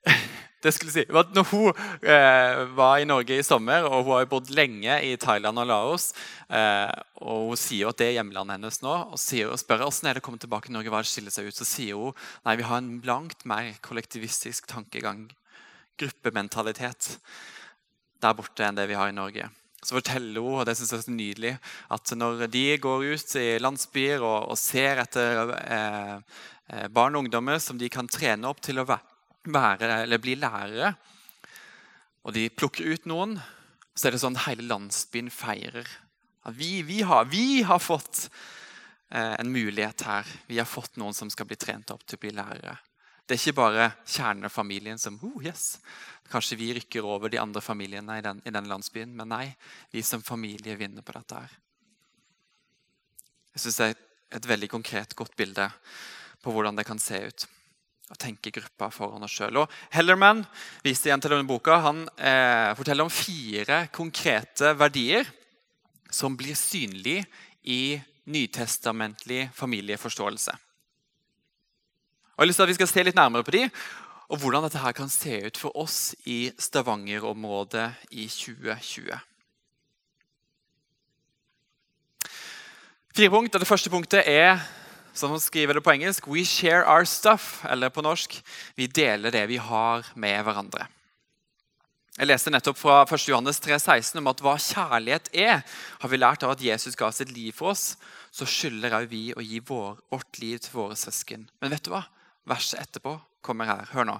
det 0.60 0.72
skulle 0.76 0.92
si, 0.92 1.04
var 1.08 1.30
når 1.32 1.46
Hun 1.48 1.68
eh, 2.04 2.62
var 2.76 3.00
i 3.00 3.06
Norge 3.08 3.38
i 3.38 3.44
sommer, 3.44 3.86
og 3.88 4.04
hun 4.04 4.12
har 4.12 4.24
jo 4.24 4.30
bodd 4.34 4.50
lenge 4.52 4.98
i 5.08 5.14
Thailand 5.20 5.60
og 5.62 5.68
Laos. 5.70 6.10
Eh, 6.52 6.90
og 7.24 7.52
Hun 7.52 7.60
sier 7.60 7.88
at 7.88 8.00
det 8.00 8.10
er 8.10 8.18
hjemlandet 8.18 8.58
hennes 8.58 8.80
nå, 8.84 8.96
og, 9.14 9.20
sier, 9.20 9.48
og 9.48 9.60
spør 9.60 9.86
hvordan 9.86 10.10
er 10.10 10.18
det 10.18 10.24
å 10.24 10.26
komme 10.28 10.42
tilbake 10.42 10.68
til 10.68 10.76
Norge. 10.76 10.92
hva 10.92 11.00
det 11.00 11.12
skiller 11.12 11.32
seg 11.32 11.48
ut, 11.48 11.56
Så 11.56 11.68
sier 11.68 11.96
hun 11.96 12.12
nei, 12.44 12.58
vi 12.60 12.68
har 12.68 12.82
en 12.82 13.00
langt 13.08 13.46
mer 13.48 13.72
kollektivistisk 13.80 14.68
tankegang, 14.68 15.30
gruppementalitet, 16.00 17.16
der 18.20 18.36
borte 18.36 18.64
enn 18.64 18.76
det 18.76 18.88
vi 18.88 19.00
har 19.00 19.08
i 19.08 19.16
Norge. 19.16 19.48
Så 19.80 19.96
forteller 19.96 20.44
hun, 20.44 20.60
og 20.60 20.66
det 20.68 20.76
synes 20.76 20.92
jeg 20.92 21.00
er 21.00 21.06
så 21.06 21.14
nydelig, 21.14 21.54
at 21.88 22.12
når 22.12 22.44
de 22.52 22.66
går 22.76 23.06
ut 23.14 23.36
i 23.40 23.48
landsbyer 23.64 24.20
og, 24.20 24.50
og 24.52 24.58
ser 24.60 25.00
etter 25.06 25.54
eh, 25.56 26.16
eh 26.68 26.88
barn 26.92 27.16
og 27.16 27.24
ungdommer 27.24 27.58
som 27.58 27.78
de 27.80 27.88
kan 27.88 28.08
trene 28.08 28.46
opp 28.46 28.60
til 28.60 28.78
å 28.78 28.84
være 28.84 29.09
være, 29.44 30.02
eller 30.02 30.20
bli 30.20 30.36
lærere, 30.36 30.94
og 32.26 32.34
de 32.36 32.48
plukker 32.52 32.92
ut 32.92 33.06
noen, 33.08 33.38
så 33.96 34.08
er 34.08 34.14
det 34.14 34.22
sånn 34.22 34.38
hele 34.44 34.66
landsbyen 34.68 35.30
feirer. 35.32 35.88
At 36.48 36.56
vi, 36.56 36.80
vi, 36.86 37.00
har, 37.04 37.26
vi 37.28 37.62
har 37.66 37.80
fått 37.80 38.26
eh, 39.10 39.34
en 39.40 39.52
mulighet 39.52 40.04
her. 40.08 40.28
Vi 40.48 40.60
har 40.60 40.68
fått 40.68 40.96
noen 41.00 41.16
som 41.16 41.32
skal 41.32 41.48
bli 41.48 41.58
trent 41.60 41.92
opp 41.92 42.04
til 42.06 42.20
å 42.20 42.22
bli 42.22 42.32
lærere. 42.36 42.76
Det 43.24 43.36
er 43.36 43.42
ikke 43.42 43.60
bare 43.60 43.90
kjernefamilien 44.08 44.98
som 44.98 45.18
oh, 45.22 45.40
yes. 45.44 45.78
Kanskje 46.30 46.58
vi 46.58 46.72
rykker 46.74 47.06
over 47.06 47.30
de 47.30 47.38
andre 47.38 47.62
familiene 47.62 48.18
i 48.18 48.24
den, 48.24 48.40
i 48.44 48.52
den 48.54 48.68
landsbyen. 48.70 49.12
Men 49.16 49.32
nei, 49.32 49.44
vi 49.92 50.02
som 50.06 50.24
familie 50.24 50.76
vinner 50.80 51.04
på 51.06 51.14
dette. 51.16 51.42
her. 51.44 51.58
Jeg 53.54 53.64
synes 53.64 53.78
det 53.78 53.88
er 53.88 54.02
et 54.40 54.48
veldig 54.50 54.70
konkret, 54.70 55.16
godt 55.18 55.36
bilde 55.38 55.68
på 56.40 56.52
hvordan 56.54 56.78
det 56.78 56.86
kan 56.88 57.00
se 57.02 57.20
ut. 57.26 57.46
Å 58.10 58.18
tenke 58.18 58.50
gruppa 58.50 58.88
foran 58.90 59.22
oss 59.22 59.36
sjøl. 59.38 59.60
Hellerman 59.94 60.42
viste 60.82 61.08
igjen 61.08 61.22
til 61.22 61.30
denne 61.34 61.46
boka, 61.46 61.78
han 61.84 62.02
eh, 62.18 62.72
forteller 62.78 63.06
om 63.06 63.12
fire 63.12 63.84
konkrete 63.94 64.72
verdier 64.78 65.30
som 66.10 66.34
blir 66.34 66.58
synlige 66.58 67.22
i 67.70 68.00
nytestamentlig 68.30 69.48
familieforståelse. 69.54 70.56
Og 72.34 72.42
jeg 72.42 72.46
har 72.46 72.48
lyst 72.48 72.56
til 72.56 72.66
at 72.66 72.72
Vi 72.72 72.78
skal 72.80 72.88
se 72.90 73.02
litt 73.04 73.18
nærmere 73.18 73.46
på 73.46 73.54
de, 73.54 73.64
og 74.30 74.38
hvordan 74.38 74.64
dette 74.64 74.80
her 74.82 74.94
kan 74.94 75.10
se 75.10 75.40
ut 75.46 75.58
for 75.58 75.74
oss 75.78 76.14
i 76.26 76.52
Stavanger-området 76.58 77.88
i 78.10 78.26
2020. 78.30 79.18
Fire 83.10 83.30
punkt. 83.30 83.54
og 83.54 83.60
Det 83.60 83.68
første 83.68 83.90
punktet 83.90 84.22
er 84.26 84.62
som 85.16 85.34
skriver 85.40 85.76
det 85.76 85.84
på 85.84 85.92
engelsk 85.94 86.28
We 86.30 86.44
share 86.46 86.84
our 86.86 87.04
stuff. 87.08 87.64
Eller 87.64 87.90
på 87.90 88.04
norsk 88.04 88.38
Vi 88.76 88.86
deler 88.86 89.34
det 89.34 89.46
vi 89.50 89.58
har 89.60 90.06
med 90.14 90.44
hverandre. 90.46 90.86
Jeg 92.20 92.28
leste 92.28 92.50
nettopp 92.52 92.76
fra 92.76 92.96
1. 93.06 93.28
Johannes 93.30 93.62
3,16 93.64 94.18
om 94.20 94.28
at 94.28 94.40
hva 94.44 94.56
kjærlighet 94.60 95.30
er, 95.32 95.62
har 96.02 96.10
vi 96.10 96.18
lært 96.18 96.42
av 96.44 96.52
at 96.52 96.60
Jesus 96.60 96.98
ga 96.98 97.08
sitt 97.14 97.30
liv 97.32 97.54
for 97.56 97.72
oss. 97.72 97.94
Så 98.34 98.44
skylder 98.44 98.98
òg 98.98 99.06
vi 99.08 99.30
å 99.32 99.40
gi 99.40 99.62
vår, 99.64 100.02
vårt 100.12 100.40
liv 100.42 100.58
til 100.60 100.74
våre 100.74 100.98
søsken. 100.98 101.46
Men 101.62 101.72
vet 101.72 101.86
du 101.86 101.94
hva? 101.94 102.02
Verset 102.50 102.82
etterpå 102.82 103.14
kommer 103.46 103.70
her. 103.70 103.88
Hør 103.94 104.10
nå. 104.10 104.18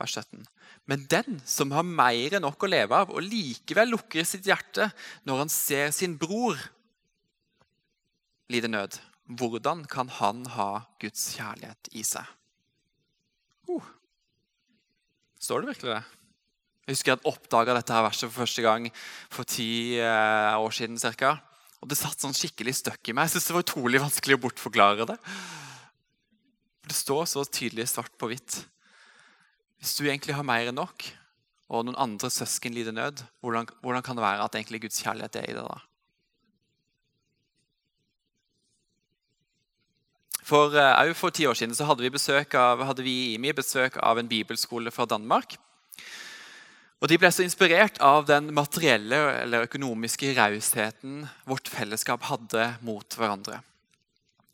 Vers 0.00 0.16
17. 0.16 0.46
Men 0.88 1.04
den 1.10 1.42
som 1.46 1.74
har 1.76 1.84
mer 1.86 2.38
enn 2.38 2.46
nok 2.46 2.64
å 2.64 2.70
leve 2.70 3.02
av, 3.04 3.12
og 3.12 3.26
likevel 3.26 3.92
lukker 3.92 4.24
sitt 4.26 4.48
hjerte 4.48 4.88
når 5.28 5.44
han 5.44 5.52
ser 5.52 5.92
sin 5.94 6.16
bror 6.18 6.58
lide 8.52 8.70
nød, 8.70 8.96
hvordan 9.30 9.84
kan 9.90 10.10
han 10.18 10.44
ha 10.56 10.84
Guds 11.02 11.32
kjærlighet 11.36 11.92
i 11.94 12.02
seg? 12.06 12.26
Uh. 13.70 13.84
Står 15.42 15.62
det 15.62 15.72
virkelig 15.72 15.94
det? 15.94 16.02
Jeg 16.82 16.96
husker 16.96 17.12
jeg 17.12 17.26
oppdaga 17.30 17.76
dette 17.76 17.94
her 17.94 18.04
verset 18.04 18.26
for 18.28 18.42
første 18.42 18.62
gang 18.64 18.88
for 19.30 19.46
ti 19.46 19.98
eh, 20.02 20.54
år 20.58 20.74
siden. 20.74 20.98
Cirka. 20.98 21.36
Og 21.82 21.90
Det 21.90 21.98
satt 21.98 22.22
sånn 22.22 22.34
skikkelig 22.34 22.74
støkk 22.78 23.10
i 23.10 23.14
meg. 23.14 23.26
Jeg 23.26 23.36
synes 23.36 23.48
det 23.48 23.56
var 23.56 23.64
utrolig 23.66 24.02
vanskelig 24.02 24.38
å 24.38 24.42
bortforklare 24.42 25.06
det. 25.10 25.16
Det 26.86 26.94
står 26.98 27.26
så 27.30 27.44
tydelig 27.46 27.88
svart 27.90 28.14
på 28.18 28.30
hvitt. 28.30 28.60
Hvis 29.82 29.94
du 29.98 30.06
egentlig 30.06 30.34
har 30.38 30.46
mer 30.46 30.70
enn 30.70 30.78
nok, 30.78 31.06
og 31.72 31.86
noen 31.86 31.98
andre 31.98 32.30
søsken 32.30 32.74
lider 32.74 32.94
nød, 32.94 33.22
hvordan, 33.42 33.70
hvordan 33.82 34.04
kan 34.04 34.18
det 34.18 34.26
være 34.26 34.44
at 34.44 34.58
egentlig 34.58 34.82
Guds 34.84 35.00
kjærlighet 35.02 35.38
er 35.40 35.48
i 35.48 35.56
det? 35.56 35.64
da? 35.66 35.78
For, 40.42 40.74
uh, 40.74 41.12
for 41.14 41.30
ti 41.30 41.46
år 41.46 41.54
siden 41.58 41.74
så 41.74 41.86
hadde 41.86 42.02
vi, 42.02 42.10
besøk 42.10 42.54
av, 42.58 42.82
hadde 42.88 43.04
vi 43.06 43.12
i 43.12 43.34
IMI 43.36 43.54
besøk 43.54 43.98
av 44.02 44.18
en 44.18 44.30
bibelskole 44.30 44.90
fra 44.90 45.06
Danmark. 45.06 45.56
Og 47.02 47.10
De 47.10 47.18
ble 47.18 47.32
så 47.34 47.42
inspirert 47.42 47.98
av 48.02 48.28
den 48.28 48.52
materielle 48.54 49.18
eller 49.42 49.66
økonomiske 49.66 50.36
rausheten 50.36 51.24
vårt 51.50 51.70
fellesskap 51.70 52.28
hadde 52.28 52.68
mot 52.86 53.18
hverandre. 53.18 53.58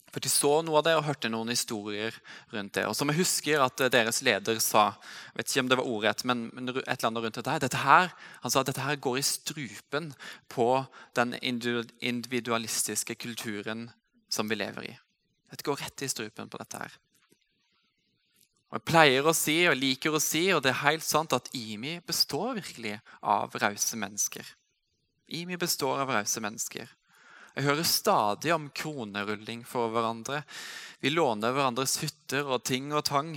For 0.08 0.24
De 0.24 0.30
så 0.32 0.54
noe 0.64 0.80
av 0.80 0.86
det 0.86 0.94
og 0.96 1.04
hørte 1.04 1.28
noen 1.28 1.52
historier 1.52 2.14
rundt 2.54 2.78
det. 2.78 2.86
Og 2.88 2.96
som 2.96 3.12
jeg 3.12 3.20
husker 3.20 3.60
at 3.60 3.82
deres 3.92 4.22
leder 4.24 4.60
sa 4.64 4.86
jeg 4.94 5.40
vet 5.40 5.52
ikke 5.52 5.64
om 5.64 5.68
det 5.72 5.78
var 5.80 5.90
ordrett, 5.92 6.24
men 6.24 6.46
et 6.48 6.80
eller 6.80 7.10
annet 7.10 7.26
rundt 7.26 7.40
dette 7.40 7.52
her, 7.52 7.64
dette 7.64 7.82
her, 7.82 8.14
Han 8.40 8.50
sa 8.50 8.60
at 8.60 8.70
dette 8.72 8.86
her 8.86 8.96
går 8.96 9.18
i 9.18 9.26
strupen 9.28 10.14
på 10.48 10.86
den 11.14 11.36
individualistiske 11.40 13.14
kulturen 13.14 13.90
som 14.32 14.48
vi 14.48 14.56
lever 14.56 14.88
i. 14.88 14.96
Dette 15.48 15.64
går 15.64 15.80
rett 15.80 16.04
i 16.04 16.10
strupen 16.10 16.50
på 16.50 16.60
dette 16.60 16.80
her. 16.82 16.98
Og 18.68 18.76
Jeg 18.76 18.84
pleier 18.90 19.24
å 19.26 19.36
si 19.36 19.62
og 19.68 19.78
liker 19.80 20.12
å 20.12 20.20
si, 20.20 20.44
og 20.52 20.60
det 20.64 20.74
er 20.74 20.82
helt 20.82 21.04
sant, 21.04 21.32
at 21.32 21.48
IMI 21.56 21.98
består 22.04 22.58
virkelig 22.58 22.98
av 23.24 23.54
rause 23.62 23.96
mennesker. 23.96 24.44
IMI 25.38 25.56
består 25.60 26.02
av 26.04 26.12
rause 26.12 26.42
mennesker. 26.44 26.90
Jeg 27.56 27.64
hører 27.64 27.88
stadig 27.88 28.52
om 28.54 28.68
kronerulling 28.70 29.64
for 29.66 29.90
hverandre. 29.90 30.42
Vi 31.00 31.10
låner 31.10 31.56
hverandres 31.56 31.96
hytter 32.04 32.46
og 32.46 32.62
ting 32.68 32.92
og 32.92 33.06
tang. 33.08 33.32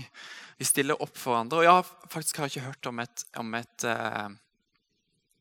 Vi 0.59 0.67
stiller 0.67 0.99
opp 1.01 1.15
for 1.15 1.33
hverandre. 1.33 1.61
Og 1.61 1.65
jeg 1.65 1.77
har 1.79 2.11
faktisk 2.11 2.43
ikke 2.43 2.67
hørt 2.67 2.91
om 2.91 3.01
et, 3.01 3.25
om 3.39 3.55
et 3.57 3.87
eh, 3.87 4.29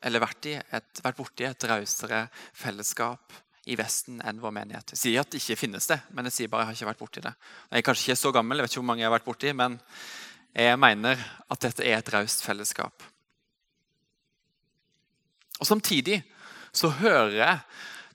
Eller 0.00 0.22
vært, 0.22 0.46
i 0.48 0.54
et, 0.56 1.02
vært 1.04 1.18
borti 1.18 1.44
et 1.44 1.64
rausere 1.68 2.22
fellesskap 2.56 3.34
i 3.70 3.76
Vesten 3.78 4.18
enn 4.26 4.40
vår 4.42 4.54
menighet. 4.56 4.94
Jeg 4.94 5.00
sier 5.00 5.22
at 5.22 5.30
det 5.30 5.40
ikke 5.40 5.58
finnes 5.60 5.86
det, 5.90 6.00
men 6.14 6.26
jeg 6.28 6.36
sier 6.36 6.50
bare 6.50 6.64
jeg 6.64 6.70
har 6.70 6.78
ikke 6.78 6.90
vært 6.90 7.02
borti 7.04 7.22
det. 7.24 7.32
Jeg 7.70 7.82
er 7.82 7.86
kanskje 7.86 8.08
ikke 8.08 8.22
så 8.22 8.32
gammel, 8.34 8.58
jeg 8.58 8.66
vet 8.66 8.74
ikke 8.74 8.82
hvor 8.82 8.90
mange 8.90 9.04
jeg 9.04 9.10
har 9.10 9.14
vært 9.14 9.28
borti, 9.28 9.54
men 9.56 9.78
jeg 10.56 10.80
mener 10.82 11.22
at 11.46 11.62
dette 11.62 11.86
er 11.86 12.00
et 12.00 12.12
raust 12.14 12.42
fellesskap. 12.42 13.06
Og 15.60 15.68
Samtidig 15.68 16.22
så 16.72 16.90
hører 17.00 17.36
jeg 17.36 17.58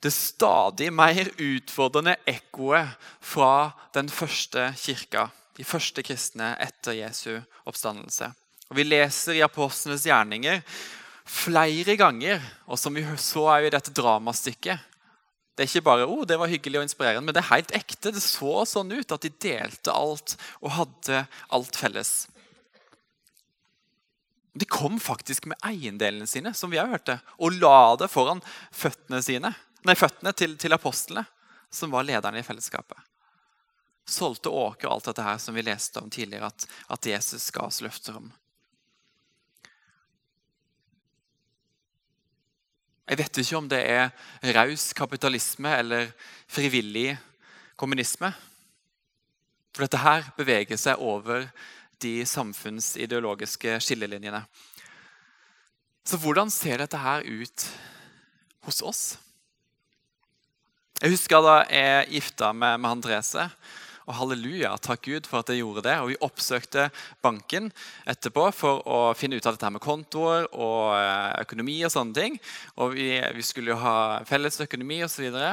det 0.04 0.12
stadig 0.14 0.92
mer 0.94 1.30
utfordrende 1.42 2.18
ekkoet 2.30 2.92
fra 3.24 3.72
den 3.96 4.10
første 4.12 4.68
kirka, 4.78 5.30
de 5.56 5.64
første 5.66 6.04
kristne 6.06 6.52
etter 6.62 6.98
Jesu 7.00 7.40
oppstandelse. 7.66 8.28
Og 8.70 8.76
Vi 8.76 8.86
leser 8.86 9.38
i 9.38 9.46
apostlenes 9.46 10.06
gjerninger 10.06 10.62
flere 11.26 11.96
ganger, 11.98 12.42
og 12.68 12.78
som 12.80 12.94
vi 12.94 13.06
så 13.18 13.48
i 13.64 13.72
dette 13.74 13.94
dramastykket, 13.96 14.95
det 15.56 15.64
er 15.64 15.70
ikke 15.70 15.88
bare 15.88 16.08
oh, 16.12 16.26
det 16.28 16.36
var 16.36 16.52
hyggelig 16.52 16.82
og 16.82 16.86
inspirerende, 16.86 17.24
men 17.24 17.36
det 17.36 17.40
er 17.40 17.54
helt 17.54 17.72
ekte. 17.78 18.12
Det 18.12 18.24
så 18.24 18.66
sånn 18.68 18.92
ut 18.92 19.14
at 19.16 19.24
de 19.24 19.32
delte 19.32 19.94
alt 19.96 20.36
og 20.60 20.74
hadde 20.76 21.22
alt 21.56 21.80
felles. 21.80 22.14
De 24.56 24.68
kom 24.68 25.00
faktisk 25.00 25.48
med 25.52 25.60
eiendelene 25.68 26.28
sine 26.28 26.52
som 26.56 26.72
vi 26.72 26.80
har 26.80 26.92
hørt 26.92 27.08
det, 27.08 27.18
og 27.40 27.56
la 27.56 27.96
det 28.00 28.12
foran 28.12 28.44
føttene, 28.72 29.22
sine, 29.24 29.52
nei, 29.88 29.96
føttene 29.96 30.36
til, 30.36 30.56
til 30.60 30.76
apostlene, 30.76 31.26
som 31.72 31.92
var 31.92 32.08
lederne 32.08 32.40
i 32.40 32.46
fellesskapet. 32.46 33.00
Solgte 34.08 34.52
åker 34.52 34.88
og 34.88 34.98
alt 34.98 35.10
dette 35.10 35.26
her 35.26 35.40
som 35.42 35.56
vi 35.56 35.64
leste 35.66 36.04
om 36.04 36.12
tidligere 36.12 36.52
at, 36.52 36.68
at 36.94 37.08
Jesus 37.10 37.48
ga 37.56 37.66
oss 37.68 37.82
løfter 37.84 38.20
om. 38.20 38.30
Jeg 43.06 43.20
vet 43.20 43.38
ikke 43.38 43.58
om 43.60 43.68
det 43.70 43.82
er 43.86 44.54
raus 44.56 44.90
kapitalisme 44.98 45.70
eller 45.78 46.10
frivillig 46.50 47.14
kommunisme. 47.78 48.32
For 49.76 49.86
dette 49.86 50.02
her 50.02 50.32
beveger 50.38 50.80
seg 50.80 51.02
over 51.04 51.46
de 52.02 52.16
samfunnsideologiske 52.26 53.78
skillelinjene. 53.84 54.42
Så 56.06 56.18
hvordan 56.22 56.50
ser 56.54 56.82
dette 56.82 56.98
her 57.02 57.26
ut 57.26 57.68
hos 58.66 58.82
oss? 58.82 59.04
Jeg 61.02 61.12
husker 61.12 61.44
da 61.44 61.56
jeg 61.70 62.10
gifta 62.16 62.54
meg 62.56 62.80
med 62.80 62.90
han 62.90 63.02
Therese. 63.04 63.50
Og 64.06 64.14
halleluja, 64.14 64.76
takk 64.86 65.08
Gud 65.08 65.26
for 65.26 65.42
at 65.42 65.50
jeg 65.50 65.64
gjorde 65.64 65.82
det. 65.88 65.96
Og 66.04 66.12
vi 66.12 66.18
oppsøkte 66.28 66.90
banken 67.26 67.72
etterpå 68.06 68.48
for 68.54 68.84
å 68.86 69.00
finne 69.18 69.40
ut 69.40 69.48
av 69.50 69.56
dette 69.58 69.72
med 69.74 69.82
kontoer 69.82 70.46
og 70.54 70.94
eh, 70.94 71.32
økonomi. 71.42 71.80
Og 71.88 71.94
sånne 71.94 72.14
ting. 72.14 72.38
Og 72.78 72.94
vi, 72.94 73.08
vi 73.34 73.46
skulle 73.46 73.74
jo 73.74 73.80
ha 73.82 73.96
felles 74.30 74.62
økonomi 74.62 75.02
osv. 75.08 75.26
Og, 75.32 75.40
så 75.40 75.48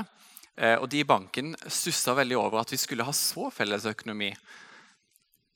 eh, 0.61 0.77
og 0.77 0.85
de 0.93 1.01
i 1.01 1.09
banken 1.09 1.55
stussa 1.65 2.12
veldig 2.19 2.37
over 2.43 2.61
at 2.61 2.75
vi 2.75 2.81
skulle 2.81 3.09
ha 3.09 3.15
så 3.17 3.49
felles 3.55 3.88
økonomi. 3.88 4.35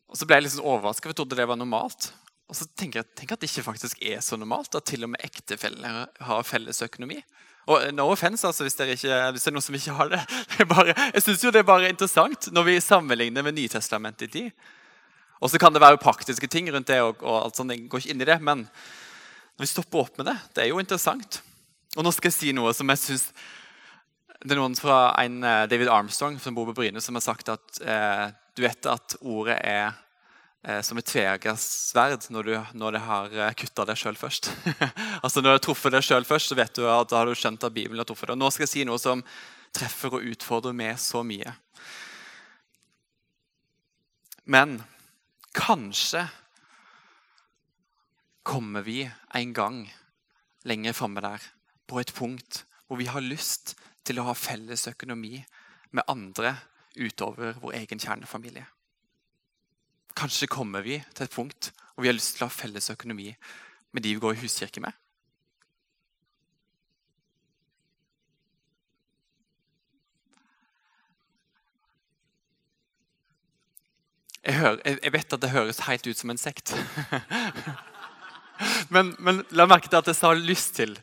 Og 0.08 0.16
så 0.16 0.28
ble 0.28 0.38
jeg 0.38 0.46
litt 0.46 0.56
sånn 0.56 0.70
overraska, 0.70 1.04
for 1.04 1.12
jeg 1.12 1.20
trodde 1.20 1.36
det 1.36 1.48
var 1.50 1.60
normalt. 1.60 2.10
Og 2.46 2.56
så 2.56 2.64
tenker 2.78 3.02
jeg 3.02 3.12
tenk 3.18 3.34
at 3.34 3.42
det 3.42 3.50
ikke 3.50 3.66
faktisk 3.66 4.00
er 4.06 4.22
så 4.24 4.38
normalt 4.40 4.78
at 4.78 4.86
til 4.88 5.04
og 5.04 5.12
med 5.12 5.24
ektefeller 5.26 6.06
har 6.28 6.48
felles 6.48 6.80
økonomi. 6.86 7.18
Og 7.66 7.82
no 7.94 8.06
offense, 8.12 8.46
altså, 8.46 8.62
hvis, 8.62 8.76
ikke, 8.78 9.16
hvis, 9.34 9.42
det 9.42 9.50
er 9.50 9.54
noen 9.56 9.64
som 9.64 9.74
ikke 9.74 9.96
har 9.96 10.10
det. 10.12 10.20
det 10.54 10.68
bare, 10.70 10.94
jeg 10.94 11.24
synes 11.24 11.42
jo 11.44 11.50
det 11.50 11.64
er 11.64 11.68
bare 11.68 11.90
interessant 11.90 12.48
når 12.54 12.68
vi 12.68 12.76
sammenligner 12.84 13.46
med 13.46 13.56
Nytestamentet 13.56 14.28
i 14.28 14.32
tid. 14.36 14.70
Og 15.42 15.50
så 15.50 15.58
kan 15.60 15.74
det 15.74 15.82
være 15.82 16.00
praktiske 16.00 16.48
ting 16.48 16.70
rundt 16.72 16.88
det, 16.88 17.00
og, 17.02 17.20
og 17.26 17.42
alt 17.42 17.58
sånt, 17.58 17.74
jeg 17.74 17.88
går 17.90 18.04
ikke 18.04 18.14
inn 18.14 18.22
i 18.22 18.28
det, 18.28 18.38
men 18.40 18.64
når 18.64 19.66
vi 19.66 19.72
stopper 19.72 20.06
opp 20.06 20.22
med 20.22 20.30
det, 20.30 20.36
det 20.54 20.64
er 20.64 20.70
jo 20.70 20.80
interessant. 20.80 21.40
Og 21.96 22.06
nå 22.06 22.12
skal 22.14 22.30
jeg 22.30 22.38
si 22.38 22.54
noe 22.56 22.72
som 22.76 22.90
jeg 22.92 23.00
synes 23.00 23.30
Det 24.44 24.52
er 24.52 24.58
noen 24.60 24.74
fra 24.76 25.14
en 25.22 25.38
eh, 25.42 25.62
David 25.66 25.88
Armstrong 25.88 26.36
som 26.38 26.54
bor 26.54 26.68
på 26.68 26.74
Bryne, 26.76 27.00
som 27.00 27.16
har 27.16 27.24
sagt 27.24 27.48
at 27.50 27.80
eh, 27.80 28.26
du 28.54 28.62
vet 28.62 28.88
at 28.92 29.16
ordet 29.24 29.56
er 29.64 29.94
Eh, 29.96 30.05
som 30.82 30.98
et 30.98 31.06
tveegget 31.06 32.26
når 32.34 32.48
når 32.74 32.96
det 32.96 33.02
har 33.06 33.34
eh, 33.34 33.52
kutta 33.54 33.84
deg 33.86 33.98
sjøl 34.00 34.16
først. 34.18 34.50
altså 35.24 35.40
Når 35.40 35.46
du 35.46 35.54
har 35.54 35.62
truffet 35.62 35.94
deg 35.94 36.02
sjøl 36.02 36.26
først, 36.26 36.50
så 36.50 36.58
vet 36.58 36.74
du 36.74 36.88
at 36.90 37.10
da 37.10 37.20
har 37.20 37.30
du 37.30 37.38
skjønt 37.38 37.62
at 37.62 37.74
Bibelen 37.74 38.02
har 38.02 38.08
truffet 38.08 38.26
deg. 38.26 38.34
Og 38.34 38.42
nå 38.42 38.50
skal 38.50 38.66
jeg 38.66 38.72
si 38.72 38.84
noe 38.88 38.98
som 38.98 39.22
treffer 39.76 40.18
og 40.18 40.26
utfordrer 40.26 40.74
med 40.74 40.98
så 40.98 41.22
mye. 41.22 41.54
Men 44.46 44.80
kanskje 45.54 46.26
kommer 48.46 48.82
vi 48.86 49.04
en 49.34 49.52
gang 49.54 49.80
lenger 50.66 50.94
framme 50.94 51.22
der 51.22 51.42
på 51.86 51.98
et 52.02 52.14
punkt 52.14 52.64
hvor 52.86 52.98
vi 52.98 53.08
har 53.10 53.22
lyst 53.22 53.74
til 54.06 54.18
å 54.18 54.28
ha 54.28 54.34
felles 54.38 54.86
økonomi 54.90 55.38
med 55.94 56.06
andre 56.10 56.54
utover 56.98 57.58
vår 57.62 57.82
egen 57.82 58.02
kjernefamilie. 58.02 58.66
Kanskje 60.16 60.48
kommer 60.48 60.80
vi 60.80 61.00
til 61.14 61.26
et 61.26 61.34
punkt 61.34 61.72
hvor 61.94 62.04
vi 62.04 62.08
har 62.08 62.16
lyst 62.16 62.36
til 62.36 62.44
å 62.44 62.50
ha 62.50 62.52
felles 62.52 62.90
økonomi 62.92 63.30
med 63.92 64.04
de 64.04 64.14
vi 64.14 64.20
går 64.20 64.36
i 64.36 64.40
huskirke 64.42 64.80
med. 64.84 64.92
Jeg, 74.46 74.54
hører, 74.54 74.78
jeg, 75.02 75.12
vet 75.12 75.32
at 75.32 75.42
det 75.42 75.50
høres 75.50 75.80
helt 75.88 76.06
ut 76.06 76.18
som 76.18 76.30
en 76.30 76.38
sekt. 76.38 76.70
men, 78.94 79.16
men, 79.18 79.40
la 79.50 79.66
merke 79.66 79.90
til 79.90 79.98
at 79.98 80.06
jeg 80.06 80.16
sa 80.20 80.34
'lyst 80.34 80.78
til'. 80.78 81.00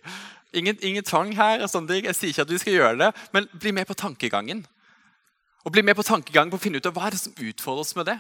Ingen, 0.54 0.78
ingen 0.82 1.04
tvang 1.04 1.36
her. 1.36 1.64
og 1.64 1.70
sånne 1.70 1.90
ting. 1.90 2.06
Jeg 2.06 2.16
sier 2.16 2.30
ikke 2.30 2.42
at 2.42 2.52
vi 2.52 2.58
skal 2.58 2.74
gjøre 2.74 2.98
det, 2.98 3.12
men 3.34 3.48
bli 3.60 3.72
med 3.72 3.86
på 3.86 3.94
tankegangen. 3.94 4.66
Og 5.66 5.72
bli 5.72 5.82
med 5.82 5.96
på 5.96 6.04
tankegangen 6.04 6.52
på 6.52 6.56
å 6.56 6.64
finne 6.64 6.78
ut 6.78 6.86
av 6.86 6.94
hva 6.94 7.08
er 7.08 7.10
det 7.10 7.20
som 7.20 7.36
utfordrer 7.36 7.82
oss 7.82 7.96
med 7.96 8.06
det. 8.06 8.20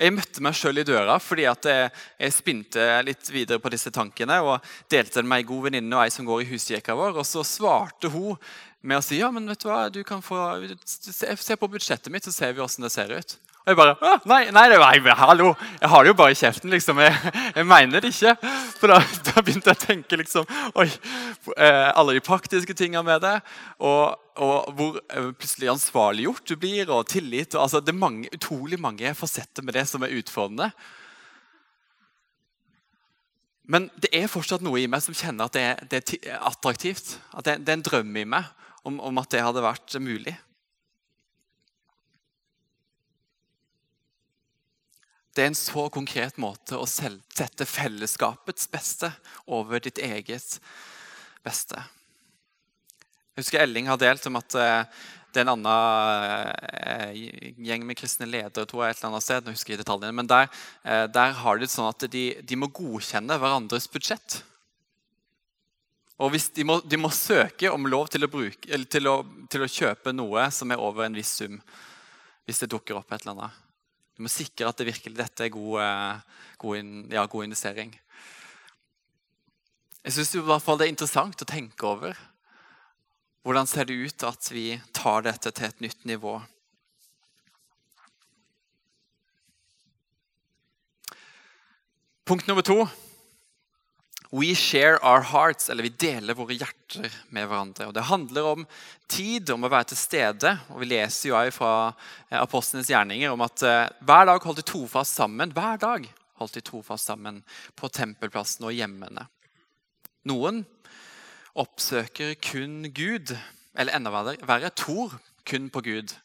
Jeg 0.00 0.14
møtte 0.16 0.42
meg 0.42 0.56
sjøl 0.56 0.80
i 0.80 0.86
døra 0.88 1.18
fordi 1.20 1.44
jeg, 1.44 1.90
jeg, 2.16 2.34
spinte 2.34 2.86
litt 3.06 3.28
videre 3.30 3.60
på 3.62 3.70
disse 3.72 3.92
tankene. 3.94 4.40
og 4.40 4.64
Delte 4.90 5.20
det 5.20 5.28
med 5.28 5.42
ei 5.42 5.48
god 5.48 5.68
venninne 5.68 5.98
og 5.98 6.04
ei 6.06 6.14
som 6.14 6.26
går 6.26 6.42
i 6.42 6.50
huskirka 6.50 6.96
vår. 6.98 7.18
Og 7.20 7.28
så 7.28 7.44
svarte 7.46 8.10
hun 8.12 8.40
med 8.82 8.98
å 8.98 9.04
si 9.04 9.20
ja, 9.20 9.30
men 9.30 9.46
vet 9.46 9.62
du 9.62 9.68
hva, 9.68 9.86
du 9.92 10.02
kan 10.06 10.24
få, 10.24 10.40
se 10.82 11.56
på 11.58 11.70
budsjettet 11.70 12.10
mitt, 12.10 12.26
så 12.26 12.34
ser 12.34 12.56
vi 12.56 12.64
åssen 12.64 12.82
det 12.82 12.90
ser 12.94 13.12
ut. 13.14 13.36
Og 13.62 13.70
jeg 13.70 13.78
bare 13.78 14.16
Nei, 14.26 14.40
nei, 14.50 14.64
nei 14.74 15.14
hallo! 15.14 15.52
Jeg 15.78 15.90
har 15.92 16.02
det 16.02 16.10
jo 16.10 16.16
bare 16.18 16.34
i 16.34 16.38
kjeften, 16.38 16.72
liksom. 16.74 16.98
Jeg, 16.98 17.34
jeg 17.54 17.66
mener 17.70 18.02
det 18.02 18.10
ikke. 18.10 18.34
For 18.80 18.90
da, 18.90 18.98
da, 19.28 19.44
begynte 19.44 19.70
jeg 19.70 19.78
å 19.78 19.82
tenke 19.84 20.18
liksom 20.18 20.48
Oi, 20.82 20.88
eh, 21.54 21.90
alle 21.94 22.16
de 22.16 22.24
praktiske 22.26 22.74
tingene 22.78 23.04
med 23.06 23.22
det. 23.22 23.36
Og, 23.78 24.18
og 24.42 24.72
hvor 24.78 24.98
eh, 24.98 25.30
plutselig 25.30 25.70
ansvarliggjort 25.76 26.50
du 26.50 26.56
blir, 26.58 26.90
og 26.90 27.06
tillit. 27.12 27.54
Og, 27.54 27.62
altså, 27.68 27.78
det 27.78 27.94
er 27.94 28.02
mange, 28.02 28.32
utrolig 28.34 28.80
mange 28.82 29.14
fasetter 29.18 29.62
med 29.62 29.78
det 29.78 29.86
som 29.90 30.02
er 30.02 30.16
utfordrende. 30.18 30.72
Men 33.70 33.86
det 34.02 34.10
er 34.10 34.30
fortsatt 34.30 34.64
noe 34.66 34.80
i 34.82 34.88
meg 34.90 35.04
som 35.04 35.14
kjenner 35.14 35.46
at 35.46 35.54
det 35.54 35.68
det 35.92 36.02
er 36.18 36.42
attraktivt. 36.42 37.14
At 37.30 37.46
det, 37.46 37.60
det, 37.62 37.70
er 37.70 37.78
en 37.78 37.86
drøm 37.86 38.16
i 38.18 38.26
meg 38.26 38.50
om, 38.82 38.98
om 38.98 39.22
at 39.22 39.30
det 39.30 39.46
hadde 39.46 39.62
vært 39.62 40.02
mulig. 40.02 40.34
Det 45.32 45.42
er 45.42 45.48
en 45.48 45.56
så 45.56 45.86
konkret 45.92 46.36
måte 46.40 46.76
å 46.76 46.84
sette 46.88 47.64
fellesskapets 47.64 48.68
beste 48.72 49.08
over 49.48 49.80
ditt 49.80 50.00
eget 50.02 50.58
beste. 51.44 51.80
Jeg 53.32 53.40
husker 53.40 53.64
Elling 53.64 53.88
har 53.88 54.00
delt 54.00 54.26
om 54.28 54.36
at 54.36 54.56
eh, 54.60 55.02
det 55.32 55.40
er 55.40 55.46
en 55.46 55.54
annen 55.54 56.52
eh, 56.76 57.54
gjeng 57.64 57.86
med 57.88 57.96
kristne 57.96 58.28
ledere 58.28 58.68
tror 58.68 58.84
jeg, 58.84 58.92
et 58.92 59.00
eller 59.00 59.14
annet 59.14 59.24
sted, 59.24 59.48
jeg 59.48 59.56
husker 59.56 59.74
i 59.74 59.80
detaljene, 59.80 60.12
men 60.20 60.28
der, 60.28 60.50
eh, 60.84 61.06
der 61.08 61.32
har 61.40 61.56
de 61.56 61.64
det 61.64 61.72
sånn 61.72 61.88
at 61.88 62.04
de, 62.12 62.26
de, 62.44 62.58
må 62.60 62.68
godkjenne 62.68 63.40
hverandres 63.40 63.88
budsjett. 63.88 64.42
Og 66.20 66.36
de 66.36 66.68
må, 66.68 66.76
de, 66.84 67.00
må, 67.00 67.08
søke 67.08 67.72
om 67.72 67.88
lov 67.88 68.12
til 68.12 68.28
å, 68.28 68.30
bruke, 68.30 68.84
til, 68.92 69.08
å, 69.08 69.16
til 69.50 69.64
å 69.64 69.72
kjøpe 69.80 70.12
noe 70.12 70.44
som 70.52 70.70
er 70.70 70.84
over 70.84 71.08
en 71.08 71.16
viss 71.16 71.32
sum. 71.40 71.56
Hvis 72.44 72.60
det 72.60 72.68
dukker 72.74 73.00
opp 73.00 73.10
et 73.14 73.24
eller 73.24 73.38
annet. 73.38 73.71
Du 74.16 74.24
må 74.24 74.30
sikre 74.32 74.68
at 74.68 74.78
det 74.78 74.90
virkelig 74.90 75.16
dette 75.16 75.46
er 75.46 75.52
god, 75.54 75.76
eh, 75.82 76.40
god, 76.60 76.94
ja, 77.12 77.24
god 77.26 77.44
investering. 77.48 77.94
Jeg 80.02 80.16
syns 80.16 80.32
det 80.34 80.42
er 80.42 80.90
interessant 80.90 81.44
å 81.44 81.48
tenke 81.48 81.86
over. 81.86 82.18
Hvordan 83.42 83.66
ser 83.66 83.86
det 83.86 83.94
ut 83.98 84.24
at 84.26 84.50
vi 84.50 84.80
tar 84.94 85.24
dette 85.26 85.50
til 85.50 85.68
et 85.68 85.80
nytt 85.82 86.04
nivå? 86.06 86.40
Punkt 92.26 92.46
nummer 92.46 92.62
to 92.62 92.84
We 94.32 94.54
share 94.54 94.96
our 95.04 95.20
hearts, 95.20 95.68
eller 95.68 95.84
vi 95.84 95.92
deler 96.00 96.32
våre 96.32 96.54
hjerter 96.56 97.12
med 97.36 97.50
hverandre. 97.50 97.90
Og 97.90 97.92
Det 97.92 98.06
handler 98.08 98.46
om 98.48 98.62
tid, 99.04 99.50
om 99.52 99.66
å 99.66 99.68
være 99.68 99.90
til 99.90 100.00
stede. 100.00 100.54
Og 100.72 100.80
Vi 100.80 100.88
leser 100.88 101.28
jo 101.28 101.40
fra 101.52 101.72
eh, 102.30 102.38
apostlenes 102.40 102.88
gjerninger 102.88 103.28
om 103.28 103.44
at 103.44 103.64
uh, 103.68 103.90
hver 104.00 104.30
dag 104.30 104.40
holdt 104.40 104.62
de 104.62 104.64
trofast 104.72 105.20
sammen. 105.20 105.52
Hver 105.52 105.76
dag 105.84 106.08
holdt 106.40 106.56
de 106.56 106.64
trofast 106.64 107.12
sammen 107.12 107.42
på 107.76 107.92
tempelplassen 107.92 108.64
og 108.64 108.72
hjemmene. 108.72 109.26
Noen 110.24 110.64
oppsøker 111.52 112.32
kun 112.40 112.88
Gud, 112.88 113.36
eller 113.76 114.00
enda 114.00 114.16
verre, 114.16 114.72
tror 114.72 115.12
kun 115.44 115.68
på 115.68 115.84
Gud 115.84 116.16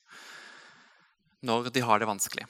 når 1.43 1.73
de 1.75 1.83
har 1.83 1.99
det 1.99 2.07
vanskelig. 2.07 2.47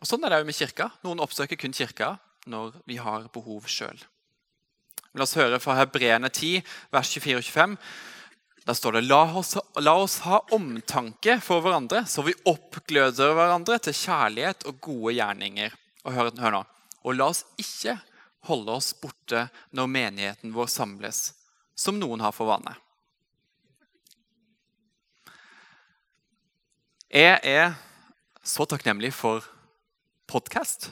Og 0.00 0.08
Sånn 0.08 0.24
er 0.24 0.32
det 0.32 0.40
jo 0.40 0.48
med 0.48 0.56
kirka. 0.56 0.88
Noen 1.04 1.20
oppsøker 1.20 1.60
kun 1.60 1.76
kirka 1.76 2.14
når 2.46 2.78
vi 2.88 2.98
har 3.02 3.28
behov 3.34 3.68
sjøl. 3.70 3.98
La 5.12 5.26
oss 5.26 5.36
høre 5.36 5.60
fra 5.60 5.76
Hebreerne 5.76 6.30
10, 6.32 6.62
vers 6.92 7.10
24 7.12 7.42
og 7.42 7.44
25. 7.44 7.76
Der 8.62 8.78
står 8.78 8.96
det 8.96 9.02
la 9.08 9.22
oss, 9.40 9.56
la 9.82 9.96
oss 9.98 10.20
ha 10.24 10.38
omtanke 10.54 11.36
for 11.42 11.64
hverandre, 11.64 12.04
så 12.06 12.22
vi 12.24 12.36
oppgløder 12.48 13.34
hverandre 13.36 13.80
til 13.82 13.96
kjærlighet 13.98 14.64
og 14.70 14.78
gode 14.86 15.16
gjerninger. 15.18 15.74
Og 16.06 16.14
hør, 16.14 16.30
hør 16.38 16.56
nå. 16.56 16.62
Og 17.02 17.18
la 17.18 17.28
oss 17.32 17.42
ikke 17.60 17.96
holde 18.46 18.78
oss 18.78 18.92
borte 18.98 19.48
når 19.74 19.90
menigheten 19.90 20.54
vår 20.54 20.70
samles, 20.70 21.32
som 21.74 21.98
noen 21.98 22.22
har 22.22 22.34
for 22.34 22.50
vane. 22.50 22.74
Jeg 27.12 27.42
er 27.44 27.74
så 28.46 28.64
takknemlig 28.64 29.12
for 29.12 29.44
podkast. 30.30 30.88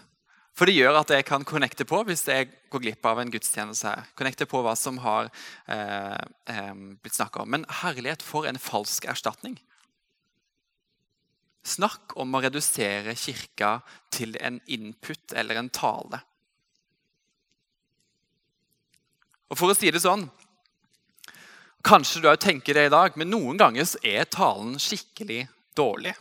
For 0.60 0.68
det 0.68 0.74
gjør 0.76 0.98
at 0.98 1.08
jeg 1.08 1.24
kan 1.24 1.44
connecte 1.48 1.86
på 1.88 2.02
hvis 2.04 2.26
jeg 2.28 2.50
går 2.68 2.82
glipp 2.84 3.06
av 3.08 3.22
en 3.22 3.30
gudstjeneste. 3.32 3.88
her. 3.88 4.10
Connecte 4.12 4.44
på 4.44 4.60
hva 4.60 4.74
som 4.76 4.98
har 5.00 5.30
eh, 5.64 6.20
eh, 6.52 6.74
blitt 7.00 7.16
snakka 7.16 7.46
om. 7.46 7.48
Men 7.54 7.64
herlighet 7.80 8.20
for 8.20 8.44
en 8.44 8.60
falsk 8.60 9.06
erstatning. 9.08 9.56
Snakk 11.64 12.12
om 12.20 12.36
å 12.36 12.44
redusere 12.44 13.16
kirka 13.16 13.78
til 14.12 14.36
en 14.36 14.60
input 14.68 15.32
eller 15.32 15.62
en 15.62 15.72
tale. 15.72 16.20
Og 19.48 19.56
For 19.56 19.72
å 19.72 19.80
si 19.80 19.88
det 19.88 20.04
sånn 20.04 20.28
Kanskje 21.80 22.20
du 22.20 22.26
òg 22.28 22.36
tenker 22.44 22.76
det 22.76 22.90
i 22.90 22.92
dag, 22.92 23.14
men 23.16 23.30
noen 23.32 23.56
ganger 23.56 23.88
er 24.04 24.28
talen 24.28 24.74
skikkelig 24.76 25.46
dårlig. 25.72 26.12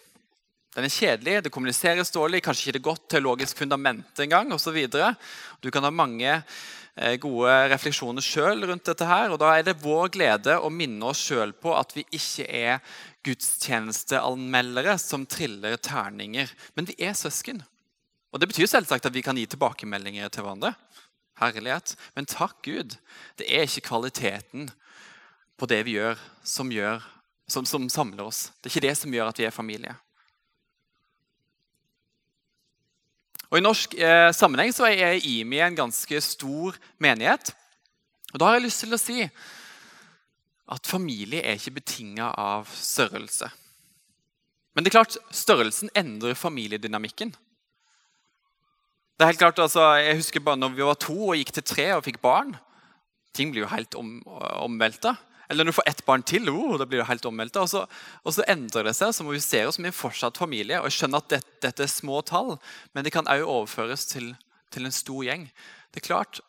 Den 0.80 0.88
er 0.88 0.94
kjedelig, 0.96 1.40
det 1.44 1.52
kommuniseres 1.52 2.14
dårlig, 2.16 2.40
kanskje 2.40 2.70
ikke 2.70 2.78
det 2.78 2.86
godt 2.86 3.08
teologisk 3.12 3.58
fundament 3.60 4.22
engang 4.24 4.54
osv. 4.56 4.78
Du 5.60 5.68
kan 5.76 5.84
ha 5.84 5.92
mange 5.92 6.30
eh, 6.32 7.18
gode 7.20 7.56
refleksjoner 7.74 8.24
sjøl 8.24 8.64
rundt 8.70 8.88
dette. 8.88 9.04
her, 9.04 9.28
og 9.28 9.42
Da 9.42 9.58
er 9.58 9.68
det 9.68 9.82
vår 9.84 10.08
glede 10.16 10.56
å 10.56 10.72
minne 10.72 11.12
oss 11.12 11.20
sjøl 11.20 11.52
på 11.52 11.76
at 11.76 11.92
vi 11.98 12.06
ikke 12.16 12.48
er 12.48 12.80
gudstjenesteanmeldere 13.28 14.96
som 15.04 15.28
triller 15.28 15.76
terninger, 15.76 16.48
men 16.80 16.88
vi 16.88 16.96
er 16.96 17.12
søsken. 17.12 17.60
Og 18.32 18.40
Det 18.40 18.48
betyr 18.48 18.72
selvsagt 18.72 19.06
at 19.06 19.14
vi 19.20 19.26
kan 19.26 19.36
gi 19.36 19.50
tilbakemeldinger 19.52 20.32
til 20.32 20.48
hverandre. 20.48 20.78
Herlighet. 21.44 21.98
Men 22.16 22.26
takk 22.26 22.64
Gud, 22.64 22.96
det 23.36 23.52
er 23.52 23.68
ikke 23.68 23.90
kvaliteten 23.92 24.72
på 25.60 25.68
det 25.68 25.84
vi 25.84 26.00
gjør, 26.00 26.16
som, 26.44 26.72
gjør, 26.72 27.04
som, 27.52 27.68
som 27.68 27.92
samler 27.92 28.32
oss. 28.32 28.54
Det 28.62 28.70
er 28.70 28.78
ikke 28.78 28.88
det 28.88 29.00
som 29.04 29.12
gjør 29.12 29.34
at 29.34 29.44
vi 29.44 29.52
er 29.52 29.52
familie. 29.52 30.00
Og 33.50 33.58
I 33.58 33.66
norsk 33.66 33.96
eh, 33.98 34.30
sammenheng 34.36 34.74
så 34.76 34.86
er 34.90 35.18
IMI 35.26 35.64
en 35.66 35.78
ganske 35.78 36.22
stor 36.22 36.78
menighet. 37.02 37.54
Og 38.34 38.38
Da 38.38 38.46
har 38.46 38.60
jeg 38.60 38.68
lyst 38.68 38.84
til 38.86 38.94
å 38.94 39.02
si 39.02 39.24
at 40.70 40.86
familie 40.86 41.42
er 41.42 41.58
ikke 41.58 41.80
betinga 41.80 42.30
av 42.38 42.70
størrelse. 42.78 43.50
Men 44.76 44.86
det 44.86 44.92
er 44.92 45.00
klart, 45.00 45.18
størrelsen 45.34 45.90
endrer 45.98 46.38
familiedynamikken. 46.38 47.34
Det 49.18 49.26
er 49.26 49.32
helt 49.34 49.42
klart, 49.42 49.60
altså, 49.60 49.98
Jeg 49.98 50.16
husker 50.22 50.40
bare 50.46 50.62
når 50.62 50.76
vi 50.78 50.86
var 50.86 51.00
to 51.02 51.18
og 51.32 51.36
gikk 51.36 51.52
til 51.58 51.66
tre 51.66 51.88
og 51.98 52.06
fikk 52.06 52.22
barn. 52.22 52.54
Ting 53.34 53.50
blir 53.52 53.66
jo 53.66 53.74
helt 53.74 53.98
om, 53.98 54.22
omvelta. 54.62 55.18
Eller 55.50 55.66
når 55.66 55.74
du 55.74 55.78
får 55.80 55.90
ett 55.90 56.06
barn 56.06 56.22
til, 56.22 56.50
oh, 56.54 56.76
da 56.78 56.86
blir 56.86 57.02
jo 57.02 57.08
helt 57.10 57.26
ommeldt. 57.26 57.58
Og, 57.58 57.88
og, 58.22 58.34
så 58.36 58.46
endrer 58.52 58.86
det 58.86 58.94
seg, 58.98 59.16
så 59.16 59.26
må 59.26 59.34
vi 59.34 59.42
se 59.42 59.64
oss 59.66 59.80
som 59.80 59.88
en 59.90 59.96
fortsatt 59.96 60.38
familie. 60.38 60.78
Og 60.78 60.86
jeg 60.92 61.00
skjønner 61.00 61.24
at 61.24 61.32
dette, 61.34 61.56
dette 61.66 61.86
er 61.88 61.90
små 61.90 62.22
tall, 62.22 62.60
men 62.94 63.06
det 63.06 63.14
kan 63.16 63.30
òg 63.30 63.48
overføres 63.48 64.06
til, 64.12 64.36
til, 64.70 64.86
en 64.86 64.94
stor 64.94 65.26
gjeng. 65.26 65.48
Det 65.90 66.04
er 66.04 66.08
klart, 66.12 66.44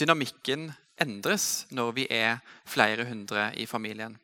Dynamikken 0.00 0.68
endres 1.00 1.66
når 1.72 1.96
vi 1.96 2.04
er 2.12 2.44
flere 2.68 3.08
hundre 3.08 3.50
i 3.56 3.66
familien. 3.68 4.18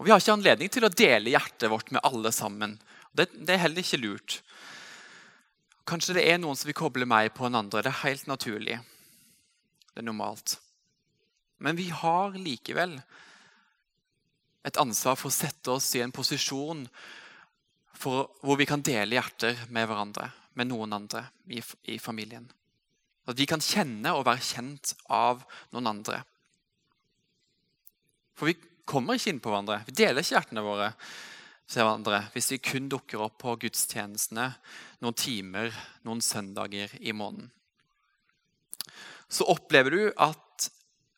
Og 0.00 0.08
Vi 0.08 0.12
har 0.12 0.20
ikke 0.20 0.34
anledning 0.34 0.72
til 0.72 0.88
å 0.88 0.92
dele 0.92 1.32
hjertet 1.32 1.70
vårt 1.70 1.92
med 1.92 2.02
alle 2.04 2.32
sammen. 2.32 2.78
Det, 3.12 3.28
det 3.36 3.54
er 3.54 3.64
heller 3.66 3.84
ikke 3.84 4.00
lurt. 4.00 4.40
Kanskje 5.88 6.16
det 6.16 6.24
er 6.24 6.40
noen 6.40 6.56
som 6.56 6.72
vil 6.72 6.78
koble 6.80 7.04
meg 7.08 7.34
på 7.36 7.44
en 7.46 7.60
andre. 7.60 7.84
Det 7.84 7.92
er 7.92 8.04
helt 8.06 8.28
naturlig. 8.32 8.80
Det 9.92 10.00
er 10.00 10.08
normalt. 10.08 10.56
Men 11.62 11.78
vi 11.78 11.88
har 11.94 12.34
likevel 12.34 12.96
et 14.66 14.78
ansvar 14.78 15.18
for 15.18 15.30
å 15.30 15.34
sette 15.34 15.74
oss 15.74 15.88
i 15.98 16.02
en 16.02 16.14
posisjon 16.14 16.84
for, 18.02 18.32
hvor 18.42 18.58
vi 18.58 18.66
kan 18.66 18.82
dele 18.82 19.18
hjerter 19.18 19.58
med 19.74 19.86
hverandre, 19.90 20.28
med 20.58 20.68
noen 20.70 20.98
andre 20.98 21.24
i, 21.46 21.62
i 21.94 21.98
familien. 22.02 22.48
At 23.30 23.38
vi 23.38 23.46
kan 23.46 23.62
kjenne 23.62 24.14
og 24.16 24.26
være 24.26 24.42
kjent 24.42 24.94
av 25.14 25.44
noen 25.74 25.90
andre. 25.94 26.22
For 28.34 28.50
vi 28.50 28.58
kommer 28.88 29.16
ikke 29.16 29.30
inn 29.30 29.42
på 29.42 29.52
hverandre. 29.52 29.82
Vi 29.86 29.94
deler 30.02 30.22
ikke 30.22 30.36
hjertene 30.36 30.66
våre 30.66 30.90
til 31.70 31.84
hverandre 31.84 32.24
hvis 32.34 32.50
vi 32.52 32.62
kun 32.62 32.90
dukker 32.90 33.22
opp 33.22 33.38
på 33.44 33.54
gudstjenestene 33.62 34.48
noen 35.04 35.18
timer, 35.18 35.70
noen 36.06 36.22
søndager 36.24 36.90
i 36.98 37.14
måneden. 37.14 37.50
Så 39.32 39.46
opplever 39.48 39.94
du 39.94 40.02
at 40.20 40.42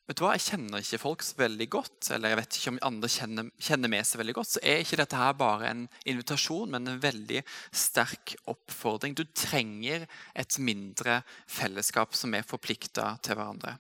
vet 0.08 0.18
du 0.18 0.24
hva, 0.24 0.34
jeg 0.36 0.44
kjenner 0.50 0.82
ikke 0.84 1.00
folk 1.00 1.22
så 1.24 1.38
veldig 1.38 1.66
godt, 1.72 2.10
eller 2.12 2.32
jeg 2.32 2.38
vet 2.40 2.58
ikke 2.58 2.72
om 2.74 2.80
andre 2.90 3.10
kjenner, 3.12 3.46
kjenner 3.68 3.92
med 3.92 4.08
seg 4.08 4.20
veldig 4.20 4.34
godt, 4.36 4.50
så 4.52 4.62
er 4.62 4.82
ikke 4.82 4.98
dette 5.00 5.20
her 5.20 5.38
bare 5.40 5.70
en 5.70 5.86
invitasjon, 6.10 6.74
men 6.74 6.90
en 6.90 7.00
veldig 7.00 7.40
sterk 7.72 8.34
oppfordring. 8.52 9.16
Du 9.16 9.24
trenger 9.32 10.04
et 10.36 10.58
mindre 10.60 11.22
fellesskap 11.50 12.16
som 12.18 12.36
er 12.36 12.44
forplikta 12.48 13.14
til 13.24 13.38
hverandre. 13.38 13.78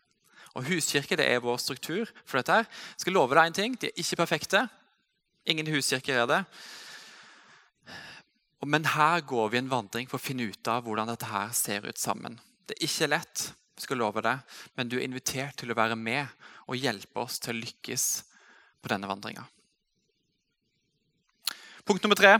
Og 0.54 0.68
Huskirke 0.70 1.18
det 1.18 1.26
er 1.26 1.42
vår 1.42 1.58
struktur 1.58 2.10
for 2.22 2.38
dette. 2.38 2.60
her. 2.62 2.68
Jeg 2.94 3.04
skal 3.04 3.16
love 3.18 3.34
deg 3.34 3.50
en 3.50 3.58
ting, 3.58 3.76
De 3.80 3.90
er 3.90 3.98
ikke 3.98 4.22
perfekte. 4.22 4.68
Ingen 5.46 5.66
huskirker 5.66 6.22
er 6.22 6.26
det. 6.30 6.44
Men 8.64 8.84
her 8.84 9.20
går 9.20 9.50
vi 9.52 9.58
en 9.58 9.68
vandring 9.68 10.08
for 10.08 10.16
å 10.16 10.24
finne 10.24 10.46
ut 10.48 10.68
av 10.72 10.86
hvordan 10.86 11.10
dette 11.10 11.28
her 11.28 11.50
ser 11.52 11.84
ut 11.84 12.00
sammen. 12.00 12.38
Det 12.64 12.78
er 12.78 12.86
ikke 12.86 13.10
lett, 13.12 13.42
skal 13.80 13.98
love 13.98 14.22
deg, 14.22 14.42
men 14.78 14.90
du 14.90 14.98
er 14.98 15.06
invitert 15.06 15.58
til 15.58 15.72
å 15.72 15.78
være 15.78 15.96
med 15.98 16.30
og 16.68 16.78
hjelpe 16.78 17.24
oss 17.24 17.40
til 17.42 17.54
å 17.54 17.60
lykkes 17.62 18.06
på 18.84 18.92
denne 18.92 19.08
vandringa. 19.10 19.44
Punkt 21.84 22.04
nummer 22.04 22.16
tre. 22.16 22.38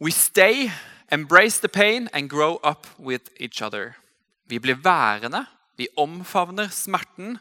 We 0.00 0.10
stay, 0.10 0.70
embrace 1.12 1.60
the 1.60 1.68
pain 1.68 2.08
and 2.12 2.30
grow 2.30 2.58
up 2.64 2.86
with 2.98 3.30
each 3.36 3.62
other. 3.62 3.96
Vi 4.48 4.58
blir 4.58 4.80
værende, 4.82 5.44
vi 5.76 5.88
omfavner 5.96 6.72
smerten, 6.72 7.38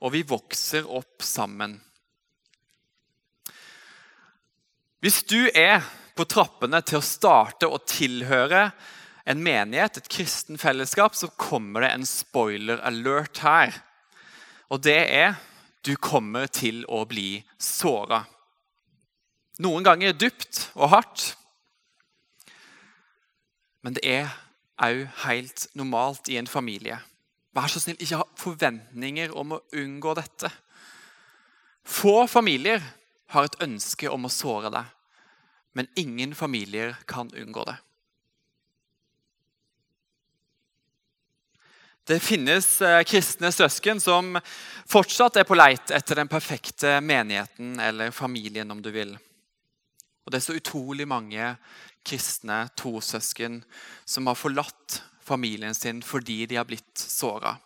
og 0.00 0.12
vi 0.12 0.24
vokser 0.26 0.88
opp 0.90 1.22
sammen. 1.22 1.78
Hvis 5.00 5.22
du 5.24 5.48
er 5.54 5.80
på 6.16 6.26
trappene 6.28 6.82
til 6.84 6.98
å 6.98 7.04
starte 7.04 7.68
å 7.70 7.78
tilhøre 7.80 8.66
en 9.28 9.42
menighet, 9.44 9.96
et 9.96 10.10
kristen 10.12 10.58
fellesskap, 10.58 11.14
så 11.14 11.28
kommer 11.38 11.84
det 11.84 11.92
en 11.94 12.06
spoiler 12.08 12.80
alert 12.86 13.42
her. 13.44 13.76
Og 14.70 14.82
det 14.84 15.00
er 15.12 15.38
du 15.86 15.94
kommer 15.96 16.48
til 16.52 16.84
å 16.88 17.04
bli 17.08 17.40
såra. 17.60 18.24
Noen 19.60 19.84
ganger 19.84 20.16
dypt 20.16 20.70
og 20.76 20.92
hardt. 20.92 21.24
Men 23.84 23.96
det 23.96 24.04
er 24.04 24.32
òg 24.80 25.06
helt 25.24 25.66
normalt 25.76 26.28
i 26.32 26.38
en 26.40 26.48
familie. 26.48 26.98
Vær 27.56 27.68
så 27.68 27.80
snill, 27.82 27.98
ikke 28.00 28.20
ha 28.20 28.26
forventninger 28.38 29.32
om 29.36 29.56
å 29.56 29.62
unngå 29.76 30.14
dette. 30.16 30.52
Få 31.84 32.26
familier 32.30 32.82
har 33.34 33.48
et 33.48 33.60
ønske 33.64 34.10
om 34.12 34.26
å 34.26 34.32
såre 34.32 34.70
deg, 34.72 34.86
men 35.74 35.88
ingen 35.98 36.34
familier 36.36 36.96
kan 37.10 37.30
unngå 37.34 37.64
det. 37.66 37.76
Det 42.08 42.20
finnes 42.20 42.66
eh, 42.82 43.02
kristne 43.04 43.52
søsken 43.52 44.00
som 44.00 44.38
fortsatt 44.88 45.36
er 45.40 45.46
på 45.48 45.58
leit 45.58 45.92
etter 45.94 46.18
den 46.18 46.30
perfekte 46.30 46.96
menigheten 47.04 47.78
eller 47.80 48.10
familien, 48.10 48.70
om 48.70 48.80
du 48.82 48.90
vil. 48.94 49.14
Og 50.24 50.32
Det 50.32 50.40
er 50.40 50.46
så 50.46 50.56
utrolig 50.56 51.06
mange 51.08 51.54
kristne 52.06 52.64
trossøsken 52.80 53.60
som 54.08 54.30
har 54.30 54.38
forlatt 54.38 55.02
familien 55.20 55.74
sin 55.76 56.00
fordi 56.02 56.46
de 56.46 56.58
har 56.58 56.68
blitt 56.68 56.98
såra. 56.98 57.56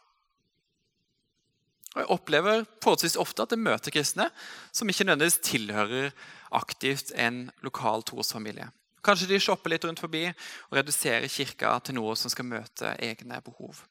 Og 1.94 2.00
Jeg 2.02 2.10
opplever 2.10 2.64
forholdsvis 2.82 3.16
ofte 3.22 3.44
at 3.44 3.54
jeg 3.54 3.62
møter 3.62 3.94
kristne 3.94 4.26
som 4.74 4.90
ikke 4.90 5.06
nødvendigvis 5.06 5.44
tilhører 5.46 6.10
aktivt 6.54 7.14
en 7.14 7.46
lokal 7.62 8.02
trosfamilie. 8.02 8.66
Kanskje 9.04 9.28
de 9.30 9.40
shopper 9.42 9.70
litt 9.70 9.84
rundt 9.84 10.00
forbi 10.02 10.26
og 10.26 10.78
reduserer 10.78 11.28
kirka 11.30 11.76
til 11.84 11.98
noe 12.00 12.16
som 12.18 12.32
skal 12.32 12.48
møte 12.48 12.96
egne 12.98 13.38
behov. 13.44 13.84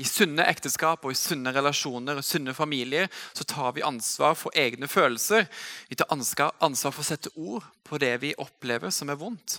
I 0.00 0.06
sunne 0.08 0.46
ekteskap 0.48 1.02
og 1.04 1.12
i 1.12 1.18
sunne 1.18 1.52
relasjoner 1.52 2.16
og 2.16 2.24
sunne 2.24 2.54
familier 2.56 3.10
så 3.36 3.44
tar 3.44 3.74
vi 3.76 3.84
ansvar 3.84 4.36
for 4.40 4.54
egne 4.56 4.88
følelser. 4.88 5.44
Vi 5.90 5.98
tar 6.00 6.08
ansvar, 6.14 6.94
for 6.94 7.02
å 7.02 7.06
sette 7.10 7.32
ord 7.36 7.66
på 7.84 8.00
det 8.00 8.14
vi 8.22 8.32
opplever 8.40 8.92
som 8.94 9.12
er 9.12 9.20
vondt 9.20 9.58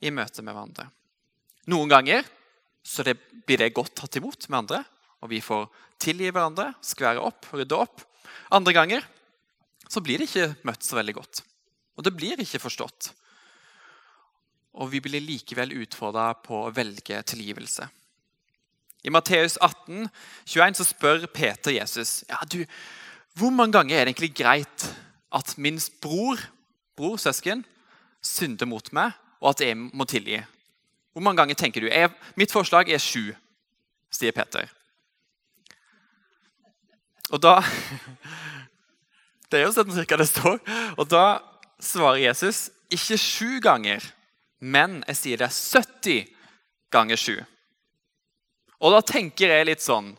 i 0.00 0.10
møte 0.10 0.42
med 0.42 0.56
hverandre. 0.56 0.88
Noen 1.68 1.92
ganger 1.92 2.24
så 2.82 3.04
det, 3.06 3.18
blir 3.46 3.60
det 3.60 3.74
godt 3.76 3.94
tatt 4.00 4.16
imot 4.18 4.48
med 4.48 4.64
andre, 4.64 4.80
og 5.22 5.30
vi 5.30 5.38
får 5.44 5.68
tilgi 6.02 6.32
hverandre, 6.32 6.72
skvære 6.82 7.22
opp, 7.22 7.46
rydde 7.52 7.78
opp. 7.78 8.02
Andre 8.56 8.74
ganger 8.74 9.04
så 9.86 10.00
blir 10.02 10.18
det 10.18 10.30
ikke 10.30 10.64
møtt 10.66 10.82
så 10.82 10.96
veldig 10.98 11.14
godt. 11.20 11.44
Og 12.00 12.06
det 12.06 12.16
blir 12.16 12.40
ikke 12.40 12.62
forstått. 12.62 13.12
Og 14.80 14.88
vi 14.90 15.02
blir 15.04 15.22
likevel 15.22 15.76
utfordra 15.84 16.32
på 16.40 16.64
å 16.64 16.72
velge 16.74 17.20
tilgivelse. 17.28 17.86
I 19.02 19.10
Matteus 19.10 19.58
18, 19.60 20.08
21 20.46 20.78
så 20.78 20.86
spør 20.86 21.26
Peter 21.34 21.74
Jesus 21.74 22.22
ja, 22.28 22.38
du, 22.46 22.62
hvor 23.34 23.50
mange 23.50 23.72
ganger 23.72 23.96
er 23.96 24.04
det 24.04 24.14
egentlig 24.14 24.34
greit 24.36 24.86
at 25.32 25.54
min 25.58 25.80
bror, 26.02 26.40
bror, 26.96 27.16
søsken, 27.16 27.64
synder 28.22 28.68
mot 28.68 28.92
meg, 28.92 29.14
og 29.40 29.54
at 29.54 29.64
jeg 29.64 29.76
må 29.76 30.04
tilgi. 30.04 30.42
Hvor 31.12 31.24
mange 31.24 31.40
ganger 31.40 31.56
tenker 31.58 31.80
du? 31.80 31.88
Jeg, 31.88 32.12
mitt 32.36 32.52
forslag 32.52 32.92
er 32.92 33.00
sju, 33.02 33.32
sier 34.12 34.36
Peter. 34.36 34.68
Og 37.32 37.40
da 37.42 37.60
Det 39.52 39.60
er 39.60 39.66
jo 39.66 39.72
sånn 39.76 39.92
cirka 39.92 40.16
det 40.16 40.30
står. 40.30 40.62
Og 40.96 41.04
da 41.12 41.42
svarer 41.82 42.22
Jesus 42.22 42.70
ikke 42.92 43.18
sju 43.20 43.58
ganger, 43.60 44.00
men 44.64 45.02
jeg 45.10 45.18
sier 45.18 45.42
det 45.42 45.50
70 45.52 46.30
ganger 46.92 47.20
sju. 47.20 47.34
Og 48.82 48.90
da 48.90 49.00
tenker 49.06 49.52
jeg 49.54 49.68
litt 49.68 49.84
sånn 49.84 50.12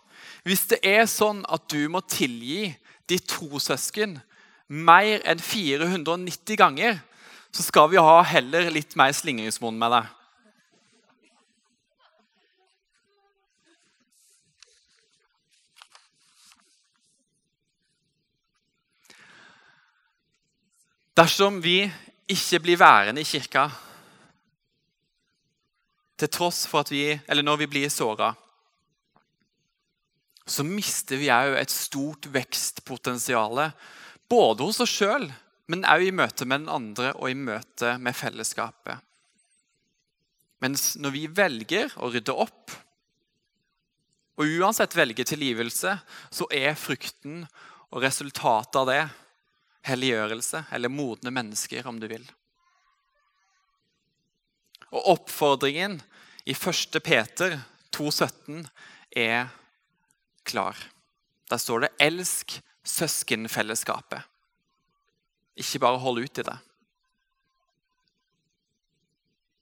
Hvis 0.47 0.65
det 0.71 0.79
er 0.87 1.05
sånn 1.07 1.43
at 1.51 1.67
du 1.71 1.85
må 1.91 2.03
tilgi 2.07 2.71
ditt 3.11 3.27
trosøsken 3.31 4.17
mer 4.73 5.21
enn 5.27 5.41
490 5.43 6.57
ganger, 6.57 6.97
så 7.53 7.63
skal 7.65 7.89
vi 7.91 8.01
ha 8.01 8.21
heller 8.25 8.71
litt 8.73 8.95
mer 8.97 9.11
slingringsmonn 9.13 9.77
med 9.77 9.91
deg. 9.93 10.07
Dersom 21.13 21.59
vi 21.61 21.83
ikke 22.31 22.63
blir 22.63 22.79
værende 22.81 23.21
i 23.21 23.27
kirka 23.27 23.67
til 26.17 26.31
tross 26.31 26.63
for 26.65 26.81
at 26.81 26.89
vi, 26.89 27.11
eller 27.27 27.45
når 27.45 27.61
vi 27.61 27.69
blir 27.75 27.91
såra, 27.93 28.31
så 30.45 30.65
mister 30.67 31.19
vi 31.21 31.31
òg 31.31 31.55
et 31.57 31.71
stort 31.71 32.27
vekstpotensial. 32.33 33.69
Både 34.29 34.67
hos 34.67 34.81
oss 34.83 34.91
sjøl, 34.91 35.29
men 35.71 35.85
òg 35.87 36.07
i 36.07 36.13
møte 36.15 36.47
med 36.47 36.65
den 36.65 36.73
andre 36.73 37.13
og 37.15 37.31
i 37.31 37.37
møte 37.37 37.95
med 38.03 38.17
fellesskapet. 38.17 38.99
Mens 40.63 40.93
når 40.99 41.15
vi 41.15 41.23
velger 41.27 41.95
å 41.99 42.11
rydde 42.11 42.35
opp, 42.35 42.71
og 44.33 44.49
uansett 44.49 44.95
velger 44.97 45.27
tilgivelse, 45.29 45.97
så 46.33 46.47
er 46.51 46.79
frukten 46.79 47.43
og 47.93 48.01
resultatet 48.01 48.79
av 48.79 48.87
det 48.89 49.01
helliggjørelse, 49.85 50.63
eller 50.73 50.89
modne 50.89 51.33
mennesker, 51.35 51.85
om 51.87 51.99
du 52.01 52.07
vil. 52.09 52.23
Og 54.93 55.11
oppfordringen 55.17 55.99
i 56.49 56.55
1. 56.55 56.97
Peter 57.05 57.59
2,17 57.93 58.63
er 59.19 59.51
klar. 60.43 60.77
Der 61.49 61.57
står 61.57 61.79
det 61.79 61.89
'elsk 61.99 62.61
søskenfellesskapet'. 62.83 64.23
Ikke 65.55 65.79
bare 65.79 65.99
hold 65.99 66.23
ut 66.23 66.37
i 66.37 66.41
det. 66.41 66.57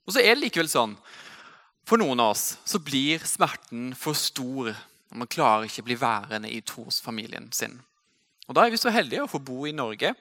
Og 0.07 0.13
så 0.13 0.19
er 0.19 0.36
det 0.36 0.43
likevel 0.43 0.69
sånn 0.69 0.97
for 1.91 1.99
noen 1.99 2.21
av 2.23 2.32
oss 2.32 2.57
så 2.63 2.79
blir 2.79 3.19
smerten 3.27 3.91
for 3.97 4.17
stor. 4.17 4.71
og 4.71 5.17
Man 5.17 5.27
klarer 5.27 5.67
ikke 5.67 5.84
å 5.84 5.89
bli 5.89 5.97
værende 5.99 6.51
i 6.51 6.61
trosfamilien 6.63 7.49
sin. 7.51 7.79
Og 8.47 8.55
Da 8.55 8.65
er 8.65 8.71
vi 8.71 8.79
så 8.79 8.93
heldige 8.93 9.25
å 9.25 9.32
få 9.32 9.41
bo 9.43 9.65
i 9.67 9.75
Norge, 9.75 10.13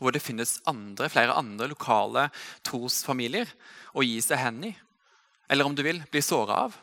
hvor 0.00 0.10
det 0.10 0.22
finnes 0.22 0.60
andre, 0.66 1.10
flere 1.12 1.36
andre 1.36 1.68
lokale 1.70 2.30
trosfamilier 2.66 3.50
å 3.94 4.02
gi 4.02 4.20
seg 4.24 4.40
hen 4.40 4.64
i. 4.70 4.72
Eller 5.50 5.66
om 5.66 5.74
du 5.74 5.82
vil, 5.82 6.00
bli 6.10 6.22
såra 6.24 6.64
av. 6.66 6.76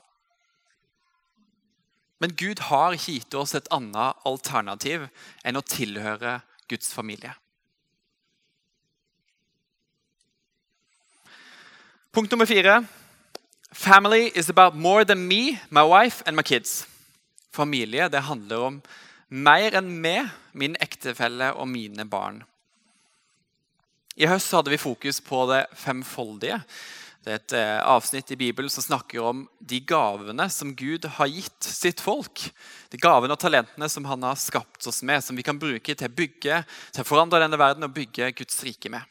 Men 2.20 2.34
Gud 2.36 2.59
har 2.70 2.95
ikke 2.95 3.20
gitt 3.20 3.36
oss 3.38 3.53
et 3.57 3.68
annet 3.74 4.26
alternativ 4.26 5.05
enn 5.45 5.59
å 5.59 5.65
tilhøre 5.65 6.39
Guds 6.68 6.89
familie. 6.93 7.36
Punkt 12.11 12.32
nummer 12.34 12.49
fire. 12.49 12.82
Family 13.72 14.32
is 14.34 14.49
about 14.49 14.76
more 14.76 15.05
than 15.05 15.28
me, 15.28 15.59
my 15.70 15.84
wife 15.84 16.24
and 16.26 16.36
my 16.36 16.41
kids. 16.41 16.88
Familie 17.53 18.09
det 18.09 18.26
handler 18.26 18.63
om 18.72 18.82
mer 19.30 19.76
enn 19.78 19.91
meg, 20.01 20.32
min 20.57 20.78
ektefelle 20.82 21.51
og 21.53 21.68
mine 21.70 22.07
barn. 22.09 22.41
I 24.18 24.26
høst 24.26 24.53
hadde 24.55 24.74
vi 24.74 24.82
fokus 24.82 25.20
på 25.22 25.43
det 25.51 25.68
femfoldige. 25.78 26.57
Det 27.28 27.34
er 27.34 27.41
et 27.41 27.53
eh, 27.59 27.78
avsnitt 27.84 28.30
i 28.32 28.38
Bibelen 28.39 28.71
som 28.71 28.86
snakker 28.86 29.19
om 29.19 29.41
de 29.59 29.82
gavene 29.84 30.45
som 30.47 30.69
Gud 30.80 31.03
har 31.17 31.28
gitt 31.28 31.65
sitt 31.67 31.99
folk. 31.99 32.45
De 32.88 32.99
gavene 33.03 33.36
og 33.36 33.41
talentene 33.41 33.89
som 33.91 34.07
han 34.07 34.23
har 34.23 34.38
skapt 34.39 34.88
oss 34.88 35.01
med, 35.03 35.19
som 35.25 35.36
vi 35.36 35.43
kan 35.43 35.59
bruke 35.59 35.91
til 35.91 36.07
å 36.07 36.15
bygge, 36.21 36.61
til 36.95 37.03
å 37.03 37.09
forandre 37.09 37.41
denne 37.43 37.59
verden 37.59 37.84
og 37.84 37.91
bygge 37.97 38.32
Guds 38.38 38.63
rike 38.63 38.93
med. 38.93 39.03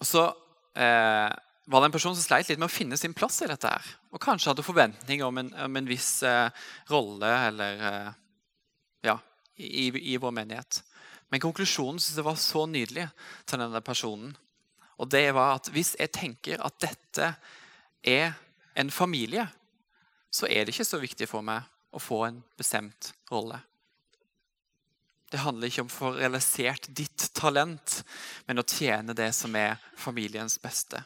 Og 0.00 0.08
så 0.08 0.24
eh, 0.80 1.28
var 1.68 1.84
det 1.84 1.90
en 1.90 1.98
person 2.00 2.16
som 2.16 2.24
sleit 2.24 2.48
litt 2.48 2.62
med 2.62 2.70
å 2.70 2.72
finne 2.72 2.96
sin 2.96 3.12
plass 3.12 3.42
i 3.44 3.50
dette. 3.52 3.68
her, 3.68 3.94
Og 4.16 4.24
kanskje 4.24 4.54
hadde 4.54 4.64
forventninger 4.64 5.28
om 5.28 5.44
en, 5.44 5.52
om 5.68 5.76
en 5.76 5.92
viss 5.92 6.22
eh, 6.24 6.48
rolle 6.88 7.34
eller 7.50 7.84
eh, 7.90 8.14
ja, 9.12 9.20
i, 9.60 9.90
i, 9.92 10.16
vår 10.16 10.32
menighet. 10.40 10.80
Men 11.30 11.42
konklusjonen 11.42 12.00
synes 12.02 12.18
jeg 12.18 12.26
var 12.26 12.38
så 12.42 12.66
nydelig 12.66 13.06
til 13.46 13.62
denne 13.62 13.80
personen. 13.86 14.34
Og 15.00 15.08
det 15.10 15.30
var 15.34 15.56
at 15.56 15.70
hvis 15.72 15.94
jeg 15.98 16.12
tenker 16.12 16.62
at 16.64 16.76
dette 16.82 17.32
er 18.02 18.34
en 18.76 18.90
familie, 18.90 19.46
så 20.30 20.46
er 20.46 20.64
det 20.64 20.74
ikke 20.74 20.88
så 20.90 21.00
viktig 21.02 21.28
for 21.30 21.46
meg 21.46 21.66
å 21.94 22.02
få 22.02 22.24
en 22.26 22.42
bestemt 22.58 23.12
rolle. 23.30 23.58
Det 25.30 25.42
handler 25.44 25.70
ikke 25.70 25.84
om 25.84 25.90
å 25.90 25.94
få 25.94 26.10
realisert 26.16 26.88
ditt 26.90 27.28
talent, 27.38 28.00
men 28.46 28.58
å 28.58 28.66
tjene 28.66 29.14
det 29.14 29.30
som 29.34 29.54
er 29.54 29.78
familiens 29.98 30.58
beste. 30.58 31.04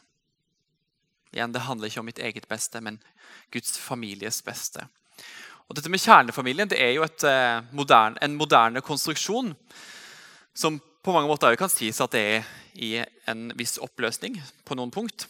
Igjen, 1.35 1.51
Det 1.51 1.65
handler 1.67 1.87
ikke 1.87 1.99
om 1.99 2.05
mitt 2.05 2.19
eget 2.19 2.47
beste, 2.47 2.81
men 2.81 2.97
Guds 3.51 3.77
families 3.77 4.41
beste. 4.41 4.87
Og 5.67 5.75
dette 5.75 5.89
med 5.89 6.01
Kjernefamilien 6.01 6.69
det 6.69 6.79
er 6.81 6.93
jo 6.93 7.03
et, 7.03 7.23
eh, 7.23 7.61
moderne, 7.71 8.17
en 8.21 8.35
moderne 8.35 8.81
konstruksjon 8.81 9.55
som 10.55 10.79
på 11.05 11.13
mange 11.13 11.29
måter 11.29 11.57
kan 11.59 11.69
sies 11.69 11.99
at 12.01 12.15
det 12.15 12.25
er 12.39 12.51
i 12.81 12.91
en 13.29 13.49
viss 13.57 13.77
oppløsning 13.83 14.39
på 14.65 14.77
noen 14.77 14.93
punkt. 14.93 15.27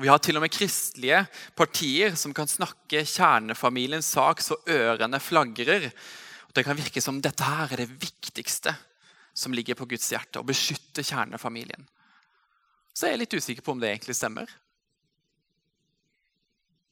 Vi 0.00 0.08
har 0.08 0.22
til 0.24 0.38
og 0.38 0.44
med 0.44 0.52
kristelige 0.54 1.26
partier 1.58 2.14
som 2.16 2.32
kan 2.32 2.48
snakke 2.48 3.04
kjernefamiliens 3.04 4.08
sak 4.14 4.40
så 4.40 4.56
ørene 4.64 5.20
flagrer. 5.20 5.90
Det 6.52 6.64
kan 6.64 6.78
virke 6.78 7.02
som 7.04 7.20
dette 7.20 7.44
her 7.44 7.74
er 7.74 7.84
det 7.84 8.00
viktigste 8.00 8.72
som 9.36 9.52
ligger 9.52 9.76
på 9.76 9.90
Guds 9.90 10.08
hjerte. 10.12 10.40
Å 10.40 10.48
beskytte 10.48 11.04
kjernefamilien. 11.04 11.84
Så 12.92 13.08
jeg 13.08 13.16
er 13.16 13.22
litt 13.24 13.36
usikker 13.36 13.64
på 13.64 13.74
om 13.74 13.82
det 13.82 13.90
egentlig 13.92 14.16
stemmer. 14.16 14.48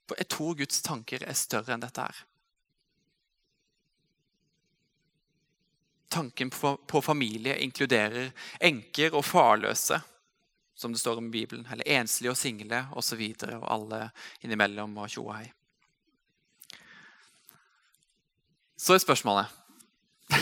For 0.08 0.20
jeg 0.20 0.28
tror 0.32 0.56
Guds 0.58 0.82
tanker 0.84 1.24
er 1.24 1.38
større 1.38 1.76
enn 1.76 1.84
dette 1.84 2.04
her. 2.04 2.24
Tanken 6.10 6.50
på, 6.50 7.02
familie 7.02 7.54
inkluderer 7.62 8.32
enker 8.66 9.14
og 9.14 9.24
farløse, 9.24 10.00
som 10.74 10.92
det 10.92 11.00
står 11.00 11.20
om 11.20 11.28
i 11.28 11.34
Bibelen, 11.36 11.66
eller 11.70 11.86
enslige 11.86 12.32
og 12.32 12.38
single 12.38 12.82
osv., 12.98 13.20
og, 13.22 13.36
så 13.38 13.58
og 13.60 13.66
alle 13.70 14.00
innimellom 14.42 14.96
og 14.98 15.10
tjo 15.12 15.28
og 15.28 15.36
hei. 15.36 15.50
Så 18.80 18.96
er 18.96 19.02
spørsmålet 19.02 19.58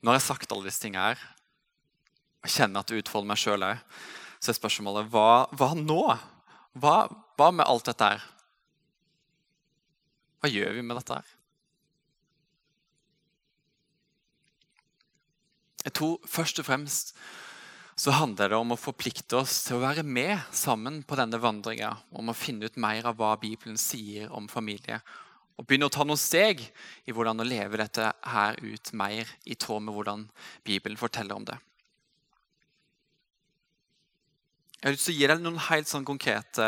Når 0.00 0.14
jeg 0.14 0.20
har 0.20 0.22
sagt 0.22 0.52
alle 0.54 0.68
disse 0.68 0.80
tingene 0.80 1.10
her, 1.10 1.22
og 2.44 2.52
kjenner 2.54 2.80
at 2.84 2.90
det 2.90 3.00
utfolder 3.02 3.28
meg 3.32 3.40
sjøl 3.40 3.64
òg, 3.66 3.80
så 4.38 4.52
er 4.52 4.58
spørsmålet 4.60 5.08
hva, 5.10 5.48
hva 5.58 5.72
nå? 5.74 6.04
Hva, 6.78 6.94
hva 7.36 7.48
med 7.50 7.66
alt 7.66 7.90
dette 7.90 8.12
her? 8.12 8.22
Hva 10.38 10.52
gjør 10.52 10.76
vi 10.78 10.84
med 10.86 11.00
dette 11.00 11.18
her? 11.18 11.37
Jeg 15.88 15.94
tror 15.96 16.18
først 16.28 16.58
og 16.60 16.66
fremst 16.68 17.14
så 17.98 18.12
handler 18.14 18.52
det 18.52 18.58
om 18.60 18.74
å 18.74 18.78
forplikte 18.78 19.40
oss 19.40 19.62
til 19.64 19.78
å 19.78 19.82
være 19.82 20.04
med 20.06 20.36
sammen 20.54 21.00
på 21.02 21.16
denne 21.18 21.40
vandringa. 21.40 21.94
Om 22.12 22.28
å 22.28 22.36
finne 22.36 22.68
ut 22.68 22.76
mer 22.78 23.08
av 23.08 23.16
hva 23.18 23.32
Bibelen 23.40 23.78
sier 23.80 24.28
om 24.36 24.46
familie. 24.52 25.00
Og 25.58 25.66
begynne 25.66 25.88
å 25.88 25.94
ta 25.94 26.04
noen 26.06 26.20
steg 26.20 26.60
i 26.62 27.14
hvordan 27.14 27.40
å 27.40 27.46
leve 27.48 27.80
dette 27.80 28.12
her 28.30 28.60
ut 28.60 28.92
mer 29.00 29.32
i 29.48 29.56
tråd 29.58 29.86
med 29.86 29.96
hvordan 29.96 30.26
Bibelen 30.68 31.00
forteller 31.00 31.40
om 31.40 31.48
det. 31.48 31.56
Jeg 34.78 34.86
har 34.86 34.94
lyst 34.94 35.08
til 35.08 35.16
å 35.16 35.18
gi 35.18 35.30
deg 35.32 35.42
noen 35.42 35.62
helt 35.70 35.90
sånn 35.90 36.06
konkrete 36.06 36.66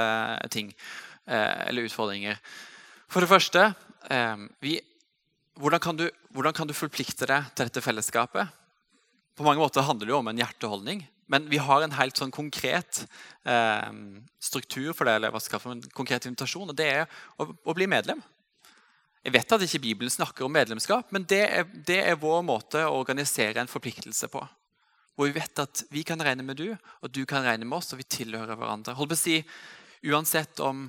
ting 0.50 0.72
eh, 0.72 1.68
eller 1.68 1.86
utfordringer. 1.86 2.40
For 3.06 3.22
det 3.22 3.30
første 3.30 3.68
eh, 4.10 4.48
vi, 4.64 4.80
hvordan, 5.60 5.84
kan 5.84 6.00
du, 6.00 6.08
hvordan 6.34 6.56
kan 6.56 6.66
du 6.66 6.74
forplikte 6.74 7.28
deg 7.30 7.52
til 7.52 7.68
dette 7.68 7.84
fellesskapet? 7.84 8.56
På 9.40 9.44
mange 9.46 9.62
måter 9.62 9.80
handler 9.80 10.04
det 10.04 10.12
jo 10.12 10.18
om 10.20 10.28
en 10.28 10.40
hjerteholdning. 10.42 10.98
Men 11.32 11.46
vi 11.48 11.56
har 11.64 11.80
en 11.80 11.94
helt 11.96 12.18
sånn 12.20 12.32
konkret 12.34 12.98
eh, 13.48 13.86
struktur 14.36 14.90
for 14.92 15.08
det, 15.08 15.14
eller 15.16 15.32
hva 15.32 15.40
skal 15.40 15.62
for 15.62 15.72
en 15.72 15.80
konkret 15.96 16.26
invitasjon, 16.28 16.68
og 16.68 16.76
det 16.76 16.88
er 16.90 17.06
å, 17.40 17.46
å, 17.48 17.74
bli 17.78 17.86
medlem. 17.88 18.20
Jeg 19.24 19.32
vet 19.38 19.54
at 19.56 19.64
ikke 19.64 19.80
Bibelen 19.86 20.12
snakker 20.12 20.44
om 20.44 20.52
medlemskap, 20.52 21.08
men 21.16 21.24
det 21.30 21.40
er, 21.46 21.72
det 21.72 22.02
er, 22.02 22.20
vår 22.20 22.44
måte 22.44 22.84
å 22.84 22.98
organisere 22.98 23.62
en 23.62 23.70
forpliktelse 23.70 24.28
på. 24.28 24.44
Hvor 25.16 25.30
vi 25.30 25.38
vet 25.40 25.64
at 25.64 25.86
vi 25.88 26.04
kan 26.04 26.20
regne 26.20 26.44
med 26.44 26.60
du, 26.60 26.74
og 26.74 27.08
du 27.08 27.22
kan 27.24 27.46
regne 27.48 27.64
med 27.64 27.80
oss, 27.80 27.94
og 27.94 28.02
vi 28.02 28.10
tilhører 28.20 28.60
hverandre. 28.60 28.98
Hold 28.98 29.14
på 29.14 29.16
å 29.16 29.24
si, 29.24 29.40
Uansett 30.10 30.60
om 30.64 30.86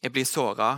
jeg 0.00 0.12
blir 0.12 0.24
såra, 0.28 0.74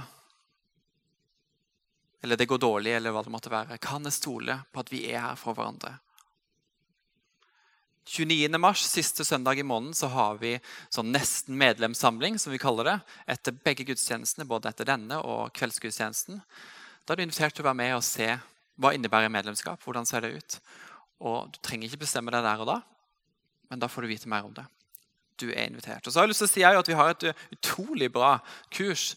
eller 2.23 2.39
det 2.39 2.51
går 2.51 2.63
dårlig, 2.63 2.99
eller 2.99 3.15
hva 3.15 3.23
det 3.23 3.35
måtte 3.35 3.51
være, 3.51 3.79
kan 3.83 4.07
jeg 4.07 4.19
stole 4.19 4.61
på 4.71 4.83
at 4.83 4.91
vi 4.91 5.05
er 5.11 5.29
her 5.29 5.39
for 5.39 5.55
hverandre. 5.59 6.01
29. 8.05 8.59
mars, 8.59 8.83
siste 8.83 9.25
søndag 9.25 9.59
i 9.59 9.63
måneden, 9.63 9.95
så 9.95 10.09
har 10.11 10.39
vi 10.41 10.57
sånn 10.91 11.13
nesten 11.15 11.55
medlemssamling, 11.59 12.39
som 12.39 12.51
vi 12.53 12.59
kaller 12.59 12.89
det, 12.89 12.97
etter 13.31 13.55
begge 13.55 13.87
gudstjenestene, 13.87 14.47
både 14.49 14.73
etter 14.73 14.89
denne 14.89 15.21
og 15.23 15.53
kveldsgudstjenesten. 15.55 16.41
Da 17.07 17.15
er 17.15 17.21
du 17.21 17.25
invitert 17.29 17.55
til 17.55 17.63
å 17.63 17.69
være 17.71 17.79
med 17.79 17.95
og 17.95 18.07
se 18.07 18.27
hva 18.83 18.93
innebærer 18.97 19.31
medlemskap. 19.31 19.83
hvordan 19.85 20.07
ser 20.07 20.21
det 20.21 20.35
ut. 20.35 20.61
Og 21.21 21.53
Du 21.53 21.59
trenger 21.63 21.87
ikke 21.89 22.03
bestemme 22.03 22.31
deg 22.35 22.43
der 22.43 22.61
og 22.61 22.67
da, 22.67 22.83
men 23.71 23.79
da 23.79 23.87
får 23.87 24.03
du 24.03 24.09
vite 24.09 24.29
mer 24.29 24.45
om 24.45 24.55
det. 24.55 24.67
Du 25.39 25.51
er 25.51 25.67
invitert. 25.67 26.07
Og 26.07 26.13
så 26.13 26.19
har 26.19 26.27
jeg 26.27 26.35
lyst 26.35 26.43
til 26.43 26.51
å 26.51 26.55
si 26.55 26.65
at 26.65 26.89
Vi 26.89 26.95
har 26.95 27.11
et 27.11 27.35
utrolig 27.53 28.13
bra 28.13 28.41
kurs 28.71 29.15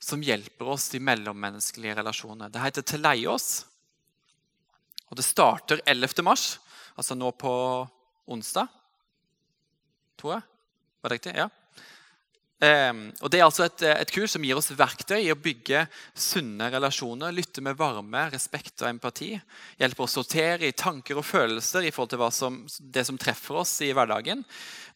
som 0.00 0.22
hjelper 0.22 0.66
oss 0.66 0.92
i 0.94 0.98
mellommenneskelige 0.98 1.94
relasjoner. 1.94 2.50
Det 2.50 2.60
heter 2.60 2.82
Teleios. 2.82 3.64
Og 5.08 5.16
det 5.16 5.24
starter 5.24 5.80
11. 5.86 6.22
mars 6.22 6.58
altså 6.96 7.16
nå 7.18 7.32
på 7.38 7.54
onsdag. 8.32 8.70
Tror 10.20 10.36
jeg. 10.36 10.46
Var 11.02 11.10
det 11.10 11.18
riktig? 11.18 11.34
Ja. 11.36 11.48
Um, 12.62 13.08
og 13.18 13.30
Det 13.32 13.40
er 13.40 13.44
altså 13.48 13.64
et, 13.66 13.82
et, 13.90 14.10
kurs 14.14 14.36
som 14.36 14.44
gir 14.46 14.54
oss 14.54 14.70
verktøy 14.78 15.16
i 15.24 15.32
å 15.34 15.38
bygge 15.38 15.80
sunne 16.14 16.68
relasjoner. 16.70 17.34
Lytte 17.34 17.64
med 17.64 17.74
varme, 17.74 18.28
respekt 18.30 18.84
og 18.84 18.92
empati. 18.92 19.32
Hjelper 19.80 20.06
oss 20.06 20.14
å 20.14 20.22
sortere 20.22 20.68
i 20.68 20.76
tanker 20.78 21.18
og 21.18 21.26
følelser 21.26 21.88
i 21.88 21.90
forhold 21.90 22.12
til 22.14 22.26
som, 22.36 22.60
det 22.78 23.02
som 23.08 23.18
treffer 23.18 23.64
oss 23.64 23.74
i 23.82 23.90
hverdagen. 23.90 24.44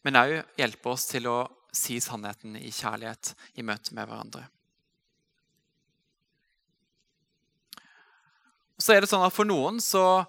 Men 0.07 0.21
òg 0.21 0.37
hjelper 0.55 0.93
oss 0.93 1.09
til 1.11 1.27
å 1.27 1.41
si 1.75 1.99
sannheten 1.99 2.55
i 2.55 2.71
kjærlighet 2.71 3.33
i 3.59 3.67
møte 3.67 3.97
med 3.97 4.07
hverandre. 4.07 4.47
Så 8.79 8.93
er 8.93 9.03
det 9.03 9.09
sånn 9.11 9.25
at 9.25 9.35
For 9.35 9.47
noen 9.49 9.81
så 9.83 10.23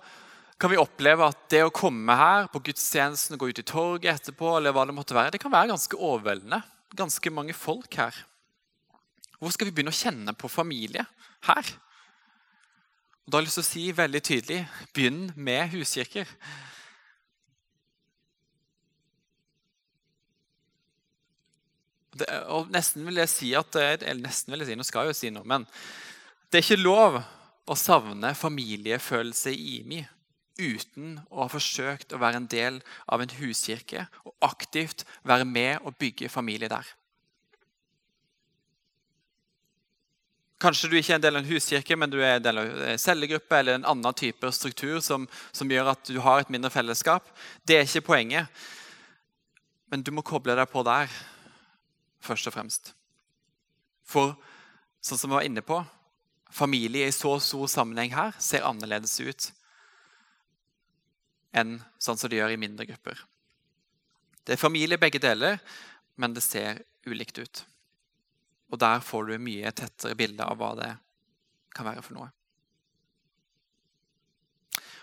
kan 0.58 0.70
vi 0.70 0.78
oppleve 0.80 1.28
at 1.30 1.44
det 1.52 1.60
å 1.62 1.74
komme 1.74 2.14
her 2.18 2.48
på 2.50 2.60
gudstjenesten 2.66 3.36
og 3.36 3.44
gå 3.44 3.50
ut 3.52 3.60
i 3.62 3.66
torget 3.66 4.10
etterpå, 4.16 4.56
eller 4.58 4.74
hva 4.74 4.88
det 4.88 4.96
måtte 4.96 5.14
være, 5.14 5.36
det 5.36 5.40
kan 5.42 5.54
være 5.54 5.70
ganske 5.70 5.98
overveldende. 5.98 6.58
Ganske 6.98 7.30
mange 7.30 7.54
folk 7.54 7.94
her. 8.00 8.16
Hvor 9.38 9.52
skal 9.54 9.68
vi 9.68 9.76
begynne 9.76 9.94
å 9.94 9.98
kjenne 9.98 10.34
på 10.34 10.50
familie 10.50 11.04
her? 11.46 11.70
Og 13.22 13.30
da 13.30 13.38
har 13.38 13.44
jeg 13.44 13.50
lyst 13.50 13.60
til 13.60 13.66
å 13.66 13.68
si 13.68 13.84
veldig 13.94 14.22
tydelig 14.24 14.58
begynn 14.96 15.22
med 15.36 15.76
huskirker. 15.76 16.34
Det, 22.18 22.26
og 22.50 22.72
nesten 22.74 23.06
vil 23.06 23.22
jeg 23.22 23.30
si 23.30 23.54
at, 23.54 23.78
eller 23.78 24.24
nesten 24.24 24.50
vil 24.50 24.64
jeg 24.64 24.72
si, 24.72 24.80
Nå 24.80 24.90
skal 24.90 25.06
jeg 25.06 25.14
jo 25.14 25.18
si 25.20 25.30
noe, 25.30 25.46
men 25.46 25.70
det 26.50 26.58
er 26.58 26.66
ikke 26.66 26.82
lov 26.82 27.20
å 27.68 27.76
savne 27.78 28.34
familiefølelse 28.34 29.52
i 29.54 29.76
IMI 29.78 30.06
uten 30.58 31.18
å 31.30 31.44
ha 31.44 31.48
forsøkt 31.52 32.12
å 32.12 32.20
være 32.20 32.42
en 32.42 32.48
del 32.50 32.80
av 33.06 33.22
en 33.22 33.34
huskirke 33.38 34.06
og 34.26 34.34
aktivt 34.44 35.06
være 35.26 35.46
med 35.48 35.84
og 35.86 35.96
bygge 35.98 36.30
familie 36.32 36.70
der. 36.70 36.86
Kanskje 40.58 40.90
du 40.90 40.96
ikke 40.98 41.12
er 41.14 41.20
en 41.20 41.22
del 41.22 41.38
av 41.38 41.44
en 41.44 41.52
huskirke, 41.52 41.94
men 41.94 42.10
du 42.10 42.16
er 42.18 42.36
en 42.36 42.42
del 42.42 42.58
av 42.58 42.80
en 42.90 42.98
cellegruppe 42.98 43.60
eller 43.60 43.78
en 43.78 43.86
annen 43.92 44.16
type 44.18 44.50
struktur 44.50 44.98
som, 45.04 45.28
som 45.54 45.70
gjør 45.70 45.92
at 45.92 46.10
du 46.10 46.18
har 46.24 46.42
et 46.42 46.50
mindre 46.50 46.72
fellesskap. 46.74 47.28
Det 47.62 47.76
er 47.78 47.86
ikke 47.86 48.08
poenget. 48.08 48.50
Men 49.86 50.02
du 50.02 50.10
må 50.10 50.24
koble 50.26 50.56
deg 50.58 50.66
på 50.72 50.82
der, 50.82 51.06
først 52.26 52.50
og 52.50 52.56
fremst. 52.56 52.90
For 54.02 54.34
sånn 54.98 55.20
som 55.20 55.30
vi 55.30 55.38
var 55.38 55.46
inne 55.46 55.62
på, 55.62 55.78
familie 56.50 57.06
i 57.06 57.14
så 57.14 57.36
stor 57.38 57.70
sammenheng 57.70 58.10
her 58.16 58.34
ser 58.42 58.66
annerledes 58.66 59.14
ut 59.22 59.50
enn 61.56 61.78
sånn 61.98 62.18
som 62.18 62.30
det 62.30 62.40
gjør 62.40 62.54
i 62.54 62.60
mindre 62.60 62.86
grupper. 62.88 63.20
Det 64.44 64.56
er 64.56 64.60
familie 64.60 65.00
begge 65.00 65.20
deler, 65.20 65.58
men 66.16 66.34
det 66.34 66.44
ser 66.44 66.82
ulikt 67.08 67.38
ut. 67.38 67.64
Og 68.72 68.80
der 68.80 69.00
får 69.04 69.28
du 69.28 69.38
mye 69.40 69.72
tettere 69.72 70.16
bilde 70.18 70.44
av 70.44 70.58
hva 70.60 70.74
det 70.78 70.90
kan 71.76 71.88
være 71.88 72.04
for 72.04 72.18
noe. 72.18 72.28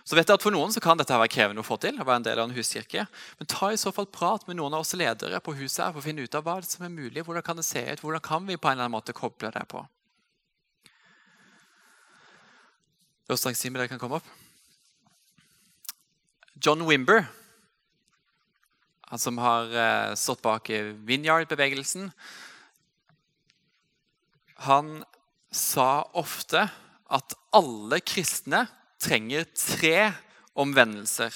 Så 0.06 0.14
vet 0.14 0.30
jeg 0.30 0.38
at 0.38 0.44
For 0.44 0.54
noen 0.54 0.74
så 0.74 0.82
kan 0.84 1.00
dette 1.00 1.18
være 1.18 1.32
krevende 1.34 1.64
å 1.64 1.66
få 1.66 1.80
til. 1.82 1.98
å 1.98 2.06
være 2.06 2.22
en 2.22 2.28
del 2.28 2.40
av 2.40 2.50
en 2.50 2.56
huskirke. 2.56 3.08
Men 3.40 3.50
ta 3.50 3.72
i 3.74 3.80
så 3.82 3.90
fall 3.94 4.06
prat 4.06 4.46
med 4.46 4.60
noen 4.60 4.76
av 4.78 4.86
oss 4.86 4.94
ledere 4.94 5.40
på 5.42 5.56
huset 5.58 5.82
her 5.82 5.96
for 5.96 6.04
å 6.04 6.06
finne 6.06 6.22
ut 6.22 6.38
av 6.38 6.46
hva 6.46 6.60
som 6.62 6.86
er 6.86 6.94
mulig. 6.94 7.24
Hvordan 7.26 7.46
kan 7.46 7.58
det 7.58 7.66
se 7.66 7.82
ut? 7.82 8.04
Hvordan 8.04 8.22
kan 8.22 8.46
vi 8.46 8.58
på 8.58 8.70
en 8.70 8.78
eller 8.78 8.86
annen 8.86 8.94
måte 8.94 9.18
koble 9.18 9.50
det 9.50 9.66
på? 9.72 9.82
Østrang 13.34 13.58
Simen, 13.58 13.82
dere 13.82 13.90
kan 13.90 14.02
komme 14.02 14.22
opp. 14.22 14.45
John 16.56 16.86
Wimber, 16.88 17.26
han 19.12 19.20
som 19.20 19.38
har 19.38 19.72
eh, 19.76 20.16
stått 20.16 20.42
bak 20.42 20.70
Vineyard-bevegelsen, 21.06 22.12
han 24.66 25.04
sa 25.52 26.08
ofte 26.16 26.64
at 27.12 27.36
alle 27.56 28.00
kristne 28.04 28.66
trenger 29.04 29.46
tre 29.52 30.12
omvendelser. 30.56 31.36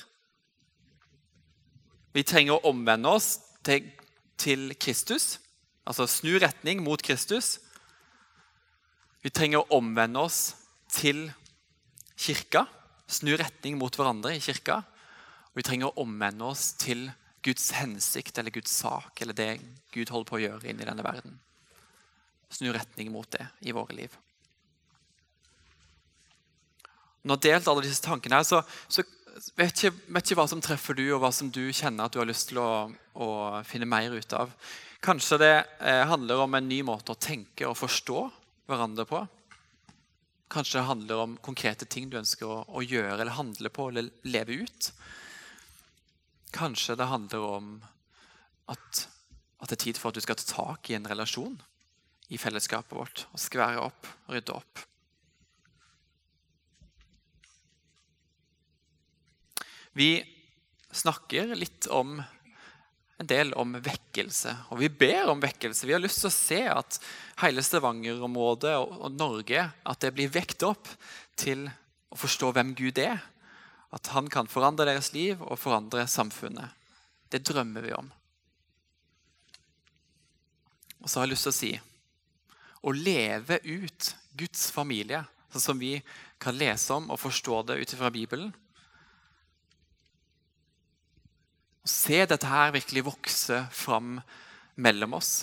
Vi 2.16 2.24
trenger 2.26 2.58
å 2.58 2.72
omvende 2.72 3.12
oss 3.12 3.36
til, 3.66 3.86
til 4.40 4.72
Kristus, 4.82 5.38
altså 5.86 6.08
snu 6.10 6.38
retning 6.42 6.82
mot 6.84 7.02
Kristus. 7.06 7.60
Vi 9.22 9.32
trenger 9.36 9.62
å 9.62 9.80
omvende 9.82 10.24
oss 10.24 10.40
til 10.90 11.28
kirka, 12.20 12.66
snu 13.10 13.36
retning 13.38 13.78
mot 13.78 13.94
hverandre 13.96 14.34
i 14.36 14.42
kirka. 14.44 14.82
Vi 15.60 15.68
trenger 15.68 15.92
å 15.92 16.06
omvende 16.06 16.48
oss 16.48 16.72
til 16.80 17.10
Guds 17.44 17.70
hensikt 17.76 18.40
eller 18.40 18.56
Guds 18.56 18.72
sak 18.72 19.20
eller 19.22 19.36
det 19.36 19.52
Gud 19.92 20.12
holder 20.12 20.32
på 20.32 20.40
å 20.40 20.44
gjøre 20.46 20.72
inn 20.72 20.80
i 20.80 20.88
denne 20.88 21.04
verden 21.04 21.38
snu 22.50 22.72
retning 22.74 23.12
mot 23.14 23.30
det 23.32 23.46
i 23.60 23.74
våre 23.76 23.96
liv. 23.96 24.18
Når 27.22 27.36
jeg 27.36 27.54
har 27.54 27.60
delt 27.60 27.72
alle 27.72 27.86
disse 27.86 28.04
tankene, 28.04 28.40
her, 28.40 28.48
så, 28.48 28.62
så 28.88 29.04
vet 29.60 29.84
jeg 29.84 29.94
vet 30.08 30.26
ikke 30.26 30.40
hva 30.40 30.48
som 30.50 30.62
treffer 30.64 30.98
du, 30.98 31.06
og 31.14 31.22
hva 31.24 31.32
som 31.36 31.52
du 31.54 31.68
kjenner 31.76 32.08
at 32.08 32.16
du 32.16 32.22
har 32.22 32.30
lyst 32.30 32.50
til 32.52 32.62
å, 32.64 32.90
å 33.14 33.30
finne 33.68 33.90
mer 33.90 34.16
ut 34.16 34.38
av. 34.38 34.54
Kanskje 35.04 35.40
det 35.40 35.54
eh, 35.54 36.06
handler 36.10 36.44
om 36.44 36.58
en 36.58 36.68
ny 36.68 36.82
måte 36.88 37.14
å 37.14 37.20
tenke 37.20 37.68
og 37.68 37.78
forstå 37.80 38.24
hverandre 38.70 39.06
på. 39.08 39.22
Kanskje 40.50 40.80
det 40.80 40.88
handler 40.90 41.24
om 41.24 41.38
konkrete 41.46 41.86
ting 41.86 42.10
du 42.10 42.18
ønsker 42.20 42.50
å, 42.50 42.64
å 42.66 42.84
gjøre 42.84 43.20
eller 43.20 43.38
handle 43.38 43.72
på 43.72 43.92
eller 43.92 44.10
leve 44.28 44.64
ut. 44.64 44.92
Kanskje 46.60 46.98
det 47.00 47.08
handler 47.08 47.46
om 47.46 47.72
at, 48.68 49.06
at 49.64 49.72
det 49.72 49.78
er 49.78 49.84
tid 49.86 50.00
for 50.00 50.12
at 50.12 50.20
du 50.20 50.24
skal 50.26 50.36
ta 50.40 50.48
tak 50.50 50.90
i 50.92 50.98
en 50.98 51.08
relasjon 51.08 51.56
i 52.30 52.38
fellesskapet 52.38 52.98
vårt 52.98 53.24
og 53.32 53.42
skvære 53.42 53.82
opp 53.82 54.10
rydde 54.30 54.58
opp. 54.58 54.84
Vi 59.98 60.12
snakker 60.92 61.56
litt 61.56 61.88
om 61.92 62.20
en 63.20 63.28
del 63.28 63.52
om 63.60 63.74
vekkelse, 63.84 64.54
og 64.72 64.80
vi 64.80 64.88
ber 64.88 65.32
om 65.34 65.42
vekkelse. 65.44 65.88
Vi 65.88 65.96
har 65.96 66.00
lyst 66.00 66.22
til 66.22 66.30
å 66.30 66.36
se 66.36 66.60
at 66.72 67.00
hele 67.42 67.64
Stavanger-området 67.66 68.78
og 68.80 69.10
Norge 69.12 69.66
at 69.66 70.00
det 70.06 70.14
blir 70.16 70.32
vekt 70.32 70.64
opp 70.64 70.88
til 71.40 71.66
å 72.10 72.20
forstå 72.20 72.54
hvem 72.56 72.72
Gud 72.80 73.02
er. 73.04 73.20
At 73.96 74.12
han 74.14 74.30
kan 74.30 74.50
forandre 74.50 74.88
deres 74.90 75.12
liv 75.16 75.42
og 75.42 75.58
forandre 75.60 76.06
samfunnet. 76.10 76.76
Det 77.30 77.42
drømmer 77.46 77.86
vi 77.86 77.94
om. 77.98 78.10
Og 81.00 81.10
så 81.10 81.20
har 81.20 81.28
jeg 81.28 81.34
lyst 81.34 81.48
til 81.48 81.54
å 81.54 81.60
si 81.60 81.74
å 82.80 82.94
leve 82.96 83.60
ut 83.66 84.14
Guds 84.40 84.70
familie, 84.72 85.24
sånn 85.52 85.64
som 85.64 85.80
vi 85.82 85.98
kan 86.40 86.56
lese 86.56 86.96
om 86.96 87.10
og 87.12 87.20
forstå 87.20 87.62
det 87.68 87.80
ut 87.82 87.94
fra 88.00 88.12
Bibelen. 88.14 88.52
Å 91.84 91.90
se 91.90 92.22
dette 92.30 92.48
her 92.48 92.76
virkelig 92.76 93.08
vokse 93.08 93.64
fram 93.76 94.20
mellom 94.80 95.18
oss. 95.20 95.34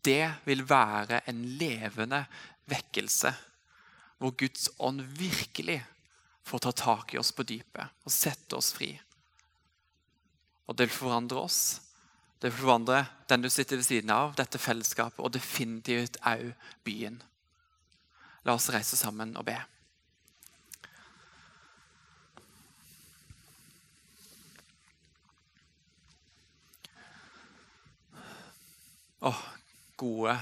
Det 0.00 0.30
vil 0.46 0.62
være 0.64 1.22
en 1.28 1.42
levende 1.60 2.22
vekkelse, 2.70 3.32
hvor 4.20 4.36
Guds 4.38 4.68
ånd 4.78 5.02
virkelig 5.18 5.80
får 6.50 6.64
ta 6.66 6.72
tak 6.74 7.14
i 7.14 7.20
oss 7.20 7.30
på 7.36 7.46
dypet 7.46 8.02
og 8.04 8.14
sette 8.14 8.58
oss 8.58 8.72
fri. 8.74 8.90
Og 10.66 10.76
det 10.78 10.88
vil 10.88 10.98
forandre 10.98 11.46
oss 11.46 11.62
det 12.40 12.48
vil 12.48 12.62
forandre 12.62 13.02
den 13.28 13.42
du 13.44 13.50
sitter 13.52 13.76
ved 13.76 13.84
siden 13.84 14.10
av, 14.14 14.32
dette 14.32 14.58
fellesskapet, 14.58 15.20
og 15.20 15.34
definitivt 15.34 16.16
òg 16.24 16.54
byen. 16.88 17.18
La 18.48 18.54
oss 18.56 18.70
reise 18.72 18.96
sammen 18.96 19.34
og 19.36 19.44
be. 19.44 19.58
Å, 29.20 29.34
gode 30.00 30.38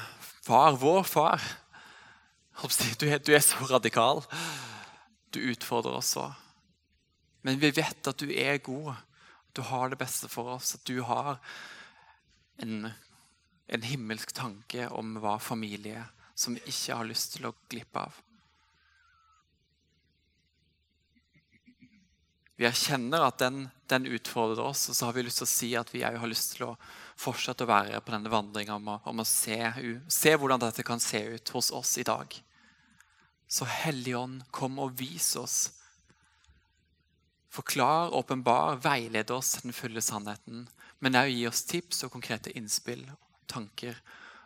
far, 0.47 0.79
vår 0.79 1.03
far. 1.03 1.43
Du 3.03 3.09
er, 3.11 3.19
du 3.19 3.35
er 3.35 3.43
så 3.43 3.59
radikal. 3.67 4.23
Du 5.31 5.41
utfordrer 5.53 5.99
oss 5.99 6.15
òg. 6.21 6.33
Men 7.47 7.61
vi 7.63 7.71
vet 7.77 8.11
at 8.11 8.21
du 8.21 8.31
er 8.33 8.61
god. 8.65 8.95
Du 9.57 9.63
har 9.63 9.91
det 9.91 10.01
beste 10.01 10.29
for 10.31 10.57
oss. 10.57 10.75
At 10.77 10.85
du 10.89 11.01
har 11.07 11.39
en, 12.63 12.91
en 13.67 13.87
himmelsk 13.87 14.33
tanke 14.37 14.89
om 14.91 15.17
hva 15.23 15.39
familie 15.43 16.05
som 16.39 16.55
vi 16.55 16.63
ikke 16.71 16.99
har 17.01 17.09
lyst 17.09 17.37
til 17.37 17.49
å 17.49 17.55
glippe 17.71 18.03
av. 18.07 18.19
Vi 22.59 22.67
erkjenner 22.67 23.23
at 23.23 23.39
den, 23.39 23.69
den, 23.87 24.07
utfordrer 24.11 24.65
oss, 24.67 24.89
og 24.91 24.97
så 24.99 25.07
har 25.07 25.15
vi 25.15 25.23
lyst 25.23 25.39
til 25.39 25.47
å 25.47 25.51
si 25.51 25.69
at 25.79 25.93
vi 25.95 26.03
har 26.03 26.27
lyst 26.27 26.57
til 26.57 26.65
å 26.67 26.73
fortsette 27.19 27.63
å 27.63 27.71
være 27.71 28.01
på 28.03 28.11
denne 28.11 28.33
vandringa 28.33 28.75
om, 28.75 28.89
om, 28.99 29.23
å 29.23 29.27
se, 29.27 29.59
se, 30.11 30.33
hvordan 30.35 30.65
dette 30.65 30.83
kan 30.87 30.99
se 31.03 31.21
ut 31.37 31.53
hos 31.55 31.71
oss 31.71 31.93
i 32.03 32.07
dag. 32.07 32.35
Så 33.49 33.65
Helligånd, 33.65 34.45
kom 34.53 34.79
og 34.79 34.99
vis 35.01 35.33
oss. 35.41 35.59
Forklar, 37.49 38.13
åpenbar, 38.15 38.77
veiled 38.85 39.31
oss 39.33 39.55
til 39.57 39.71
den 39.71 39.77
fulle 39.77 40.05
sannheten 40.05 40.67
men 40.99 41.19
òg 41.19 41.31
gi 41.31 41.47
oss 41.49 41.65
tips 41.69 42.05
og 42.07 42.13
konkrete 42.15 42.53
innspill 42.59 43.05
og 43.13 43.19
tanker 43.51 43.99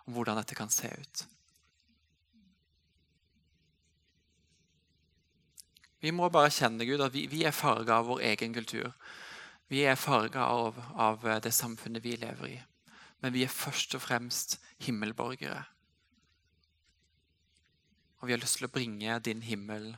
om 0.07 0.16
hvordan 0.16 0.40
dette 0.40 0.57
kan 0.59 0.72
se 0.72 0.90
ut. 0.90 1.24
Vi 6.03 6.11
må 6.11 6.26
bare 6.34 6.50
kjenne 6.50 6.84
Gud, 6.84 7.00
at 7.00 7.14
vi, 7.14 7.28
vi 7.30 7.44
er 7.46 7.55
farga 7.55 8.00
av 8.00 8.09
vår 8.11 8.24
egen 8.32 8.55
kultur. 8.57 8.90
Vi 9.70 9.84
er 9.86 9.96
farga 9.96 10.48
av, 10.50 10.80
av 10.98 11.22
det 11.44 11.55
samfunnet 11.55 12.03
vi 12.03 12.16
lever 12.18 12.57
i. 12.57 12.57
Men 13.22 13.32
vi 13.36 13.44
er 13.46 13.55
først 13.55 13.94
og 13.94 14.03
fremst 14.03 14.59
himmelborgere. 14.82 15.62
Og 18.23 18.29
vi 18.31 18.37
har 18.37 18.41
lyst 18.41 18.61
til 18.61 18.68
å 18.68 18.73
bringe 18.73 19.18
din 19.27 19.43
himmel 19.43 19.91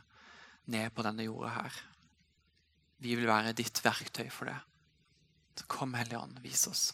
ned 0.73 0.95
på 0.97 1.05
denne 1.05 1.27
jorda 1.27 1.51
her. 1.59 1.81
Vi 3.05 3.13
vil 3.19 3.29
være 3.29 3.53
ditt 3.53 3.83
verktøy 3.85 4.31
for 4.33 4.49
det. 4.49 4.57
Så 5.61 5.67
kom, 5.69 5.93
Hellige 5.95 6.23
Ånd, 6.25 6.41
vis 6.43 6.65
oss. 6.71 6.87